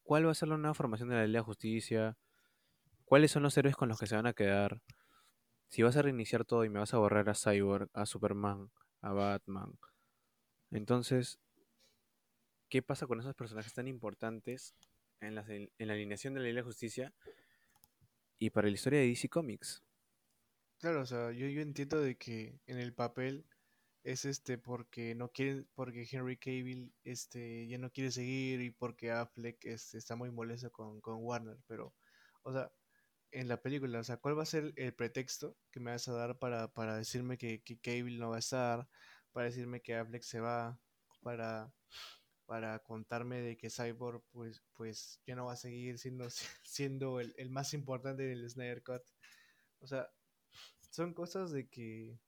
cuál 0.02 0.24
va 0.26 0.30
a 0.30 0.34
ser 0.34 0.48
la 0.48 0.56
nueva 0.56 0.74
formación 0.74 1.08
de 1.08 1.16
la 1.16 1.26
Liga 1.26 1.40
de 1.40 1.44
Justicia, 1.44 2.16
cuáles 3.04 3.32
son 3.32 3.42
los 3.42 3.56
héroes 3.58 3.74
con 3.74 3.88
los 3.88 3.98
que 3.98 4.06
se 4.06 4.14
van 4.14 4.26
a 4.26 4.32
quedar, 4.34 4.80
si 5.68 5.82
vas 5.82 5.96
a 5.96 6.02
reiniciar 6.02 6.44
todo 6.44 6.64
y 6.64 6.68
me 6.68 6.78
vas 6.78 6.94
a 6.94 6.98
borrar 6.98 7.28
a 7.28 7.34
Cyborg, 7.34 7.90
a 7.92 8.06
Superman, 8.06 8.70
a 9.00 9.12
Batman. 9.12 9.76
Entonces, 10.70 11.40
¿qué 12.68 12.82
pasa 12.82 13.08
con 13.08 13.18
esos 13.18 13.34
personajes 13.34 13.74
tan 13.74 13.88
importantes 13.88 14.76
en 15.20 15.34
la, 15.34 15.44
en 15.48 15.70
la 15.78 15.94
alineación 15.94 16.34
de 16.34 16.40
la 16.40 16.46
Liga 16.46 16.56
de 16.56 16.62
Justicia 16.62 17.14
y 18.38 18.50
para 18.50 18.68
la 18.68 18.74
historia 18.74 19.00
de 19.00 19.08
DC 19.08 19.28
Comics? 19.28 19.82
Claro, 20.78 21.02
o 21.02 21.06
sea, 21.06 21.32
yo, 21.32 21.46
yo 21.46 21.62
entiendo 21.62 22.00
de 22.00 22.16
que 22.16 22.60
en 22.66 22.78
el 22.78 22.92
papel 22.92 23.46
es 24.04 24.24
este 24.24 24.58
porque 24.58 25.14
no 25.14 25.32
quieren, 25.32 25.66
porque 25.74 26.06
Henry 26.10 26.36
Cavill 26.36 26.94
este 27.02 27.66
ya 27.66 27.78
no 27.78 27.90
quiere 27.90 28.10
seguir 28.12 28.60
y 28.60 28.70
porque 28.70 29.10
Affleck 29.10 29.64
este, 29.64 29.98
está 29.98 30.16
muy 30.16 30.30
molesto 30.30 30.70
con, 30.70 31.00
con 31.00 31.24
Warner, 31.24 31.58
pero, 31.66 31.94
o 32.42 32.52
sea, 32.52 32.70
en 33.32 33.48
la 33.48 33.60
película, 33.60 34.00
o 34.00 34.04
sea, 34.04 34.18
¿cuál 34.18 34.38
va 34.38 34.44
a 34.44 34.46
ser 34.46 34.72
el 34.76 34.94
pretexto 34.94 35.56
que 35.72 35.80
me 35.80 35.90
vas 35.90 36.06
a 36.08 36.12
dar 36.12 36.38
para, 36.38 36.68
para 36.72 36.96
decirme 36.96 37.38
que, 37.38 37.62
que 37.62 37.78
Cable 37.80 38.18
no 38.18 38.30
va 38.30 38.36
a 38.36 38.40
estar, 38.40 38.88
para 39.32 39.46
decirme 39.46 39.80
que 39.80 39.94
Affleck 39.96 40.22
se 40.22 40.40
va, 40.40 40.78
para, 41.22 41.72
para 42.46 42.78
contarme 42.80 43.40
de 43.40 43.56
que 43.56 43.70
Cyborg 43.70 44.22
pues, 44.30 44.62
pues 44.74 45.20
ya 45.26 45.34
no 45.34 45.46
va 45.46 45.52
a 45.52 45.56
seguir 45.56 45.98
siendo, 45.98 46.28
siendo 46.62 47.20
el, 47.20 47.34
el 47.36 47.50
más 47.50 47.74
importante 47.74 48.22
del 48.22 48.48
Snyder 48.48 48.82
Cut? 48.82 49.02
O 49.80 49.86
sea, 49.86 50.08
son 50.90 51.12
cosas 51.12 51.50
de 51.50 51.68
que, 51.68 52.18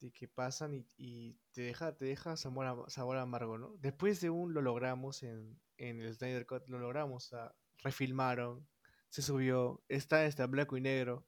de 0.00 0.12
que 0.12 0.28
pasan 0.28 0.74
y, 0.74 0.86
y 0.96 1.38
te 1.52 1.62
deja, 1.62 1.96
te 1.96 2.06
deja 2.06 2.36
sabor, 2.36 2.90
sabor 2.90 3.18
amargo, 3.18 3.58
¿no? 3.58 3.76
Después 3.78 4.20
de 4.20 4.30
un 4.30 4.54
lo 4.54 4.62
logramos 4.62 5.22
en, 5.22 5.60
en 5.76 6.00
el 6.00 6.14
Snyder 6.14 6.46
Cut, 6.46 6.68
lo 6.68 6.78
logramos, 6.78 7.26
o 7.26 7.28
sea, 7.28 7.54
refilmaron, 7.82 8.66
se 9.10 9.22
subió, 9.22 9.82
está, 9.88 10.26
está 10.26 10.46
blanco 10.46 10.76
y 10.76 10.80
negro, 10.80 11.26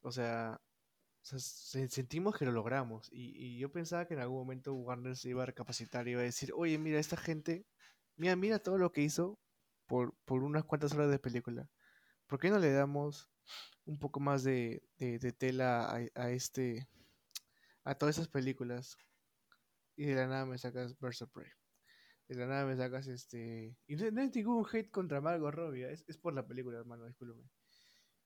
o 0.00 0.12
sea, 0.12 0.60
sea, 1.26 1.38
se- 1.40 1.88
sentimos 1.88 2.36
que 2.36 2.44
lo 2.44 2.52
logramos 2.52 3.08
y, 3.12 3.58
yo 3.58 3.72
pensaba 3.72 4.06
que 4.06 4.14
en 4.14 4.20
algún 4.20 4.38
momento 4.38 4.74
Warner 4.74 5.16
se 5.16 5.30
iba 5.30 5.42
a 5.42 5.46
recapacitar 5.46 6.06
y 6.06 6.12
iba 6.12 6.20
a 6.20 6.24
decir, 6.24 6.52
oye, 6.54 6.78
mira, 6.78 7.00
esta 7.00 7.16
gente, 7.16 7.66
mira, 8.16 8.36
mira 8.36 8.60
todo 8.60 8.78
lo 8.78 8.92
que 8.92 9.02
hizo 9.02 9.38
por, 9.86 10.14
unas 10.28 10.64
cuantas 10.64 10.92
horas 10.92 11.10
de 11.10 11.18
película. 11.18 11.68
¿Por 12.26 12.38
qué 12.40 12.50
no 12.50 12.58
le 12.58 12.72
damos 12.72 13.30
un 13.86 13.98
poco 13.98 14.20
más 14.20 14.44
de, 14.44 14.82
tela 15.38 15.92
a, 16.14 16.30
este, 16.30 16.88
a 17.84 17.96
todas 17.96 18.16
esas 18.16 18.28
películas? 18.28 18.96
Y 19.96 20.06
de 20.06 20.14
la 20.14 20.26
nada 20.28 20.46
me 20.46 20.58
sacas 20.58 20.98
Birds 21.00 21.22
of 21.22 21.30
Prey. 21.32 21.50
De 22.28 22.36
la 22.36 22.46
nada 22.46 22.66
me 22.66 22.76
sacas 22.76 23.06
este. 23.08 23.76
Y 23.86 23.96
no, 23.96 24.10
no 24.10 24.22
es 24.22 24.34
ningún 24.34 24.66
hate 24.70 24.90
contra 24.90 25.20
Margot 25.20 25.54
Robbie, 25.54 25.90
es, 25.92 26.04
es 26.08 26.18
por 26.18 26.34
la 26.34 26.46
película, 26.46 26.78
hermano, 26.78 27.06
discúlpeme. 27.06 27.48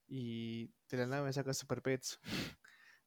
Y 0.08 0.74
de 0.90 0.96
la 0.98 1.06
nada 1.06 1.24
me 1.24 1.32
sacas 1.32 1.58
Super 1.58 1.82
Pets. 1.82 2.20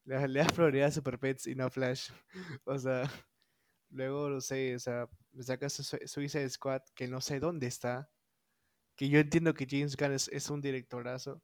Le, 0.06 0.28
le 0.28 0.40
das 0.40 0.52
prioridad 0.52 0.88
a 0.88 0.92
Super 0.92 1.20
Pets 1.20 1.48
y 1.48 1.56
no 1.56 1.66
a 1.66 1.70
Flash. 1.70 2.10
O 2.66 2.78
sea, 2.78 3.10
luego 3.90 4.30
no 4.30 4.42
sé, 4.42 4.76
o 4.76 4.80
sea, 4.80 5.08
me 5.32 5.44
sacas 5.44 5.74
Su- 5.74 6.00
Suicide 6.06 6.50
Squad, 6.50 6.82
que 6.96 7.08
no 7.08 7.22
sé 7.22 7.40
dónde 7.40 7.68
está. 7.68 8.10
Que 8.96 9.10
yo 9.10 9.20
entiendo 9.20 9.54
que 9.54 9.68
James 9.70 9.96
Gunn 9.98 10.14
es, 10.14 10.28
es 10.30 10.50
un 10.50 10.62
directorazo. 10.62 11.42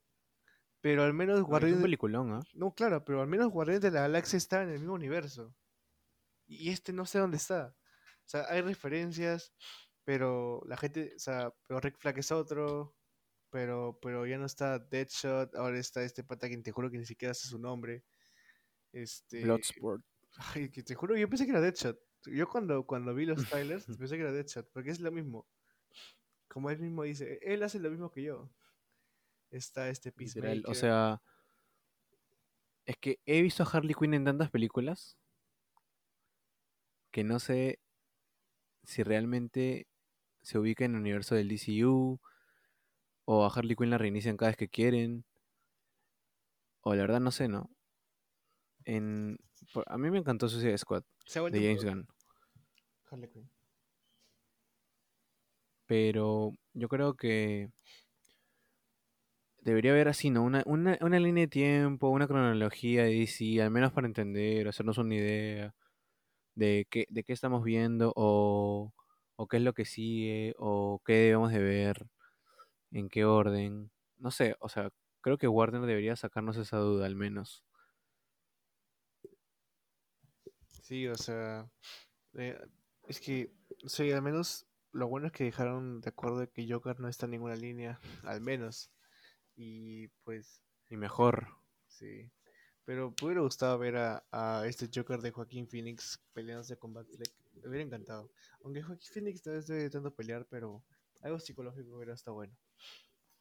Pero 0.82 1.04
al 1.04 1.14
menos 1.14 1.36
No, 1.36 1.40
es 1.40 1.44
un 1.44 1.50
Guardianes. 1.50 1.82
peliculón, 1.82 2.34
¿ah? 2.34 2.42
No, 2.54 2.74
claro, 2.74 3.04
pero 3.04 3.22
al 3.22 3.28
menos 3.28 3.50
Guardianes 3.52 3.82
de 3.82 3.92
la 3.92 4.02
Galaxia 4.02 4.38
está 4.38 4.64
en 4.64 4.70
el 4.70 4.80
mismo 4.80 4.94
universo. 4.94 5.54
Y 6.48 6.70
este 6.70 6.94
no 6.94 7.06
sé 7.06 7.20
dónde 7.20 7.38
está. 7.38 7.76
O 8.26 8.30
sea, 8.30 8.46
hay 8.50 8.62
referencias, 8.62 9.54
pero 10.04 10.62
la 10.66 10.78
gente, 10.78 11.14
o 11.16 11.20
sea, 11.20 11.54
pero 11.68 11.80
Rick 11.80 11.98
Flag 11.98 12.18
es 12.20 12.32
otro, 12.32 12.96
pero, 13.50 14.00
pero 14.02 14.26
ya 14.26 14.38
no 14.38 14.46
está 14.46 14.80
Deadshot, 14.80 15.56
ahora 15.56 15.80
está 15.80 16.04
este 16.04 16.24
pata 16.24 16.48
que 16.50 16.58
te 16.60 16.72
juro 16.72 16.90
que 16.92 16.98
ni 16.98 17.06
siquiera 17.06 17.34
sé 17.34 17.48
su 17.48 17.60
nombre. 17.60 18.04
Este, 18.92 19.44
Bloodsport. 19.44 20.04
ay, 20.54 20.70
que 20.70 20.84
te 20.84 20.96
juro, 20.96 21.16
yo 21.16 21.30
pensé 21.30 21.46
que 21.46 21.52
era 21.52 21.62
Deadshot. 21.62 22.00
Yo 22.26 22.48
cuando, 22.50 22.86
cuando 22.86 23.14
vi 23.14 23.26
los 23.26 23.38
trailers 23.50 23.86
pensé 23.86 24.16
que 24.16 24.24
era 24.24 24.32
Deadshot, 24.32 24.70
porque 24.72 24.92
es 24.92 25.00
lo 25.00 25.12
mismo. 25.12 25.48
Como 26.48 26.70
él 26.70 26.80
mismo 26.80 27.04
dice, 27.04 27.40
él 27.44 27.64
hace 27.64 27.80
lo 27.80 27.92
mismo 27.92 28.12
que 28.12 28.24
yo. 28.24 28.50
Está 29.52 29.90
este 29.90 30.14
Literal. 30.16 30.64
O 30.68 30.74
sea, 30.74 31.22
es 32.86 32.98
que 32.98 33.20
he 33.26 33.42
visto 33.42 33.64
a 33.64 33.68
Harley 33.68 33.94
Quinn 33.94 34.14
en 34.14 34.26
tantas 34.26 34.50
películas 34.50 35.18
que 37.12 37.24
no 37.24 37.40
sé 37.40 37.80
si 38.84 39.04
realmente 39.04 39.88
se 40.42 40.58
ubica 40.58 40.86
en 40.86 40.96
el 40.96 41.02
universo 41.02 41.36
del 41.36 41.50
DCU 41.50 42.20
o 43.26 43.46
a 43.46 43.50
Harley 43.50 43.76
Quinn 43.76 43.92
la 43.92 43.98
reinician 43.98 44.38
cada 44.38 44.50
vez 44.50 44.58
que 44.58 44.70
quieren. 44.70 45.24
O 46.82 46.96
la 46.96 47.02
verdad 47.02 47.20
no 47.20 47.32
sé, 47.32 47.48
¿no? 47.48 47.70
En, 48.90 49.38
a 49.86 49.98
mí 49.98 50.10
me 50.10 50.18
encantó 50.18 50.50
Suicide 50.50 50.78
Squad 50.78 51.04
se 51.26 51.40
de 51.40 51.60
James 51.62 51.84
un- 51.84 51.90
Gunn, 51.90 52.08
Harley 53.12 53.30
Quinn. 53.30 53.50
pero 55.86 56.54
yo 56.74 56.88
creo 56.88 57.14
que 57.16 57.70
debería 59.62 59.92
haber 59.92 60.08
así, 60.08 60.30
¿no? 60.30 60.44
Una, 60.44 60.64
una, 60.66 60.98
una 61.02 61.20
línea 61.20 61.44
de 61.44 61.48
tiempo, 61.48 62.10
una 62.10 62.28
cronología 62.28 63.04
de 63.04 63.14
DC, 63.14 63.62
al 63.62 63.72
menos 63.72 63.92
para 63.92 64.08
entender, 64.08 64.68
hacernos 64.68 64.98
una 64.98 65.16
idea 65.16 65.76
de 66.56 66.88
qué, 66.90 67.06
de 67.10 67.24
qué 67.24 67.34
estamos 67.34 67.64
viendo 67.64 68.14
o, 68.16 68.94
o 69.36 69.48
qué 69.48 69.58
es 69.58 69.64
lo 69.64 69.74
que 69.74 69.86
sigue 69.86 70.56
o 70.58 71.02
qué 71.06 71.14
debemos 71.14 71.52
de 71.52 71.60
ver, 71.60 72.08
en 72.92 73.10
qué 73.10 73.26
orden. 73.26 73.92
No 74.18 74.32
sé, 74.32 74.56
o 74.60 74.70
sea, 74.70 74.90
creo 75.22 75.38
que 75.38 75.48
Warner 75.48 75.82
debería 75.82 76.16
sacarnos 76.16 76.58
esa 76.58 76.78
duda 76.78 77.06
al 77.06 77.16
menos. 77.16 77.64
Sí, 80.90 81.08
o 81.08 81.14
sea, 81.14 81.70
eh, 82.34 82.60
es 83.04 83.22
que, 83.22 83.54
sí, 83.86 84.12
al 84.12 84.24
menos 84.24 84.66
lo 84.92 85.08
bueno 85.08 85.28
es 85.28 85.34
que 85.34 85.44
dejaron 85.44 86.02
de 86.02 86.10
acuerdo 86.10 86.40
de 86.40 86.50
que 86.50 86.68
Joker 86.68 87.00
no 87.00 87.08
está 87.08 87.28
en 87.28 87.34
ninguna 87.34 87.56
línea, 87.56 88.00
al 88.24 88.42
menos. 88.42 88.92
Y 89.56 90.08
pues, 90.24 90.64
Y 90.90 90.98
mejor. 90.98 91.48
sí. 91.86 92.32
Pero 92.86 93.14
me 93.22 93.28
hubiera 93.28 93.42
gustado 93.42 93.78
ver 93.78 93.98
a, 93.98 94.26
a 94.32 94.66
este 94.66 94.90
Joker 94.92 95.22
de 95.22 95.30
Joaquín 95.30 95.68
Phoenix 95.68 96.24
peleándose 96.34 96.80
con 96.80 96.92
Batfleck. 96.92 97.36
Me 97.62 97.70
hubiera 97.70 97.86
encantado. 97.86 98.32
Aunque 98.64 98.82
Joaquín 98.82 99.12
Phoenix 99.14 99.46
no 99.46 99.62
de 99.62 99.90
tanto 99.92 100.16
pelear, 100.16 100.48
pero 100.50 100.84
algo 101.22 101.40
psicológico 101.40 101.98
hubiera 101.98 102.16
estado 102.16 102.34
bueno. 102.34 102.58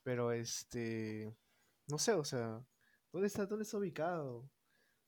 Pero 0.03 0.32
este, 0.32 1.34
no 1.86 1.96
sé, 1.99 2.12
o 2.12 2.24
sea, 2.24 2.62
¿dónde 3.11 3.26
está, 3.26 3.46
dónde 3.46 3.62
está 3.62 3.78
ubicado? 3.78 4.51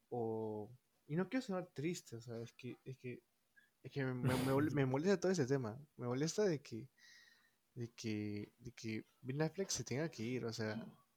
O, 0.09 0.71
y 1.11 1.17
no 1.17 1.29
quiero 1.29 1.45
sonar 1.47 1.69
triste, 1.75 2.17
o 2.17 2.21
sea, 2.23 2.41
es 2.43 2.53
que, 2.55 2.79
es 2.85 2.97
que 2.99 3.23
es 3.83 3.91
que 3.93 4.05
me, 4.05 4.15
me, 4.15 4.35
me 4.37 4.53
mol- 4.55 4.73
me 4.73 4.87
molesta 4.87 5.21
todo 5.21 5.33
ese 5.33 5.47
tema. 5.47 5.79
Me 5.97 6.07
molesta 6.09 6.45
de 6.45 6.61
que, 6.63 6.89
de 7.75 7.91
que, 7.95 8.53
de 8.59 8.73
que 8.73 9.05
Ben 9.23 9.43
Affleck 9.43 9.71
se 9.71 9.85
tenga 9.85 10.11
que 10.11 10.23
ir. 10.23 10.45
O 10.45 10.53
sea, 10.53 10.77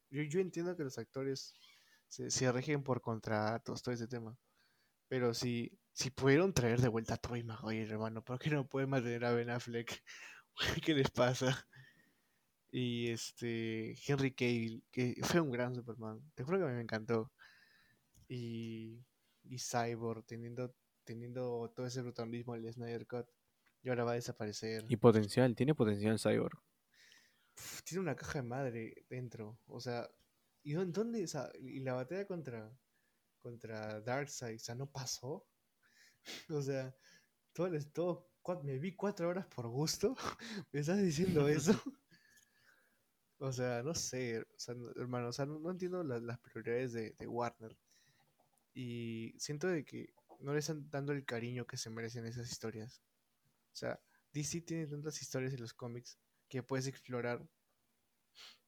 yo, 0.09 0.23
yo 0.23 0.39
entiendo 0.41 0.75
que 0.77 0.83
los 0.83 0.97
actores 0.97 1.53
se, 2.09 2.31
se 2.31 2.51
rigen 2.51 2.83
por 2.83 3.01
contratos, 3.01 3.83
todo 3.83 3.93
ese 3.95 4.07
tema. 4.07 4.37
Pero 5.09 5.33
si, 5.33 5.79
si 5.93 6.09
pudieron 6.11 6.53
traer 6.53 6.81
de 6.81 6.89
vuelta 6.89 7.15
a 7.15 7.17
Tobey 7.17 7.43
Maguire, 7.43 7.91
hermano, 7.91 8.23
¿por 8.23 8.39
qué 8.39 8.49
no 8.51 8.67
pueden 8.67 8.89
mantener 8.89 9.25
a 9.25 9.33
Ben 9.33 9.49
Affleck? 9.51 10.03
¿Qué 10.85 10.95
les 10.95 11.11
pasa? 11.11 11.67
Y 12.71 13.09
este, 13.09 13.95
Henry 14.07 14.33
Cavill, 14.33 14.83
que 14.91 15.15
fue 15.23 15.41
un 15.41 15.51
gran 15.51 15.75
Superman. 15.75 16.19
Te 16.35 16.43
juro 16.43 16.57
que 16.57 16.63
a 16.65 16.67
mí 16.67 16.73
me 16.73 16.81
encantó. 16.81 17.31
Y, 18.27 19.05
y 19.43 19.57
Cyborg, 19.59 20.25
teniendo, 20.25 20.75
teniendo 21.03 21.71
todo 21.75 21.85
ese 21.85 22.01
protagonismo 22.01 22.53
del 22.53 22.71
Snyder 22.73 23.05
Cut, 23.07 23.27
y 23.81 23.89
ahora 23.89 24.03
va 24.05 24.11
a 24.11 24.15
desaparecer. 24.15 24.85
Y 24.87 24.95
potencial, 24.97 25.55
tiene 25.55 25.75
potencial 25.75 26.17
Cyborg. 26.19 26.57
Tiene 27.83 28.01
una 28.01 28.15
caja 28.15 28.41
de 28.41 28.47
madre 28.47 29.05
dentro. 29.09 29.59
O 29.67 29.79
sea, 29.79 30.09
¿y 30.63 30.73
dó- 30.73 30.85
dónde? 30.85 31.23
O 31.23 31.27
sea, 31.27 31.51
y 31.59 31.79
la 31.81 31.93
batalla 31.93 32.25
contra, 32.25 32.75
contra 33.39 33.99
Darkseid, 34.01 34.55
o 34.55 34.59
sea, 34.59 34.75
no 34.75 34.89
pasó. 34.89 35.45
O 36.49 36.61
sea, 36.61 36.95
todo, 37.51 37.67
el- 37.67 37.91
todo, 37.91 38.31
me 38.63 38.79
vi 38.79 38.95
cuatro 38.95 39.27
horas 39.27 39.45
por 39.47 39.67
gusto. 39.67 40.15
¿Me 40.71 40.79
estás 40.79 41.01
diciendo 41.01 41.47
eso? 41.47 41.73
O 43.39 43.51
sea, 43.51 43.83
no 43.83 43.93
sé, 43.93 44.39
o 44.39 44.45
sea, 44.59 44.73
no- 44.73 44.91
hermano, 44.91 45.27
o 45.27 45.33
sea, 45.33 45.45
no, 45.45 45.59
no 45.59 45.71
entiendo 45.71 46.01
la- 46.03 46.19
las 46.21 46.39
prioridades 46.39 46.93
de, 46.93 47.11
de 47.19 47.27
Warner. 47.27 47.77
Y 48.73 49.33
siento 49.39 49.67
de 49.67 49.85
que 49.85 50.13
no 50.39 50.53
le 50.53 50.59
están 50.59 50.89
dando 50.89 51.13
el 51.13 51.25
cariño 51.25 51.65
que 51.65 51.77
se 51.77 51.89
merecen 51.89 52.25
esas 52.25 52.51
historias. 52.51 53.01
O 53.73 53.75
sea, 53.75 53.99
DC 54.33 54.61
tiene 54.61 54.87
tantas 54.87 55.21
historias 55.21 55.53
en 55.53 55.61
los 55.61 55.73
cómics 55.73 56.19
que 56.49 56.63
puedes 56.63 56.87
explorar. 56.87 57.41
O 57.41 57.49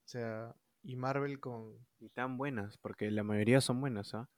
sea, 0.06 0.56
y 0.84 0.96
Marvel 0.96 1.40
con... 1.40 1.86
Y 2.00 2.08
tan 2.10 2.38
buenas, 2.38 2.78
porque 2.78 3.12
la 3.12 3.24
mayoría 3.24 3.60
son 3.60 3.82
buenas, 3.82 4.14
¿ah? 4.14 4.30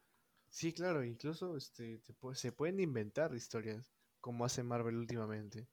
Sí, 0.49 0.74
claro, 0.74 1.03
incluso 1.05 1.55
este, 1.57 1.99
te 1.99 2.13
se 2.36 2.51
pueden 2.51 2.80
inventar 2.80 3.34
historias, 3.36 3.93
como 4.22 4.43
hace 4.45 4.63
Marvel 4.63 4.95
últimamente. 4.97 5.68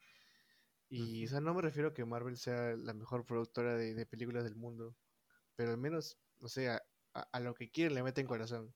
Y, 0.88 1.26
o 1.26 1.28
sea, 1.28 1.40
no 1.40 1.54
me 1.54 1.62
refiero 1.62 1.90
a 1.90 1.94
que 1.94 2.04
Marvel 2.04 2.36
sea 2.38 2.76
la 2.76 2.94
mejor 2.94 3.26
productora 3.26 3.76
de, 3.76 3.94
de 3.94 4.06
películas 4.06 4.44
del 4.44 4.56
mundo, 4.56 4.96
pero 5.56 5.72
al 5.72 5.78
menos, 5.78 6.18
no 6.40 6.48
sé, 6.48 6.70
a, 6.70 6.82
a- 7.14 7.28
a 7.32 7.40
lo 7.40 7.54
que 7.54 7.70
quieren 7.70 7.94
le 7.94 8.02
meten 8.04 8.26
corazón. 8.26 8.74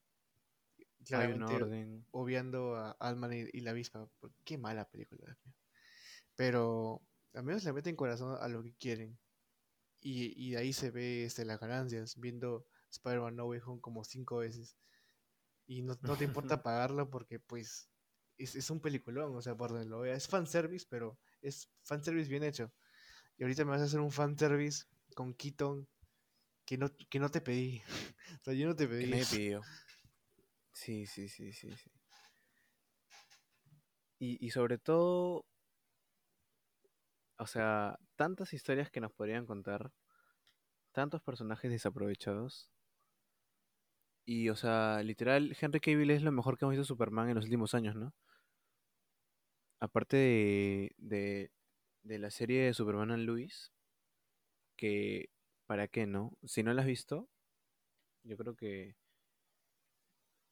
Hay 1.11 1.33
un 1.33 1.43
orden. 1.43 2.07
obviando 2.11 2.77
a 2.77 2.97
Ant-Man 3.01 3.33
y, 3.33 3.47
y 3.53 3.61
la 3.61 3.71
avispa, 3.71 4.09
qué 4.45 4.59
mala 4.59 4.89
película. 4.89 5.39
Pero 6.35 7.03
al 7.35 7.45
menos 7.45 7.65
le 7.65 7.73
meten 7.73 7.97
corazón 7.97 8.37
a 8.41 8.49
lo 8.49 8.63
que 8.63 8.75
quieren. 8.75 9.19
Y, 10.01 10.33
y 10.37 10.53
de 10.53 10.59
ahí 10.59 10.73
se 10.73 10.91
ve 10.91 11.25
este, 11.25 11.45
las 11.45 11.59
ganancias, 11.61 12.17
viendo 12.19 12.67
Spider-Man 12.91 13.37
No 13.37 13.47
Way 13.47 13.61
Home 13.67 13.81
como 13.81 14.05
cinco 14.05 14.39
veces. 14.39 14.77
Y 15.67 15.83
no, 15.83 15.99
no 16.03 16.17
te 16.17 16.25
importa 16.25 16.63
pagarlo 16.63 17.11
porque 17.11 17.41
pues 17.41 17.91
es, 18.39 18.55
es 18.55 18.71
un 18.71 18.81
peliculón, 18.81 19.35
o 19.37 19.43
sea, 19.43 19.57
por 19.57 19.71
donde 19.71 19.87
lo 19.87 20.01
veas. 20.01 20.19
Es 20.25 20.29
fanservice, 20.29 20.87
pero 20.89 21.19
es 21.43 21.69
fanservice 21.83 22.31
bien 22.31 22.45
hecho. 22.45 22.73
Y 23.37 23.43
ahorita 23.45 23.65
me 23.65 23.73
vas 23.73 23.81
a 23.83 23.85
hacer 23.85 24.01
un 24.01 24.13
fanservice 24.13 24.85
con 25.15 25.35
Keaton 25.35 25.89
que 26.65 26.79
no, 26.79 26.91
que 27.09 27.19
no 27.19 27.31
te 27.31 27.41
pedí. 27.41 27.83
o 28.41 28.45
sea, 28.45 28.55
yo 28.55 28.67
no 28.67 28.77
te 28.77 28.89
Que 28.99 29.07
pedí. 29.07 29.07
nadie 29.09 29.23
eso. 29.23 29.37
pidió. 29.37 29.69
Sí, 30.81 31.05
sí, 31.07 31.29
sí, 31.29 31.53
sí, 31.53 31.71
sí. 31.77 31.91
Y, 34.21 34.39
y 34.47 34.51
sobre 34.51 34.79
todo, 34.79 35.45
o 37.39 37.47
sea, 37.47 37.99
tantas 38.17 38.53
historias 38.53 38.91
que 38.91 39.01
nos 39.01 39.13
podrían 39.13 39.47
contar, 39.47 39.91
tantos 40.93 41.23
personajes 41.23 41.71
desaprovechados. 41.71 42.71
Y, 44.25 44.49
o 44.51 44.55
sea, 44.57 45.03
literal, 45.03 45.57
Henry 45.61 45.81
Cavill 45.81 46.11
es 46.13 46.23
lo 46.23 46.31
mejor 46.31 46.57
que 46.57 46.65
hemos 46.65 46.77
visto 46.77 46.85
Superman 46.85 47.29
en 47.31 47.35
los 47.37 47.45
últimos 47.47 47.75
años, 47.75 47.97
¿no? 47.97 48.15
Aparte 49.81 50.17
de, 50.17 50.93
de, 50.99 51.51
de 52.03 52.19
la 52.19 52.31
serie 52.31 52.63
de 52.65 52.75
Superman 52.75 53.11
and 53.13 53.25
Lois, 53.27 53.73
que, 54.77 55.31
¿para 55.67 55.89
qué 55.89 56.07
no? 56.07 56.33
Si 56.45 56.63
no 56.63 56.73
la 56.73 56.83
has 56.83 56.87
visto, 56.89 57.29
yo 58.25 58.37
creo 58.37 58.57
que 58.57 58.97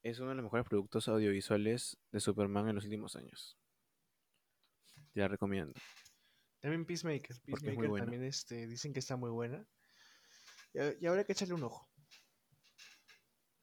es 0.08 0.18
uno 0.20 0.30
de 0.30 0.36
los 0.36 0.44
mejores 0.44 0.66
productos 0.66 1.08
audiovisuales 1.08 1.98
de 2.12 2.20
Superman 2.20 2.68
en 2.68 2.74
los 2.76 2.84
últimos 2.84 3.16
años. 3.16 3.58
Te 5.12 5.20
la 5.20 5.28
recomiendo. 5.28 5.72
También 6.60 6.84
Peacemaker. 6.84 7.30
Es 7.32 7.40
Peacemaker 7.40 7.88
buena. 7.88 8.04
también 8.04 8.24
este, 8.24 8.66
dicen 8.66 8.92
que 8.92 9.00
está 9.00 9.16
muy 9.16 9.30
buena. 9.30 9.66
Y, 10.72 11.04
y 11.04 11.06
habrá 11.06 11.24
que 11.24 11.32
echarle 11.32 11.54
un 11.54 11.64
ojo. 11.64 11.88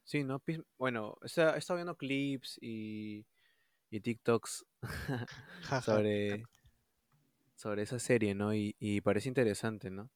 Sí, 0.04 0.24
¿no? 0.24 0.40
Peace- 0.40 0.64
Bueno, 0.78 1.18
está- 1.22 1.56
he 1.56 1.60
estado 1.60 1.78
viendo 1.78 1.96
clips 1.98 2.58
y, 2.62 3.26
y 3.90 4.02
TikToks 4.02 4.66
sobre, 5.84 6.44
sobre 7.56 7.84
esa 7.84 8.00
serie, 8.00 8.36
¿no? 8.36 8.54
Y, 8.54 8.76
y 8.80 9.02
parece 9.02 9.30
interesante, 9.30 9.90
¿no? 9.90 10.10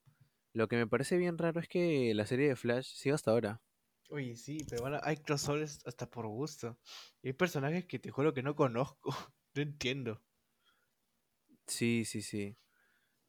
Lo 0.54 0.68
que 0.68 0.76
me 0.76 0.88
parece 0.88 1.18
bien 1.18 1.38
raro 1.38 1.60
es 1.60 1.68
que 1.68 2.14
la 2.16 2.26
serie 2.26 2.48
de 2.50 2.56
Flash 2.56 2.94
siga 2.96 3.16
hasta 3.16 3.32
ahora. 3.32 3.62
Oye, 4.10 4.38
sí, 4.38 4.66
pero 4.70 4.84
bueno, 4.84 5.00
hay 5.04 5.18
crossovers 5.18 5.86
hasta 5.86 6.10
por 6.10 6.28
gusto. 6.28 6.78
Y 7.22 7.28
hay 7.28 7.34
personajes 7.34 7.86
que 7.86 8.00
te 8.00 8.10
juro 8.10 8.34
que 8.34 8.44
no 8.44 8.56
conozco. 8.56 9.10
No 9.56 9.64
entiendo. 9.64 10.22
Sí, 11.66 12.06
sí, 12.06 12.22
sí. 12.22 12.56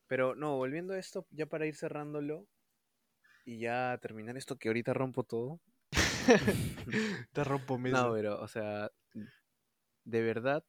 Pero 0.07 0.35
no, 0.35 0.57
volviendo 0.59 0.93
a 0.93 0.99
esto, 0.99 1.27
ya 1.31 1.47
para 1.47 1.65
ir 1.65 1.75
cerrándolo 1.75 2.47
y 3.47 3.61
ya 3.61 3.99
terminar 4.03 4.37
esto 4.37 4.59
que 4.59 4.69
ahorita 4.69 4.93
rompo 4.93 5.25
todo. 5.25 5.59
Te 7.33 7.45
rompo 7.45 7.79
mesa. 7.79 7.97
No, 8.09 8.13
pero, 8.13 8.43
o 8.43 8.47
sea, 8.47 8.91
de 10.05 10.23
verdad, 10.23 10.63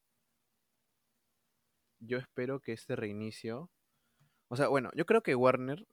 yo 2.00 2.20
espero 2.20 2.62
que 2.62 2.72
este 2.72 2.96
reinicio. 2.96 3.70
O 4.48 4.56
sea, 4.56 4.70
bueno, 4.70 4.92
yo 4.96 5.06
creo 5.06 5.22
que 5.22 5.36
Warner 5.36 5.86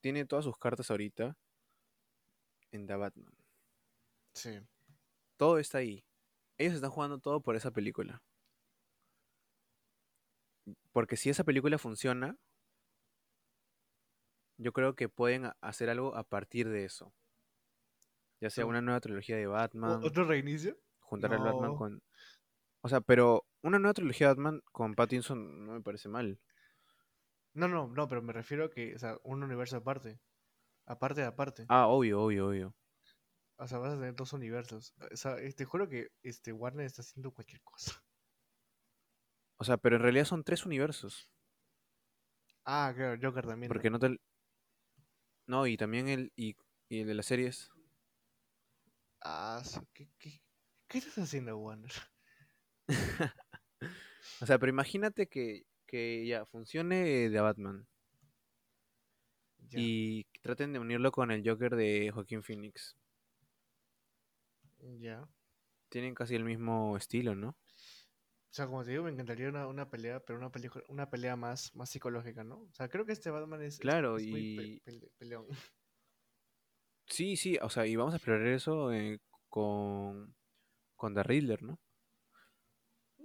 tiene 0.00 0.24
todas 0.24 0.44
sus 0.44 0.58
cartas 0.58 0.90
ahorita 0.90 1.36
en 2.72 2.86
The 2.86 2.96
Batman. 2.96 3.34
Sí. 4.34 4.60
Todo 5.36 5.58
está 5.58 5.78
ahí. 5.78 6.04
Ellos 6.58 6.74
están 6.74 6.90
jugando 6.90 7.18
todo 7.18 7.40
por 7.40 7.56
esa 7.56 7.70
película. 7.70 8.22
Porque 10.92 11.16
si 11.16 11.30
esa 11.30 11.44
película 11.44 11.78
funciona, 11.78 12.36
yo 14.58 14.72
creo 14.72 14.94
que 14.94 15.08
pueden 15.08 15.50
hacer 15.60 15.88
algo 15.88 16.14
a 16.16 16.24
partir 16.24 16.68
de 16.68 16.84
eso. 16.84 17.14
Ya 18.40 18.50
sea 18.50 18.66
una 18.66 18.80
nueva 18.80 19.00
trilogía 19.00 19.36
de 19.36 19.46
¿O- 19.46 19.52
Batman, 19.52 20.00
¿Otro 20.04 20.24
reinicio? 20.24 20.78
juntar 21.00 21.32
al 21.34 21.42
Batman 21.42 21.76
con... 21.76 22.02
O 22.82 22.88
sea, 22.88 23.00
pero 23.00 23.46
una 23.62 23.78
nueva 23.78 23.94
trilogía 23.94 24.28
de 24.28 24.34
Batman 24.34 24.62
con 24.72 24.94
Pattinson 24.94 25.66
no 25.66 25.72
me 25.74 25.82
parece 25.82 26.08
mal. 26.08 26.40
No, 27.52 27.68
no, 27.68 27.88
no, 27.88 28.08
pero 28.08 28.22
me 28.22 28.32
refiero 28.32 28.66
a 28.66 28.70
que, 28.70 28.94
o 28.94 28.98
sea, 28.98 29.18
un 29.24 29.42
universo 29.42 29.76
aparte. 29.76 30.20
Aparte 30.90 31.20
de 31.20 31.28
aparte. 31.28 31.66
Ah, 31.68 31.86
obvio, 31.86 32.20
obvio, 32.20 32.48
obvio. 32.48 32.74
O 33.58 33.66
sea, 33.68 33.78
vas 33.78 33.92
a 33.92 33.96
tener 33.96 34.16
dos 34.16 34.32
universos. 34.32 34.92
O 35.12 35.16
sea, 35.16 35.38
eh, 35.38 35.52
te 35.52 35.64
juro 35.64 35.88
que 35.88 36.08
este 36.24 36.52
Warner 36.52 36.84
está 36.84 37.02
haciendo 37.02 37.30
cualquier 37.30 37.62
cosa. 37.62 38.02
O 39.56 39.64
sea, 39.64 39.76
pero 39.76 39.96
en 39.96 40.02
realidad 40.02 40.24
son 40.24 40.42
tres 40.42 40.66
universos. 40.66 41.30
Ah, 42.64 42.92
claro, 42.96 43.20
Joker 43.22 43.46
también. 43.46 43.68
¿no? 43.68 43.72
Porque 43.72 43.90
no 43.90 44.00
te... 44.00 44.16
No, 45.46 45.64
y 45.68 45.76
también 45.76 46.08
el... 46.08 46.32
Y, 46.34 46.56
y 46.88 47.02
el 47.02 47.06
de 47.06 47.14
las 47.14 47.26
series. 47.26 47.70
Ah, 49.22 49.62
¿qué, 49.94 50.08
qué, 50.18 50.40
qué 50.88 50.98
estás 50.98 51.18
haciendo, 51.18 51.56
Warner? 51.56 51.92
O 54.42 54.46
sea, 54.46 54.58
pero 54.58 54.70
imagínate 54.70 55.28
que, 55.28 55.66
que 55.86 56.26
ya 56.26 56.46
funcione 56.46 57.28
de 57.30 57.40
Batman. 57.40 57.86
Y 59.72 60.24
traten 60.42 60.72
de 60.72 60.78
unirlo 60.78 61.12
con 61.12 61.30
el 61.30 61.42
Joker 61.48 61.74
de 61.76 62.10
Joaquín 62.12 62.42
Phoenix. 62.42 62.96
ya. 65.00 65.28
Tienen 65.90 66.14
casi 66.14 66.34
el 66.36 66.44
mismo 66.44 66.96
estilo, 66.96 67.34
¿no? 67.34 67.56
O 68.50 68.52
sea, 68.52 68.66
como 68.66 68.84
te 68.84 68.90
digo, 68.90 69.04
me 69.04 69.10
encantaría 69.10 69.48
una, 69.48 69.66
una 69.66 69.88
pelea, 69.90 70.20
pero 70.20 70.38
una, 70.38 70.50
pelea 70.50 70.70
una 70.88 71.08
pelea 71.10 71.36
más, 71.36 71.74
más 71.74 71.88
psicológica, 71.90 72.42
¿no? 72.44 72.56
O 72.62 72.72
sea, 72.72 72.88
creo 72.88 73.06
que 73.06 73.12
este 73.12 73.30
Batman 73.30 73.62
es, 73.62 73.78
Claro, 73.78 74.16
es 74.16 74.26
muy 74.26 74.42
pe- 74.44 74.72
y- 74.76 74.80
pele- 74.84 75.10
peleón. 75.18 75.46
Sí, 77.06 77.36
sí, 77.36 77.58
o 77.60 77.68
sea, 77.68 77.86
y 77.86 77.96
vamos 77.96 78.14
a 78.14 78.16
explorar 78.16 78.46
eso 78.46 78.92
eh, 78.92 79.20
con, 79.48 80.34
con 80.96 81.14
The 81.14 81.22
Riddler, 81.24 81.62
¿no? 81.62 81.80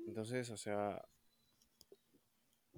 Entonces, 0.08 0.50
o 0.52 0.58
sea, 0.58 1.02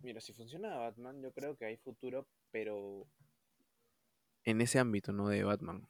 mira, 0.01 0.21
si 0.21 0.33
funciona 0.33 0.77
Batman, 0.77 1.21
yo 1.21 1.31
creo 1.33 1.55
que 1.57 1.65
hay 1.65 1.77
futuro, 1.77 2.27
pero 2.51 3.07
en 4.47 4.61
ese 4.61 4.79
ámbito, 4.79 5.11
¿no? 5.11 5.27
De 5.27 5.43
Batman. 5.43 5.85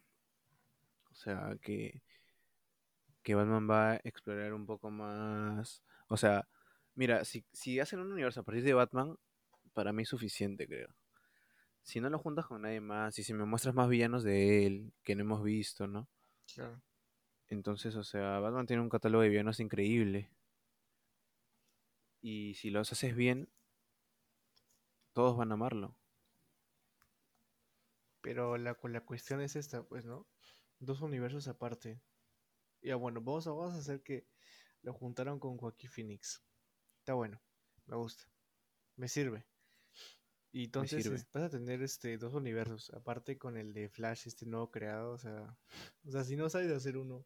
O 1.12 1.16
sea, 1.16 1.56
que, 1.62 2.02
que 3.22 3.36
Batman 3.36 3.70
va 3.70 3.92
a 3.92 3.96
explorar 3.98 4.52
un 4.54 4.66
poco 4.66 4.90
más. 4.90 5.84
O 6.08 6.18
sea, 6.18 6.48
mira, 6.96 7.24
si, 7.24 7.46
si 7.54 7.80
hacen 7.80 8.00
un 8.00 8.12
universo 8.12 8.40
a 8.40 8.44
partir 8.44 8.64
de 8.64 8.74
Batman, 8.74 9.16
para 9.74 9.94
mí 9.94 10.02
es 10.02 10.10
suficiente, 10.10 10.68
creo. 10.68 10.90
Si 11.84 12.02
no 12.02 12.10
lo 12.10 12.18
juntas 12.18 12.48
con 12.48 12.64
nadie 12.64 12.82
más, 12.82 13.20
y 13.20 13.24
si 13.24 13.32
me 13.36 13.46
muestras 13.46 13.76
más 13.76 13.90
villanos 13.90 14.24
de 14.24 14.66
él 14.66 14.92
que 15.04 15.16
no 15.16 15.22
hemos 15.22 15.44
visto, 15.44 15.86
¿no? 15.86 16.10
Claro. 16.52 16.82
Entonces, 17.50 17.96
o 17.96 18.04
sea, 18.04 18.40
Batman 18.40 18.66
tiene 18.66 18.82
un 18.82 18.90
catálogo 18.90 19.22
de 19.22 19.30
villanos 19.30 19.60
increíble. 19.60 20.32
Y 22.22 22.56
si 22.56 22.72
los 22.72 22.92
haces 22.92 23.16
bien, 23.16 23.50
todos 25.14 25.38
van 25.38 25.52
a 25.52 25.54
amarlo. 25.54 25.96
Pero 28.28 28.58
la, 28.58 28.78
la 28.84 29.06
cuestión 29.06 29.40
es 29.40 29.56
esta, 29.56 29.84
pues, 29.88 30.04
¿no? 30.04 30.28
Dos 30.80 31.00
universos 31.00 31.48
aparte. 31.48 32.02
Ya 32.82 32.98
bueno, 32.98 33.22
vamos 33.22 33.48
a, 33.48 33.52
vamos 33.52 33.76
a 33.76 33.78
hacer 33.78 34.04
que 34.04 34.28
lo 34.82 34.94
juntaron 34.94 35.40
con 35.40 35.56
Joaquín 35.58 35.90
Phoenix. 35.90 36.44
Está 37.00 37.14
bueno, 37.14 37.42
me 37.86 37.96
gusta. 37.96 38.30
Me 38.98 39.08
sirve. 39.08 39.46
Y 40.52 40.66
entonces 40.66 41.04
sirve. 41.04 41.16
es- 41.16 41.32
vas 41.32 41.44
a 41.46 41.50
tener 41.52 41.82
este 41.82 42.18
dos 42.18 42.34
universos, 42.34 42.90
aparte 42.90 43.38
con 43.38 43.56
el 43.56 43.72
de 43.72 43.88
Flash, 43.88 44.28
este 44.28 44.46
nuevo 44.46 44.72
creado, 44.72 45.14
o 45.14 45.18
sea, 45.18 45.58
o 46.06 46.12
sea, 46.12 46.26
si 46.26 46.36
no 46.36 46.50
sabes 46.50 46.70
hacer 46.74 46.98
uno, 46.98 47.26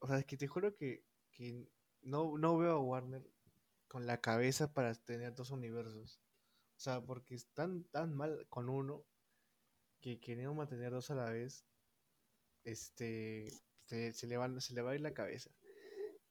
o 0.00 0.06
sea, 0.06 0.18
es 0.18 0.26
que 0.26 0.36
te 0.36 0.48
juro 0.48 0.74
que, 0.74 1.06
que 1.30 1.66
no, 2.02 2.36
no 2.36 2.58
veo 2.58 2.72
a 2.72 2.78
Warner 2.80 3.32
con 3.88 4.06
la 4.06 4.20
cabeza 4.20 4.74
para 4.74 4.92
tener 4.94 5.34
dos 5.34 5.50
universos. 5.50 6.20
O 6.76 6.80
sea, 6.82 7.00
porque 7.00 7.34
están 7.36 7.84
tan 7.84 8.14
mal 8.14 8.46
con 8.50 8.68
uno 8.68 9.06
que 10.02 10.20
queriendo 10.20 10.52
mantener 10.52 10.90
dos 10.90 11.10
a 11.10 11.14
la 11.14 11.30
vez, 11.30 11.64
este, 12.64 13.46
se, 13.86 14.26
le 14.26 14.36
va, 14.36 14.60
se 14.60 14.74
le 14.74 14.82
va 14.82 14.90
a 14.90 14.94
ir 14.94 15.00
la 15.00 15.14
cabeza. 15.14 15.50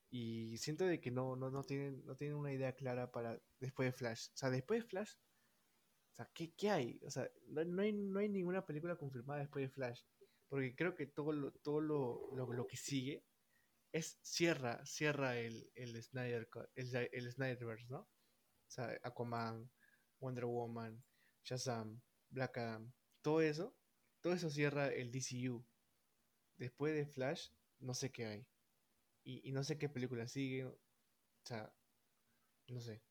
Y 0.10 0.58
siento 0.58 0.86
de 0.86 1.00
que 1.00 1.10
no, 1.10 1.36
no, 1.38 1.50
no 1.50 1.64
tienen, 1.64 2.06
no 2.06 2.16
tienen 2.16 2.36
una 2.36 2.54
idea 2.54 2.76
clara 2.76 3.12
para 3.12 3.42
después 3.60 3.88
de 3.88 3.94
Flash. 3.94 4.28
O 4.34 4.38
sea, 4.38 4.50
después 4.50 4.84
de 4.84 4.90
Flash, 4.90 5.14
o 5.14 6.16
sea, 6.16 6.30
¿qué, 6.34 6.54
qué 6.54 6.70
hay? 6.70 7.00
O 7.06 7.10
sea, 7.10 7.32
no, 7.48 7.64
no 7.64 7.82
hay, 7.82 7.94
no 7.94 8.20
hay 8.20 8.28
ninguna 8.28 8.66
película 8.66 8.98
confirmada 8.98 9.40
después 9.40 9.64
de 9.64 9.70
Flash. 9.70 10.04
Porque 10.50 10.76
creo 10.76 10.96
que 10.96 11.08
todo 11.08 11.32
lo, 11.32 11.52
todo 11.54 11.80
lo, 11.80 12.30
lo, 12.34 12.68
que 12.68 12.76
sigue 12.76 13.24
es 13.94 14.20
cierra, 14.22 14.86
cierra 14.86 15.38
el, 15.40 15.72
el 15.76 16.02
Snyder 16.04 16.50
el, 16.76 17.10
el 17.14 17.32
Snyderverse, 17.32 17.88
¿no? 17.88 18.00
O 18.00 18.74
sea, 18.74 19.00
Aquaman, 19.04 19.72
Wonder 20.20 20.46
Woman, 20.46 21.02
Shazam, 21.44 22.02
Black 22.30 22.58
Adam, 22.58 22.94
todo 23.22 23.42
eso, 23.42 23.76
todo 24.22 24.34
eso 24.34 24.50
cierra 24.50 24.88
el 24.88 25.12
DCU. 25.12 25.64
Después 26.58 26.94
de 26.94 27.06
Flash, 27.06 27.50
no 27.80 27.94
sé 27.94 28.12
qué 28.12 28.26
hay. 28.26 28.48
Y, 29.24 29.48
y 29.48 29.52
no 29.52 29.64
sé 29.64 29.78
qué 29.78 29.90
película 29.90 30.28
sigue. 30.28 30.66
O 30.66 30.78
sea, 31.44 31.74
no 32.68 32.80
sé. 32.80 33.02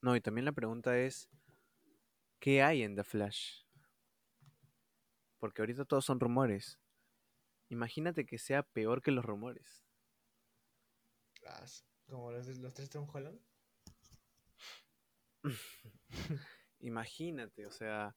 No, 0.00 0.16
y 0.16 0.20
también 0.20 0.44
la 0.44 0.52
pregunta 0.52 0.98
es, 0.98 1.30
¿qué 2.38 2.62
hay 2.62 2.82
en 2.82 2.94
The 2.94 3.04
Flash? 3.04 3.62
Porque 5.38 5.62
ahorita 5.62 5.84
todos 5.84 6.04
son 6.04 6.20
rumores. 6.20 6.78
Imagínate 7.68 8.26
que 8.26 8.38
sea 8.38 8.62
peor 8.62 9.02
que 9.02 9.10
los 9.10 9.24
rumores. 9.24 9.84
Como 12.08 12.30
los, 12.32 12.46
los 12.58 12.74
tres 12.74 12.90
Tom 12.90 13.08
Holland. 13.12 13.40
Imagínate, 16.80 17.66
o 17.66 17.70
sea, 17.70 18.14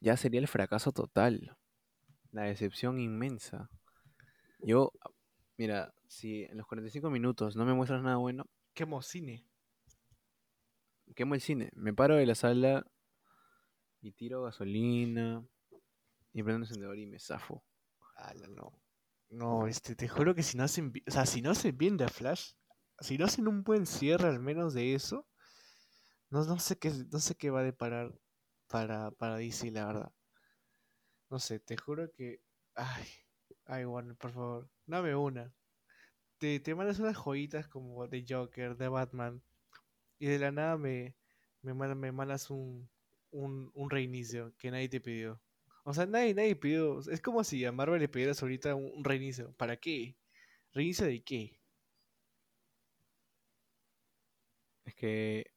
ya 0.00 0.16
sería 0.16 0.40
el 0.40 0.48
fracaso 0.48 0.92
total. 0.92 1.56
La 2.32 2.42
decepción 2.42 2.98
inmensa. 2.98 3.70
Yo, 4.60 4.92
mira, 5.56 5.94
si 6.08 6.44
en 6.44 6.56
los 6.58 6.66
45 6.66 7.10
minutos 7.10 7.56
no 7.56 7.64
me 7.64 7.74
muestras 7.74 8.02
nada 8.02 8.16
bueno, 8.16 8.46
Quemo 8.74 9.02
cine. 9.02 9.44
quemo 11.14 11.34
el 11.34 11.40
cine. 11.40 11.70
Me 11.74 11.92
paro 11.92 12.16
de 12.16 12.26
la 12.26 12.34
sala 12.34 12.86
y 14.00 14.12
tiro 14.12 14.42
gasolina 14.42 15.44
y 16.32 16.42
prendo 16.42 16.58
un 16.58 16.62
encendedor 16.62 16.98
y 16.98 17.06
me 17.06 17.18
zafo. 17.18 17.64
Ala, 18.16 18.46
no. 18.48 18.72
No, 19.30 19.66
este, 19.66 19.94
te 19.94 20.08
juro 20.08 20.34
que 20.34 20.42
si 20.42 20.56
no 20.56 20.64
hacen, 20.64 20.92
o 21.06 21.10
sea, 21.10 21.26
si 21.26 21.40
no 21.42 21.50
hacen 21.50 21.76
bien 21.76 21.96
The 21.96 22.08
Flash, 22.08 22.52
si 23.00 23.16
no 23.18 23.26
hacen 23.26 23.48
un 23.48 23.62
buen 23.62 23.86
cierre 23.86 24.28
al 24.28 24.40
menos 24.40 24.74
de 24.74 24.94
eso, 24.94 25.26
no, 26.30 26.44
no 26.44 26.58
sé 26.58 26.78
qué, 26.78 26.92
no 27.12 27.18
sé 27.18 27.34
qué 27.34 27.50
va 27.50 27.60
a 27.60 27.64
deparar 27.64 28.12
para, 28.70 29.10
para 29.10 29.36
DC, 29.36 29.70
la 29.70 29.86
verdad. 29.86 30.12
No 31.30 31.38
sé, 31.38 31.58
te 31.60 31.76
juro 31.76 32.10
que, 32.12 32.40
ay, 32.74 33.04
ay, 33.66 33.84
por 34.18 34.32
favor, 34.32 34.70
dame 34.86 35.14
una. 35.14 35.52
Te, 36.38 36.60
te 36.60 36.74
mandas 36.74 36.98
unas 37.00 37.16
joyitas 37.16 37.68
como 37.68 38.06
de 38.08 38.24
Joker, 38.28 38.76
de 38.76 38.88
Batman, 38.88 39.42
y 40.18 40.26
de 40.26 40.38
la 40.38 40.52
nada 40.52 40.76
me, 40.78 41.16
me, 41.62 41.74
me 41.74 42.12
mandas 42.12 42.50
un, 42.50 42.88
un, 43.32 43.70
un 43.74 43.90
reinicio 43.90 44.54
que 44.58 44.70
nadie 44.70 44.88
te 44.88 45.00
pidió. 45.00 45.40
O 45.84 45.94
sea, 45.94 46.06
nadie, 46.06 46.34
nadie 46.34 46.56
pidió. 46.56 47.00
Es 47.10 47.20
como 47.20 47.44
si 47.44 47.64
a 47.64 47.72
Marvel 47.72 48.00
le 48.00 48.08
pidieras 48.08 48.42
ahorita 48.42 48.74
un 48.74 49.04
reinicio. 49.04 49.52
¿Para 49.54 49.76
qué? 49.78 50.16
¿Reinicio 50.72 51.06
de 51.06 51.22
qué? 51.22 51.60
Es 54.84 54.94
que 54.94 55.50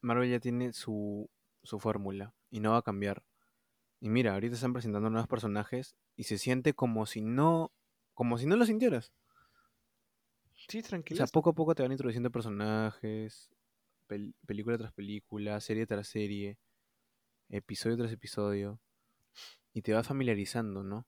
Marvel 0.00 0.30
ya 0.30 0.40
tiene 0.40 0.72
su, 0.72 1.28
su 1.68 1.78
fórmula 1.78 2.34
y 2.50 2.60
no 2.60 2.72
va 2.72 2.78
a 2.78 2.82
cambiar. 2.82 3.24
Y 4.00 4.10
mira, 4.10 4.34
ahorita 4.34 4.54
están 4.56 4.72
presentando 4.72 5.10
nuevos 5.10 5.28
personajes 5.28 5.96
y 6.16 6.24
se 6.24 6.38
siente 6.38 6.74
como 6.74 7.06
si 7.06 7.20
no, 7.22 7.72
como 8.14 8.38
si 8.38 8.46
no 8.46 8.56
lo 8.56 8.64
sintieras. 8.66 9.12
Sí, 10.68 10.78
O 10.78 10.82
sea, 10.82 10.88
tranquilo. 10.90 11.26
poco 11.32 11.50
a 11.50 11.54
poco 11.54 11.74
te 11.74 11.82
van 11.82 11.92
introduciendo 11.92 12.30
personajes, 12.30 13.50
pel- 14.08 14.34
película 14.46 14.76
tras 14.78 14.92
película, 14.92 15.60
serie 15.60 15.86
tras 15.86 16.08
serie, 16.08 16.58
episodio 17.48 17.96
tras 17.96 18.12
episodio, 18.12 18.80
y 19.72 19.82
te 19.82 19.92
vas 19.92 20.06
familiarizando, 20.08 20.82
¿no? 20.82 21.06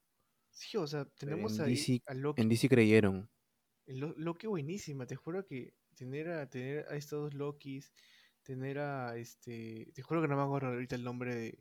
Sí, 0.51 0.77
o 0.77 0.87
sea, 0.87 1.05
tenemos 1.19 1.59
en 1.59 1.65
ahí 1.67 1.75
DC 1.75 2.03
a 2.07 2.15
Loki. 2.15 2.43
En 2.43 2.49
DC 2.49 2.69
creyeron. 2.69 3.31
Lo- 3.87 4.15
Loki 4.17 4.47
buenísima, 4.47 5.07
te 5.07 5.17
juro 5.17 5.45
que 5.47 5.75
tener 5.95 6.31
a, 6.31 6.49
tener 6.49 6.87
a 6.89 6.97
estos 6.97 7.21
dos 7.25 7.35
Lokis, 7.35 7.93
tener 8.51 8.81
a 8.81 9.17
este. 9.17 9.93
Te 9.95 10.03
juro 10.03 10.21
que 10.21 10.27
no 10.27 10.37
me 10.37 10.43
acuerdo 10.43 10.71
ahorita 10.71 10.97
el 10.97 11.05
nombre 11.05 11.37
de, 11.37 11.59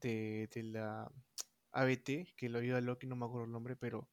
de, 0.00 0.48
de 0.54 0.62
la 0.62 1.10
ABT, 1.72 2.36
que 2.36 2.48
lo 2.48 2.60
ayuda 2.60 2.78
a 2.78 2.80
Loki, 2.80 3.08
no 3.08 3.16
me 3.16 3.26
acuerdo 3.26 3.46
el 3.46 3.50
nombre, 3.50 3.74
pero 3.74 4.08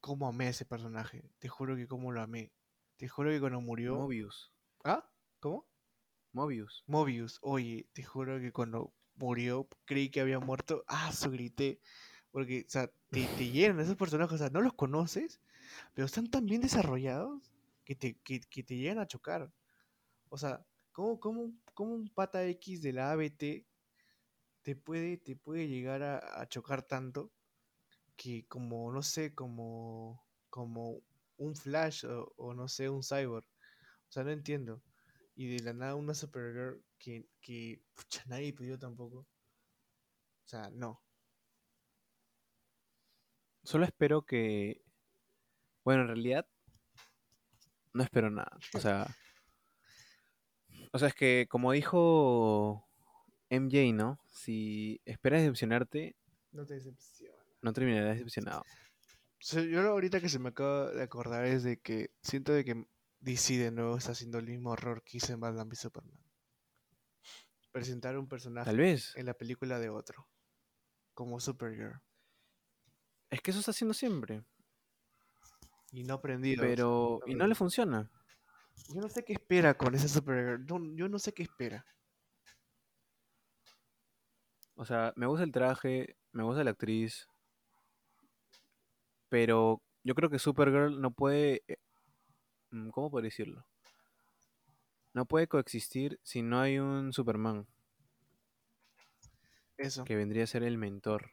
cómo 0.00 0.26
amé 0.26 0.46
a 0.46 0.50
ese 0.50 0.64
personaje. 0.64 1.30
Te 1.38 1.48
juro 1.48 1.76
que 1.76 1.86
cómo 1.86 2.10
lo 2.10 2.20
amé. 2.20 2.52
Te 2.96 3.06
juro 3.06 3.30
que 3.30 3.38
cuando 3.38 3.60
murió. 3.60 3.94
Mobius. 3.94 4.52
¿Ah? 4.82 5.08
¿Cómo? 5.38 5.68
Mobius. 6.32 6.82
Mobius, 6.88 7.38
oye, 7.42 7.86
te 7.92 8.02
juro 8.02 8.40
que 8.40 8.50
cuando 8.50 8.92
murió 9.14 9.68
creí 9.84 10.10
que 10.10 10.20
había 10.20 10.40
muerto. 10.40 10.84
Ah, 10.88 11.12
su 11.12 11.30
grité. 11.30 11.80
Porque, 12.32 12.64
o 12.66 12.70
sea, 12.70 12.88
te, 13.10 13.24
te 13.38 13.50
llenan 13.52 13.78
esos 13.78 13.94
personajes, 13.94 14.34
o 14.34 14.38
sea, 14.38 14.50
no 14.50 14.62
los 14.62 14.74
conoces, 14.74 15.40
pero 15.94 16.06
están 16.06 16.28
tan 16.28 16.44
bien 16.44 16.60
desarrollados 16.60 17.52
que 17.84 17.94
te, 17.94 18.18
que, 18.24 18.40
que 18.40 18.64
te 18.64 18.76
llegan 18.76 18.98
a 18.98 19.06
chocar. 19.06 19.52
O 20.28 20.38
sea, 20.38 20.66
¿cómo, 20.94 21.20
cómo, 21.20 21.52
cómo 21.74 21.94
un 21.94 22.08
pata 22.08 22.46
X 22.46 22.80
de 22.80 22.92
la 22.92 23.10
ABT 23.12 23.66
te 24.62 24.76
puede, 24.76 25.18
te 25.18 25.36
puede 25.36 25.68
llegar 25.68 26.02
a, 26.02 26.40
a 26.40 26.48
chocar 26.48 26.82
tanto 26.82 27.30
que 28.16 28.46
como, 28.46 28.90
no 28.92 29.02
sé, 29.02 29.34
como, 29.34 30.24
como 30.48 31.02
un 31.36 31.56
Flash 31.56 32.06
o, 32.06 32.32
o 32.36 32.54
no 32.54 32.68
sé, 32.68 32.88
un 32.88 33.02
Cyborg? 33.02 33.44
O 34.08 34.12
sea, 34.12 34.22
no 34.24 34.30
entiendo. 34.30 34.80
Y 35.34 35.56
de 35.56 35.64
la 35.64 35.72
nada 35.72 35.96
una 35.96 36.14
Supergirl 36.14 36.80
que, 36.96 37.26
que 37.40 37.82
pucha, 37.94 38.22
nadie 38.26 38.52
pidió 38.52 38.78
tampoco. 38.78 39.18
O 39.18 40.46
sea, 40.46 40.70
no. 40.70 41.02
Solo 43.64 43.84
espero 43.84 44.22
que. 44.22 44.80
Bueno, 45.82 46.02
en 46.02 46.08
realidad. 46.08 46.46
No 47.92 48.04
espero 48.04 48.30
nada. 48.30 48.56
O 48.74 48.78
sea. 48.78 49.08
O 50.94 50.98
sea, 51.00 51.08
es 51.08 51.14
que 51.14 51.48
como 51.50 51.72
dijo 51.72 52.86
MJ, 53.50 53.92
¿no? 53.92 54.20
Si 54.28 55.00
esperas 55.04 55.40
decepcionarte, 55.40 56.14
No 56.52 56.64
te 56.64 56.74
decepciona. 56.74 57.34
no 57.62 57.72
terminarás 57.72 58.14
decepcionado. 58.14 58.60
O 58.60 58.66
sea, 59.40 59.62
yo 59.62 59.82
lo 59.82 59.90
ahorita 59.90 60.20
que 60.20 60.28
se 60.28 60.38
me 60.38 60.50
acaba 60.50 60.92
de 60.92 61.02
acordar 61.02 61.46
es 61.46 61.64
de 61.64 61.78
que 61.78 62.10
siento 62.22 62.52
de 62.52 62.64
que 62.64 62.86
DC 63.18 63.58
de 63.58 63.72
nuevo 63.72 63.96
está 63.96 64.12
haciendo 64.12 64.38
el 64.38 64.46
mismo 64.46 64.72
error 64.72 65.02
que 65.02 65.16
hizo 65.16 65.32
en 65.32 65.40
Batman 65.40 65.66
v 65.66 65.74
Superman. 65.74 66.16
Presentar 67.72 68.16
un 68.16 68.28
personaje 68.28 68.66
Tal 68.66 68.76
vez. 68.76 69.16
en 69.16 69.26
la 69.26 69.34
película 69.34 69.80
de 69.80 69.88
otro. 69.90 70.28
Como 71.12 71.40
Supergirl. 71.40 72.00
Es 73.30 73.40
que 73.40 73.50
eso 73.50 73.58
está 73.58 73.72
haciendo 73.72 73.94
siempre. 73.94 74.44
Y 75.90 76.04
no 76.04 76.14
aprendido. 76.14 76.62
Pero. 76.62 77.18
Y 77.26 77.34
no 77.34 77.48
le 77.48 77.56
funciona. 77.56 78.08
Yo 78.88 79.00
no 79.00 79.08
sé 79.08 79.24
qué 79.24 79.32
espera 79.32 79.74
con 79.74 79.94
esa 79.94 80.08
Supergirl. 80.08 80.66
No, 80.66 80.94
yo 80.96 81.08
no 81.08 81.18
sé 81.18 81.32
qué 81.32 81.42
espera. 81.42 81.84
O 84.76 84.84
sea, 84.84 85.12
me 85.16 85.26
gusta 85.26 85.44
el 85.44 85.52
traje, 85.52 86.16
me 86.32 86.42
gusta 86.42 86.64
la 86.64 86.72
actriz. 86.72 87.28
Pero 89.28 89.82
yo 90.02 90.14
creo 90.14 90.30
que 90.30 90.38
Supergirl 90.38 91.00
no 91.00 91.10
puede. 91.10 91.62
eh, 91.68 91.78
mm, 92.70 92.90
¿Cómo 92.90 93.10
puedo 93.10 93.24
decirlo? 93.24 93.64
No 95.12 95.26
puede 95.26 95.46
coexistir 95.46 96.18
si 96.24 96.42
no 96.42 96.60
hay 96.60 96.78
un 96.78 97.12
Superman, 97.12 97.66
Eso. 99.76 100.04
que 100.04 100.16
vendría 100.16 100.42
a 100.44 100.48
ser 100.48 100.64
el 100.64 100.76
mentor. 100.76 101.30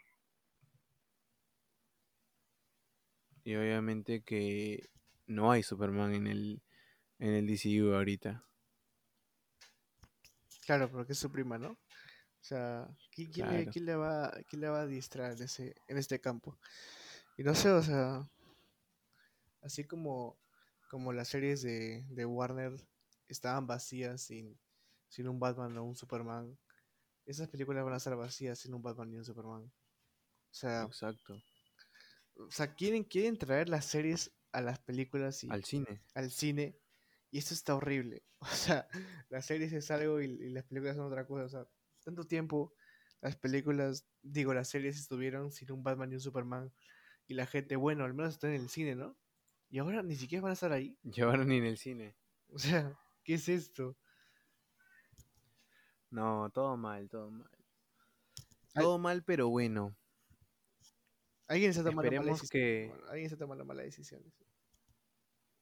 Y 3.44 3.56
obviamente 3.56 4.22
que 4.22 4.90
no 5.26 5.52
hay 5.52 5.64
Superman 5.64 6.14
en 6.14 6.28
el, 6.28 6.62
en 7.22 7.34
el 7.36 7.48
DCU 7.48 7.94
ahorita. 7.96 8.44
Claro, 10.66 10.90
porque 10.92 11.14
es 11.14 11.20
su 11.20 11.32
prima, 11.32 11.58
¿no? 11.58 11.72
O 11.72 12.44
sea, 12.44 12.88
¿qui- 13.16 13.32
¿quién, 13.32 13.50
le, 13.50 13.68
quién 13.68 13.86
le 13.86 13.96
va, 13.96 14.32
quién 14.50 14.62
le 14.62 14.70
va 14.70 14.82
a 14.82 14.88
distraer 14.88 15.34
en, 15.38 15.44
ese, 15.44 15.76
en 15.88 15.98
este 15.98 16.20
campo? 16.20 16.58
Y 17.38 17.44
no 17.44 17.54
sé, 17.56 17.70
o 17.70 17.82
sea, 17.84 18.28
así 19.62 19.84
como, 19.86 20.38
como 20.90 21.14
las 21.14 21.30
series 21.30 21.62
de, 21.62 22.06
de 22.10 22.26
Warner 22.26 22.74
estaban 23.28 23.68
vacías 23.68 24.22
sin, 24.22 24.60
sin 25.10 25.28
un 25.28 25.40
Batman 25.40 25.78
o 25.78 25.84
un 25.84 25.96
Superman, 25.96 26.58
esas 27.26 27.50
películas 27.50 27.84
van 27.84 27.94
a 27.94 27.98
estar 27.98 28.16
vacías 28.16 28.60
sin 28.60 28.74
un 28.74 28.82
Batman 28.82 29.10
ni 29.12 29.18
un 29.18 29.26
Superman. 29.26 29.64
O 29.64 30.54
sea, 30.54 30.84
Exacto. 30.84 31.42
o 32.36 32.52
sea 32.52 32.74
quieren, 32.74 33.04
quieren 33.04 33.38
traer 33.38 33.70
las 33.70 33.86
series 33.86 34.32
a 34.52 34.62
las 34.62 34.80
películas 34.80 35.44
y 35.44 35.50
Al 35.50 35.64
cine. 35.64 36.02
al 36.16 36.32
cine 36.32 36.81
y 37.32 37.38
esto 37.40 37.54
está 37.54 37.76
horrible. 37.76 38.24
O 38.42 38.46
sea, 38.48 38.88
las 39.30 39.46
series 39.46 39.72
es 39.74 39.90
algo 39.92 40.20
y, 40.22 40.26
y 40.26 40.50
las 40.50 40.64
películas 40.66 40.96
son 40.98 41.06
otra 41.06 41.26
cosa. 41.26 41.46
O 41.46 41.50
sea, 41.50 41.68
tanto 42.04 42.26
tiempo 42.26 42.74
las 43.22 43.36
películas, 43.36 44.08
digo, 44.24 44.54
las 44.54 44.68
series 44.70 44.98
estuvieron 45.00 45.52
sin 45.52 45.72
un 45.72 45.84
Batman 45.84 46.12
y 46.12 46.16
un 46.16 46.22
Superman 46.22 46.74
y 47.28 47.36
la 47.36 47.46
gente, 47.46 47.76
bueno, 47.76 48.04
al 48.04 48.14
menos 48.16 48.34
está 48.34 48.48
en 48.48 48.60
el 48.62 48.70
cine, 48.70 48.96
¿no? 48.96 49.16
Y 49.70 49.78
ahora 49.80 50.02
ni 50.04 50.16
siquiera 50.16 50.42
van 50.42 50.50
a 50.52 50.54
estar 50.54 50.72
ahí. 50.72 50.98
Llevaron 51.04 51.48
ni 51.48 51.58
en 51.58 51.66
el 51.66 51.78
cine. 51.78 52.18
O 52.50 52.60
sea, 52.60 53.00
¿qué 53.24 53.36
es 53.36 53.48
esto? 53.48 53.96
No, 56.10 56.50
todo 56.50 56.76
mal, 56.78 57.08
todo 57.10 57.30
mal. 57.32 57.50
Todo 58.74 58.98
mal, 58.98 59.24
pero 59.24 59.50
bueno. 59.50 59.96
Alguien 61.48 61.70
está 61.72 61.84
tomando 61.84 62.12
malas 62.12 62.42
decisiones. 62.42 62.50
que- 62.50 62.88
bueno, 62.90 63.06
alguien 63.08 63.26
está 63.26 63.38
tomando 63.38 63.66
malas 63.66 63.86
decisiones. 63.86 64.34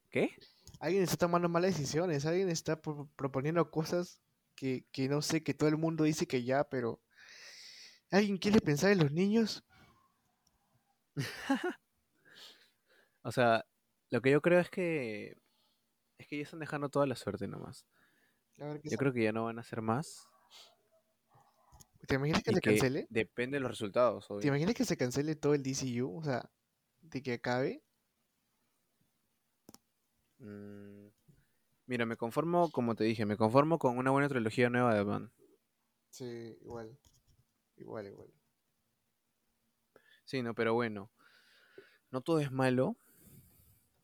¿Qué? 0.10 0.32
Alguien 0.80 1.04
está 1.04 1.18
tomando 1.18 1.50
malas 1.50 1.78
decisiones, 1.78 2.26
alguien 2.26 2.50
está 2.50 2.82
pro- 2.82 3.10
proponiendo 3.16 3.70
cosas 3.72 4.22
que, 4.56 4.86
que 4.92 5.10
no 5.10 5.22
sé, 5.22 5.44
que 5.44 5.54
todo 5.54 5.70
el 5.70 5.78
mundo 5.78 6.04
dice 6.04 6.28
que 6.28 6.44
ya, 6.44 6.64
pero 6.70 7.02
¿alguien 8.12 8.38
quiere 8.38 8.60
pensar 8.62 8.92
en 8.92 9.00
los 9.00 9.12
niños? 9.12 9.64
O 13.24 13.32
sea, 13.32 13.66
lo 14.10 14.22
que 14.22 14.32
yo 14.32 14.42
creo 14.42 14.60
es 14.60 14.70
que 14.70 15.38
es 16.18 16.28
que 16.28 16.38
ya 16.38 16.44
están 16.44 16.60
dejando 16.60 16.90
toda 16.90 17.08
la 17.08 17.16
suerte 17.16 17.48
nomás. 17.48 17.86
A 18.60 18.66
ver 18.66 18.82
qué 18.82 18.90
Yo 18.90 18.98
creo 18.98 19.14
que 19.14 19.24
ya 19.24 19.32
no 19.32 19.46
van 19.46 19.58
a 19.58 19.62
hacer 19.62 19.82
más 19.82 20.28
¿Te 22.08 22.16
imaginas 22.16 22.44
que 22.44 22.52
y 22.52 22.56
se 22.56 22.62
que 22.62 22.72
cancele? 22.72 23.08
depende 23.10 23.58
de 23.58 23.62
los 23.62 23.72
resultados, 23.72 24.26
¿Te 24.26 24.34
obvio. 24.34 24.48
imaginas 24.48 24.76
que 24.76 24.86
se 24.86 24.98
cancele 24.98 25.36
todo 25.36 25.54
el 25.54 25.64
DCU? 25.64 26.18
O 26.18 26.24
sea, 26.24 26.50
de 27.02 27.22
que 27.22 27.34
acabe. 27.34 27.84
Mm, 30.40 31.08
Mira, 31.88 32.06
me 32.06 32.18
conformo, 32.18 32.72
como 32.72 32.96
te 32.96 33.04
dije, 33.04 33.26
me 33.26 33.38
conformo 33.38 33.80
con 33.80 33.98
una 33.98 34.12
buena 34.12 34.30
trilogía 34.30 34.70
nueva 34.70 34.94
de 34.96 35.04
Batman. 35.04 35.32
Sí, 36.12 36.58
igual. 36.62 36.98
Igual, 37.78 38.08
igual. 38.08 38.30
Sí, 40.24 40.42
no, 40.42 40.54
pero 40.54 40.74
bueno, 40.74 41.12
no 42.12 42.22
todo 42.22 42.40
es 42.40 42.52
malo 42.52 42.96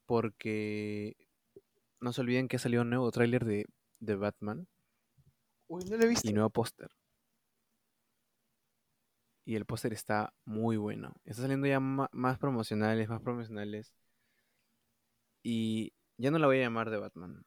porque 0.05 1.15
no 1.99 2.13
se 2.13 2.21
olviden 2.21 2.47
que 2.47 2.57
ha 2.57 2.59
salido 2.59 2.83
un 2.83 2.89
nuevo 2.89 3.11
tráiler 3.11 3.45
de, 3.45 3.65
de 3.99 4.15
Batman 4.15 4.67
Uy, 5.67 5.83
¿no 5.89 5.97
lo 5.97 6.03
he 6.03 6.07
visto? 6.07 6.29
y 6.29 6.33
nuevo 6.33 6.49
póster. 6.49 6.89
Y 9.45 9.55
el 9.55 9.65
póster 9.65 9.93
está 9.93 10.33
muy 10.45 10.77
bueno. 10.77 11.13
Está 11.23 11.43
saliendo 11.43 11.67
ya 11.67 11.79
más 11.79 12.37
promocionales, 12.39 13.09
más 13.09 13.21
promocionales. 13.21 13.93
Y 15.43 15.93
ya 16.17 16.31
no 16.31 16.39
la 16.39 16.47
voy 16.47 16.57
a 16.57 16.61
llamar 16.61 16.89
de 16.89 16.97
Batman. 16.97 17.45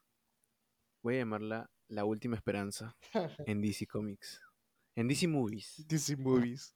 Voy 1.01 1.15
a 1.15 1.19
llamarla 1.19 1.69
La 1.87 2.05
Última 2.05 2.35
Esperanza 2.35 2.95
en 3.47 3.61
DC 3.61 3.87
Comics. 3.87 4.41
En 4.95 5.07
DC 5.07 5.27
Movies. 5.27 5.85
DC 5.87 6.17
Movies. 6.17 6.75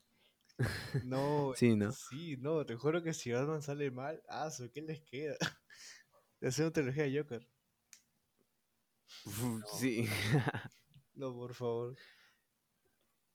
No, 1.04 1.54
Sí, 1.56 1.76
¿no? 1.76 1.92
sí, 1.92 2.38
no, 2.38 2.64
te 2.64 2.76
juro 2.76 3.02
que 3.02 3.14
si 3.14 3.32
Batman 3.32 3.64
sale 3.64 3.90
mal, 3.90 4.22
ah, 4.30 4.52
su, 4.52 4.72
¿qué 4.72 4.84
les 4.84 5.02
queda? 5.02 5.36
De 6.40 6.48
hacer 6.50 6.66
una 6.66 6.74
trilogía 6.74 7.04
de 7.06 7.18
Joker. 7.18 7.50
Sí. 9.80 10.08
No, 11.16 11.34
por 11.34 11.54
favor. 11.56 11.96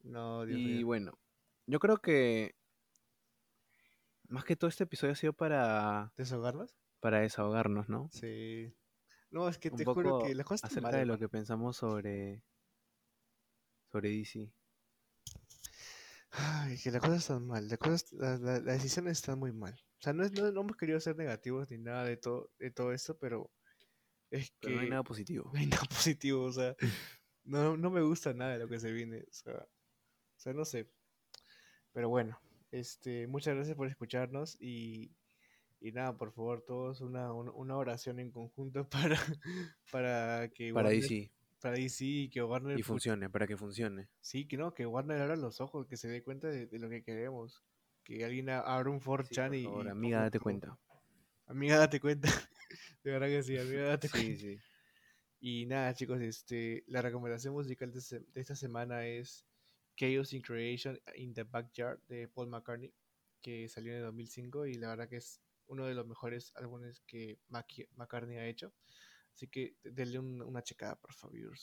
No, 0.04 0.46
Dios 0.46 0.58
Y 0.60 0.64
mío. 0.64 0.86
bueno, 0.86 1.18
yo 1.66 1.78
creo 1.80 1.98
que 1.98 2.54
más 4.28 4.44
que 4.44 4.56
todo 4.56 4.68
este 4.68 4.84
episodio 4.84 5.12
ha 5.12 5.16
sido 5.16 5.32
para, 5.32 6.12
¿Desahogarnos? 6.16 6.76
Para 7.00 7.20
desahogarnos, 7.20 7.88
¿no? 7.88 8.08
Sí. 8.12 8.72
No, 9.30 9.48
es 9.48 9.58
que 9.58 9.70
Un 9.70 9.76
te 9.76 9.84
juro 9.84 10.20
que 10.20 10.34
las 10.34 10.46
cosas 10.46 10.70
están 10.70 10.84
acerca 10.84 10.96
mal, 10.98 11.00
de 11.00 11.06
lo 11.06 11.18
que 11.18 11.28
pensamos 11.28 11.76
sobre 11.76 12.42
sobre 13.90 14.10
DC. 14.10 14.52
Ay, 16.30 16.78
que 16.78 16.90
las 16.90 17.00
cosas 17.00 17.18
están 17.18 17.46
mal. 17.46 17.68
Las, 17.68 17.78
cosas, 17.78 18.12
la- 18.12 18.36
la- 18.38 18.60
las 18.60 18.82
decisiones 18.82 19.12
están 19.18 19.38
muy 19.38 19.52
mal. 19.52 19.74
O 19.98 20.02
sea, 20.02 20.12
no, 20.12 20.24
es, 20.24 20.32
no, 20.32 20.50
no 20.52 20.60
hemos 20.60 20.76
querido 20.76 21.00
ser 21.00 21.16
negativos 21.16 21.70
ni 21.70 21.78
nada 21.78 22.04
de 22.04 22.16
todo, 22.16 22.50
de 22.58 22.70
todo 22.70 22.92
esto, 22.92 23.18
pero 23.18 23.50
es 24.30 24.52
Pero 24.60 24.76
no 24.76 24.80
hay 24.82 24.90
nada 24.90 25.02
positivo. 25.02 25.50
no 25.54 25.58
hay 25.58 25.66
nada 25.66 25.84
positivo. 25.84 26.44
O 26.44 26.52
sea, 26.52 26.76
no, 27.44 27.76
no 27.76 27.90
me 27.90 28.02
gusta 28.02 28.34
nada 28.34 28.52
de 28.52 28.58
lo 28.58 28.68
que 28.68 28.78
se 28.78 28.92
viene. 28.92 29.20
O 29.20 29.32
sea, 29.32 29.54
o 29.54 30.40
sea, 30.40 30.52
no 30.52 30.64
sé. 30.64 30.90
Pero 31.92 32.08
bueno, 32.10 32.38
este, 32.70 33.26
muchas 33.26 33.54
gracias 33.56 33.76
por 33.76 33.88
escucharnos 33.88 34.56
y, 34.60 35.10
y 35.80 35.92
nada, 35.92 36.16
por 36.16 36.32
favor, 36.32 36.62
todos 36.62 37.00
una, 37.00 37.32
una, 37.32 37.76
oración 37.76 38.18
en 38.20 38.30
conjunto 38.30 38.88
para, 38.90 39.18
para 39.90 40.48
que 40.48 40.72
Para 40.72 40.88
Warner, 40.88 41.02
DC. 41.02 41.30
para 41.60 41.74
DC 41.76 42.04
y 42.04 42.28
que 42.30 42.42
Warner 42.42 42.78
Y 42.78 42.82
funcione, 42.82 43.28
para 43.30 43.46
que 43.46 43.56
funcione. 43.56 44.08
Sí, 44.20 44.46
que 44.46 44.56
no, 44.56 44.74
que 44.74 44.86
Warner 44.86 45.20
abra 45.22 45.36
los 45.36 45.60
ojos, 45.60 45.86
que 45.86 45.96
se 45.96 46.08
dé 46.08 46.22
cuenta 46.22 46.48
de, 46.48 46.66
de 46.66 46.78
lo 46.78 46.88
que 46.88 47.02
queremos. 47.02 47.62
Que 48.04 48.24
alguien 48.24 48.48
abra 48.48 48.90
un 48.90 49.00
Sí, 49.00 49.06
4chan 49.08 49.48
por 49.48 49.54
y, 49.56 49.64
favor, 49.64 49.88
amiga, 49.88 50.20
date 50.22 50.40
cuenta. 50.40 50.78
Amiga, 51.46 51.78
date 51.78 52.00
cuenta. 52.00 52.28
De 53.02 53.10
verdad 53.12 53.28
que 53.28 53.42
sí, 53.42 53.56
amiga, 53.56 53.82
date 53.84 54.08
Sí, 54.08 54.12
cuenta. 54.12 54.40
sí. 54.40 54.58
Y 55.40 55.66
nada, 55.66 55.94
chicos, 55.94 56.20
este, 56.20 56.84
la 56.88 57.00
recomendación 57.00 57.54
musical 57.54 57.92
de, 57.92 58.00
se- 58.00 58.20
de 58.20 58.40
esta 58.40 58.56
semana 58.56 59.06
es 59.06 59.46
Chaos 59.96 60.32
in 60.32 60.42
Creation 60.42 60.98
in 61.16 61.32
the 61.32 61.44
Backyard 61.44 62.00
de 62.08 62.28
Paul 62.28 62.48
McCartney, 62.48 62.92
que 63.40 63.68
salió 63.68 63.92
en 63.92 63.98
el 63.98 64.04
2005 64.04 64.66
y 64.66 64.74
la 64.74 64.88
verdad 64.88 65.08
que 65.08 65.16
es 65.18 65.40
uno 65.68 65.86
de 65.86 65.94
los 65.94 66.06
mejores 66.06 66.52
álbumes 66.56 67.00
que 67.06 67.38
McCartney 67.48 68.38
ha 68.38 68.46
hecho. 68.46 68.74
Así 69.34 69.48
que 69.48 69.76
denle 69.82 70.18
un- 70.18 70.42
una 70.42 70.62
checada, 70.62 70.96
por 70.96 71.14
favor. 71.14 71.54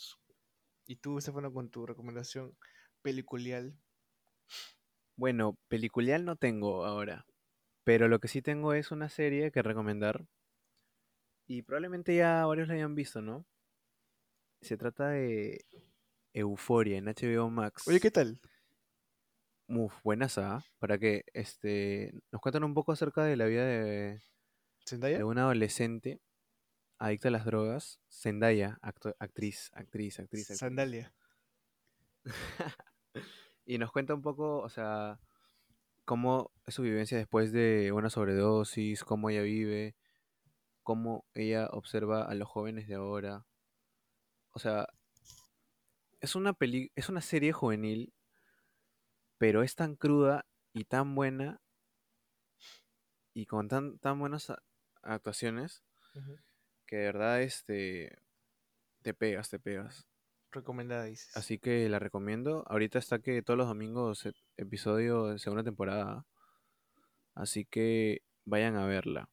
Y 0.88 0.96
tú, 0.98 1.18
Estefano, 1.18 1.52
con 1.52 1.70
tu 1.70 1.86
recomendación 1.86 2.58
peliculial. 3.02 3.78
Bueno, 5.18 5.58
peliculial 5.68 6.26
no 6.26 6.36
tengo 6.36 6.86
ahora. 6.86 7.26
Pero 7.84 8.08
lo 8.08 8.20
que 8.20 8.28
sí 8.28 8.42
tengo 8.42 8.74
es 8.74 8.92
una 8.92 9.10
serie 9.10 9.52
que 9.52 9.62
recomendar. 9.62 10.26
Y 11.48 11.62
probablemente 11.62 12.16
ya 12.16 12.46
varios 12.46 12.68
la 12.68 12.76
hayan 12.76 12.96
visto, 12.96 13.22
¿no? 13.22 13.46
Se 14.62 14.78
trata 14.78 15.10
de 15.10 15.66
Euforia 16.34 16.98
en 16.98 17.08
HBO 17.08 17.50
Max. 17.50 17.88
Oye, 17.88 18.00
¿qué 18.00 18.12
tal? 18.12 18.40
Uf, 19.68 19.94
buenaza, 20.04 20.58
¿ah? 20.58 20.66
Para 20.80 20.98
que 20.98 21.24
este, 21.34 22.14
nos 22.32 22.42
cuentan 22.42 22.64
un 22.64 22.74
poco 22.74 22.92
acerca 22.92 23.24
de 23.24 23.36
la 23.36 23.46
vida 23.46 23.66
de, 23.66 24.22
¿Zendaya? 24.86 25.18
de 25.18 25.24
una 25.24 25.42
adolescente 25.44 26.22
adicta 27.00 27.30
a 27.30 27.32
las 27.32 27.46
drogas. 27.46 28.00
Zendaya, 28.12 28.78
acto- 28.82 29.16
actriz, 29.20 29.72
actriz, 29.74 30.20
actriz, 30.20 30.44
actriz. 30.44 30.60
Sandalia. 30.60 31.14
Y 33.68 33.80
nos 33.80 33.92
cuenta 33.92 34.14
un 34.14 34.22
poco, 34.22 34.60
o 34.60 34.70
sea, 34.70 35.20
cómo 36.06 36.52
es 36.68 36.76
su 36.76 36.84
vivencia 36.84 37.18
después 37.18 37.52
de 37.52 37.92
una 37.92 38.10
sobredosis, 38.12 39.04
cómo 39.04 39.30
ella 39.30 39.42
vive, 39.42 39.96
cómo 40.84 41.26
ella 41.34 41.68
observa 41.72 42.24
a 42.26 42.36
los 42.36 42.48
jóvenes 42.50 42.88
de 42.88 42.96
ahora. 42.96 43.46
O 44.54 44.60
sea, 44.60 44.88
es 46.22 46.36
una 46.36 46.54
peli 46.54 46.92
es 46.96 47.10
una 47.10 47.22
serie 47.22 47.54
juvenil, 47.54 48.14
pero 49.38 49.64
es 49.64 49.76
tan 49.76 49.96
cruda 49.96 50.46
y 50.74 50.86
tan 50.86 51.16
buena 51.16 51.62
y 53.34 53.46
con 53.46 53.68
tan, 53.68 54.00
tan 54.00 54.20
buenas 54.20 54.52
actuaciones 55.02 55.84
que 56.86 56.98
de 56.98 57.06
verdad 57.06 57.42
este 57.42 58.18
te 59.02 59.14
pegas, 59.14 59.50
te 59.50 59.60
pegas. 59.60 60.08
Recomendada, 60.52 61.04
dices. 61.04 61.36
Así 61.36 61.60
que 61.60 61.90
la 61.90 62.00
recomiendo. 62.00 62.64
Ahorita 62.68 62.98
está 62.98 63.20
que 63.20 63.42
todos 63.42 63.58
los 63.58 63.68
domingos 63.68 64.26
e- 64.26 64.34
episodio 64.56 65.28
de 65.28 65.40
segunda 65.40 65.64
temporada. 65.64 66.26
Así 67.34 67.66
que 67.66 68.24
vayan 68.46 68.78
a 68.78 68.86
verla. 68.86 69.30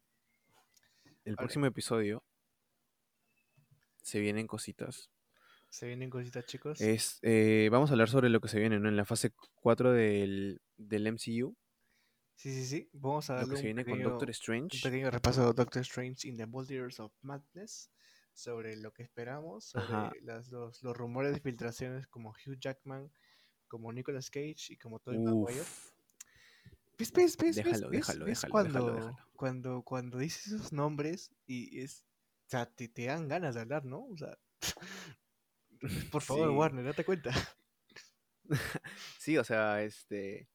El 1.25 1.37
próximo 1.37 1.67
episodio 1.67 2.25
se 4.03 4.19
vienen 4.19 4.49
cositas. 4.49 5.12
Se 5.73 5.87
vienen 5.87 6.11
cositas, 6.11 6.45
chicos. 6.45 6.79
Es, 6.83 7.19
eh, 7.23 7.71
vamos 7.73 7.89
a 7.89 7.95
hablar 7.95 8.11
sobre 8.11 8.29
lo 8.29 8.43
que 8.43 8.49
se 8.49 8.61
viene, 8.61 8.79
¿no? 8.79 8.91
En 8.91 8.97
la 8.97 9.07
fase 9.07 9.33
4 9.55 9.91
del, 9.93 10.61
del 10.77 11.07
MCU. 11.11 11.57
Sí, 12.35 12.53
sí, 12.53 12.67
sí. 12.67 12.91
Vamos 12.93 13.31
a 13.31 13.35
Lo 13.35 13.39
darle 13.41 13.55
que 13.55 13.57
se 13.57 13.63
un 13.63 13.67
viene 13.69 13.85
con 13.87 13.93
pequeño, 13.95 14.11
Doctor 14.11 14.29
un 14.29 14.33
Strange. 14.33 14.81
pequeño 14.83 15.11
repaso 15.11 15.41
de 15.47 15.53
Doctor 15.55 15.81
Strange 15.81 16.29
in 16.29 16.37
the 16.37 16.45
Multiverse 16.45 17.01
of 17.01 17.11
Madness 17.23 17.91
sobre 18.35 18.77
lo 18.77 18.93
que 18.93 19.03
esperamos, 19.03 19.65
sobre 19.65 20.21
las, 20.21 20.49
los, 20.51 20.83
los 20.83 20.95
rumores 20.95 21.33
de 21.33 21.41
filtraciones 21.41 22.07
como 22.07 22.31
Hugh 22.33 22.59
Jackman, 22.61 23.11
como 23.67 23.91
Nicolas 23.95 24.29
Cage 24.29 24.75
y 24.75 24.77
como 24.77 24.99
Tobey 25.01 25.21
Maguire. 25.21 25.63
¿Ves, 26.99 27.13
ves, 27.13 27.37
ves, 27.39 27.39
ves, 27.39 27.57
Déjalo, 27.57 27.89
ves, 27.89 28.07
déjalo, 28.07 28.25
ves 28.27 28.41
déjalo, 28.43 28.51
cuando, 28.53 28.79
déjalo, 28.79 28.95
déjalo. 28.97 29.29
cuando, 29.33 29.83
cuando 29.85 30.19
dices 30.19 30.49
esos 30.49 30.71
nombres 30.75 31.31
y 31.47 31.81
es, 31.81 32.05
o 32.47 32.51
sea, 32.51 32.67
te, 32.67 32.89
te 32.89 33.07
dan 33.07 33.27
ganas 33.29 33.55
de 33.55 33.63
hablar, 33.63 33.87
¿no? 33.87 34.05
O 34.05 34.17
sea, 34.19 34.37
por 36.13 36.23
favor, 36.23 36.49
Sí. 36.49 36.55
Warner, 36.55 36.85
date 36.85 37.05
cuenta. 37.05 37.31
Sí, 39.19 39.39
o 39.39 39.45
sea, 39.45 39.83
este. 39.83 40.49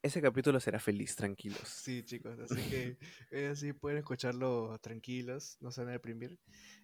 Ese 0.00 0.20
capítulo 0.20 0.58
será 0.58 0.80
feliz, 0.80 1.14
tranquilos. 1.14 1.60
Sí, 1.68 2.02
chicos, 2.02 2.38
así 2.40 2.60
que 2.70 2.96
eh, 3.30 3.48
así 3.48 3.72
pueden 3.72 3.98
escucharlo 3.98 4.76
tranquilos, 4.80 5.56
no 5.60 5.70
se 5.70 5.82
van 5.82 5.90
a 5.90 5.92
deprimir. 5.92 6.38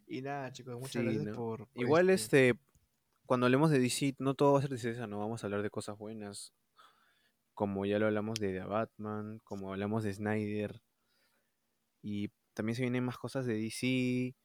Y 0.06 0.22
nada, 0.22 0.52
chicos, 0.52 0.74
muchas 0.78 1.02
Sí, 1.02 1.02
gracias 1.02 1.24
¿no? 1.24 1.34
por, 1.34 1.66
por 1.68 1.82
Igual, 1.82 2.10
este, 2.10 2.58
cuando 3.26 3.46
hablemos 3.46 3.70
de 3.70 3.80
DC, 3.80 4.14
no 4.18 4.34
todo 4.34 4.52
va 4.52 4.58
a 4.58 4.62
ser 4.62 4.70
tristeza, 4.70 5.06
no 5.06 5.18
vamos 5.18 5.42
a 5.42 5.46
hablar 5.46 5.62
de 5.62 5.70
cosas 5.70 5.98
buenas. 5.98 6.52
Como 7.54 7.84
ya 7.86 7.98
lo 7.98 8.06
hablamos 8.06 8.38
de 8.38 8.52
The 8.52 8.64
Batman, 8.64 9.40
como 9.42 9.72
hablamos 9.72 10.04
de 10.04 10.14
Snyder. 10.14 10.80
Y 12.02 12.30
también 12.54 12.76
se 12.76 12.82
vienen 12.82 13.04
más 13.04 13.18
cosas 13.18 13.46
de 13.46 13.54
DC. 13.54 14.36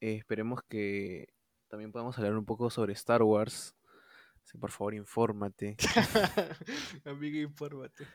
Eh, 0.00 0.16
esperemos 0.16 0.60
que 0.68 1.28
también 1.68 1.92
podamos 1.92 2.16
hablar 2.18 2.36
un 2.36 2.44
poco 2.44 2.70
sobre 2.70 2.92
Star 2.92 3.22
Wars. 3.22 3.74
Así, 4.44 4.58
por 4.58 4.70
favor, 4.70 4.94
infórmate. 4.94 5.76
Amigo, 7.04 7.38
infórmate. 7.38 8.06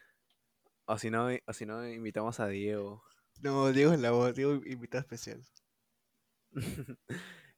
O 0.86 0.98
si 0.98 1.10
no, 1.10 1.28
o 1.46 1.54
si 1.54 1.66
no 1.66 1.88
invitamos 1.88 2.40
a 2.40 2.48
Diego. 2.48 3.04
No, 3.42 3.72
Diego 3.72 3.94
es 3.94 4.00
la 4.00 4.12
voz, 4.12 4.36
Diego 4.36 4.54
invitado 4.66 5.02
especial. 5.02 5.44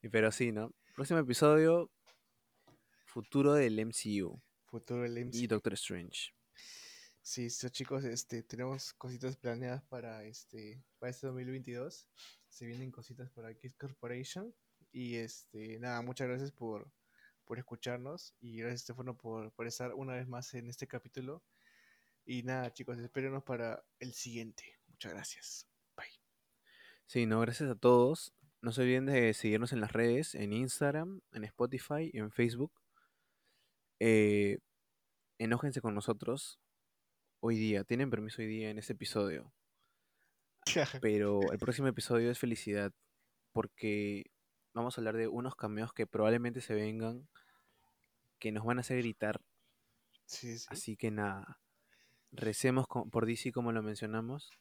Y 0.02 0.10
Pero 0.10 0.34
sí, 0.34 0.52
¿no? 0.52 0.74
Próximo 0.96 1.20
episodio, 1.20 1.90
futuro 3.06 3.54
del 3.54 3.80
MCU 3.80 4.42
Futuro 4.66 5.04
del 5.04 5.18
y 5.18 5.22
MC. 5.22 5.48
Doctor 5.48 5.74
Strange. 5.74 6.34
Sí, 7.22 7.50
so, 7.50 7.70
chicos, 7.70 8.04
este, 8.04 8.44
tenemos 8.44 8.94
cositas 8.96 9.38
planeadas 9.38 9.82
para 9.84 10.26
este, 10.26 10.84
para 11.00 11.12
este 11.12 11.28
2022. 11.28 12.10
Se 12.54 12.68
vienen 12.68 12.92
cositas 12.92 13.32
para 13.32 13.52
Kiss 13.56 13.74
Corporation. 13.74 14.54
Y 14.92 15.16
este, 15.16 15.80
nada, 15.80 16.04
muchas 16.04 16.28
gracias 16.28 16.52
por, 16.52 16.92
por 17.46 17.58
escucharnos. 17.58 18.36
Y 18.40 18.58
gracias, 18.58 18.82
Estefano, 18.82 19.18
por, 19.18 19.52
por 19.54 19.66
estar 19.66 19.96
una 19.96 20.14
vez 20.14 20.28
más 20.28 20.54
en 20.54 20.70
este 20.70 20.88
capítulo. 20.88 21.44
Y 22.26 22.44
nada, 22.44 22.72
chicos, 22.72 23.00
espérenos 23.00 23.44
para 23.44 23.84
el 24.00 24.14
siguiente. 24.14 24.64
Muchas 24.86 25.14
gracias. 25.14 25.68
Bye. 25.98 26.06
Sí, 27.08 27.26
no, 27.26 27.40
gracias 27.40 27.72
a 27.72 27.76
todos. 27.76 28.36
No 28.62 28.72
se 28.72 28.84
olviden 28.84 29.08
de 29.08 29.34
seguirnos 29.34 29.74
en 29.74 29.82
las 29.82 29.92
redes, 29.92 30.36
en 30.36 30.54
Instagram, 30.54 31.22
en 31.32 31.46
Spotify 31.46 32.12
y 32.14 32.20
en 32.20 32.32
Facebook. 32.32 32.72
Eh, 34.00 34.60
enójense 35.40 35.82
con 35.82 35.96
nosotros 35.96 36.60
hoy 37.40 37.58
día. 37.58 37.84
Tienen 37.84 38.12
permiso 38.12 38.44
hoy 38.44 38.48
día 38.48 38.70
en 38.70 38.78
este 38.78 38.94
episodio. 38.94 39.52
Pero 41.02 41.42
el 41.52 41.60
próximo 41.60 41.88
episodio 41.88 42.32
es 42.32 42.40
felicidad. 42.40 42.92
Porque 43.52 44.32
vamos 44.74 44.98
a 44.98 45.02
hablar 45.02 45.18
de 45.18 45.28
unos 45.28 45.56
cameos 45.56 45.94
que 45.94 46.08
probablemente 46.08 46.62
se 46.62 46.74
vengan. 46.74 47.28
Que 48.40 48.52
nos 48.52 48.66
van 48.66 48.78
a 48.78 48.82
hacer 48.82 48.98
gritar. 48.98 49.42
Sí, 50.26 50.58
sí. 50.58 50.68
Así 50.70 50.98
que 50.98 51.12
nada. 51.12 51.60
Recemos 52.32 52.88
por 52.88 53.26
DC 53.26 53.52
como 53.52 53.72
lo 53.72 53.84
mencionamos. 53.84 54.52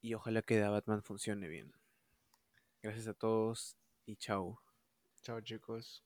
Y 0.00 0.14
ojalá 0.14 0.42
que 0.42 0.56
The 0.56 0.68
Batman 0.68 1.02
funcione 1.02 1.48
bien. 1.48 1.72
Gracias 2.82 3.06
a 3.08 3.14
todos 3.14 3.76
y 4.06 4.16
chao. 4.16 4.62
Chao, 5.22 5.40
chicos. 5.42 6.02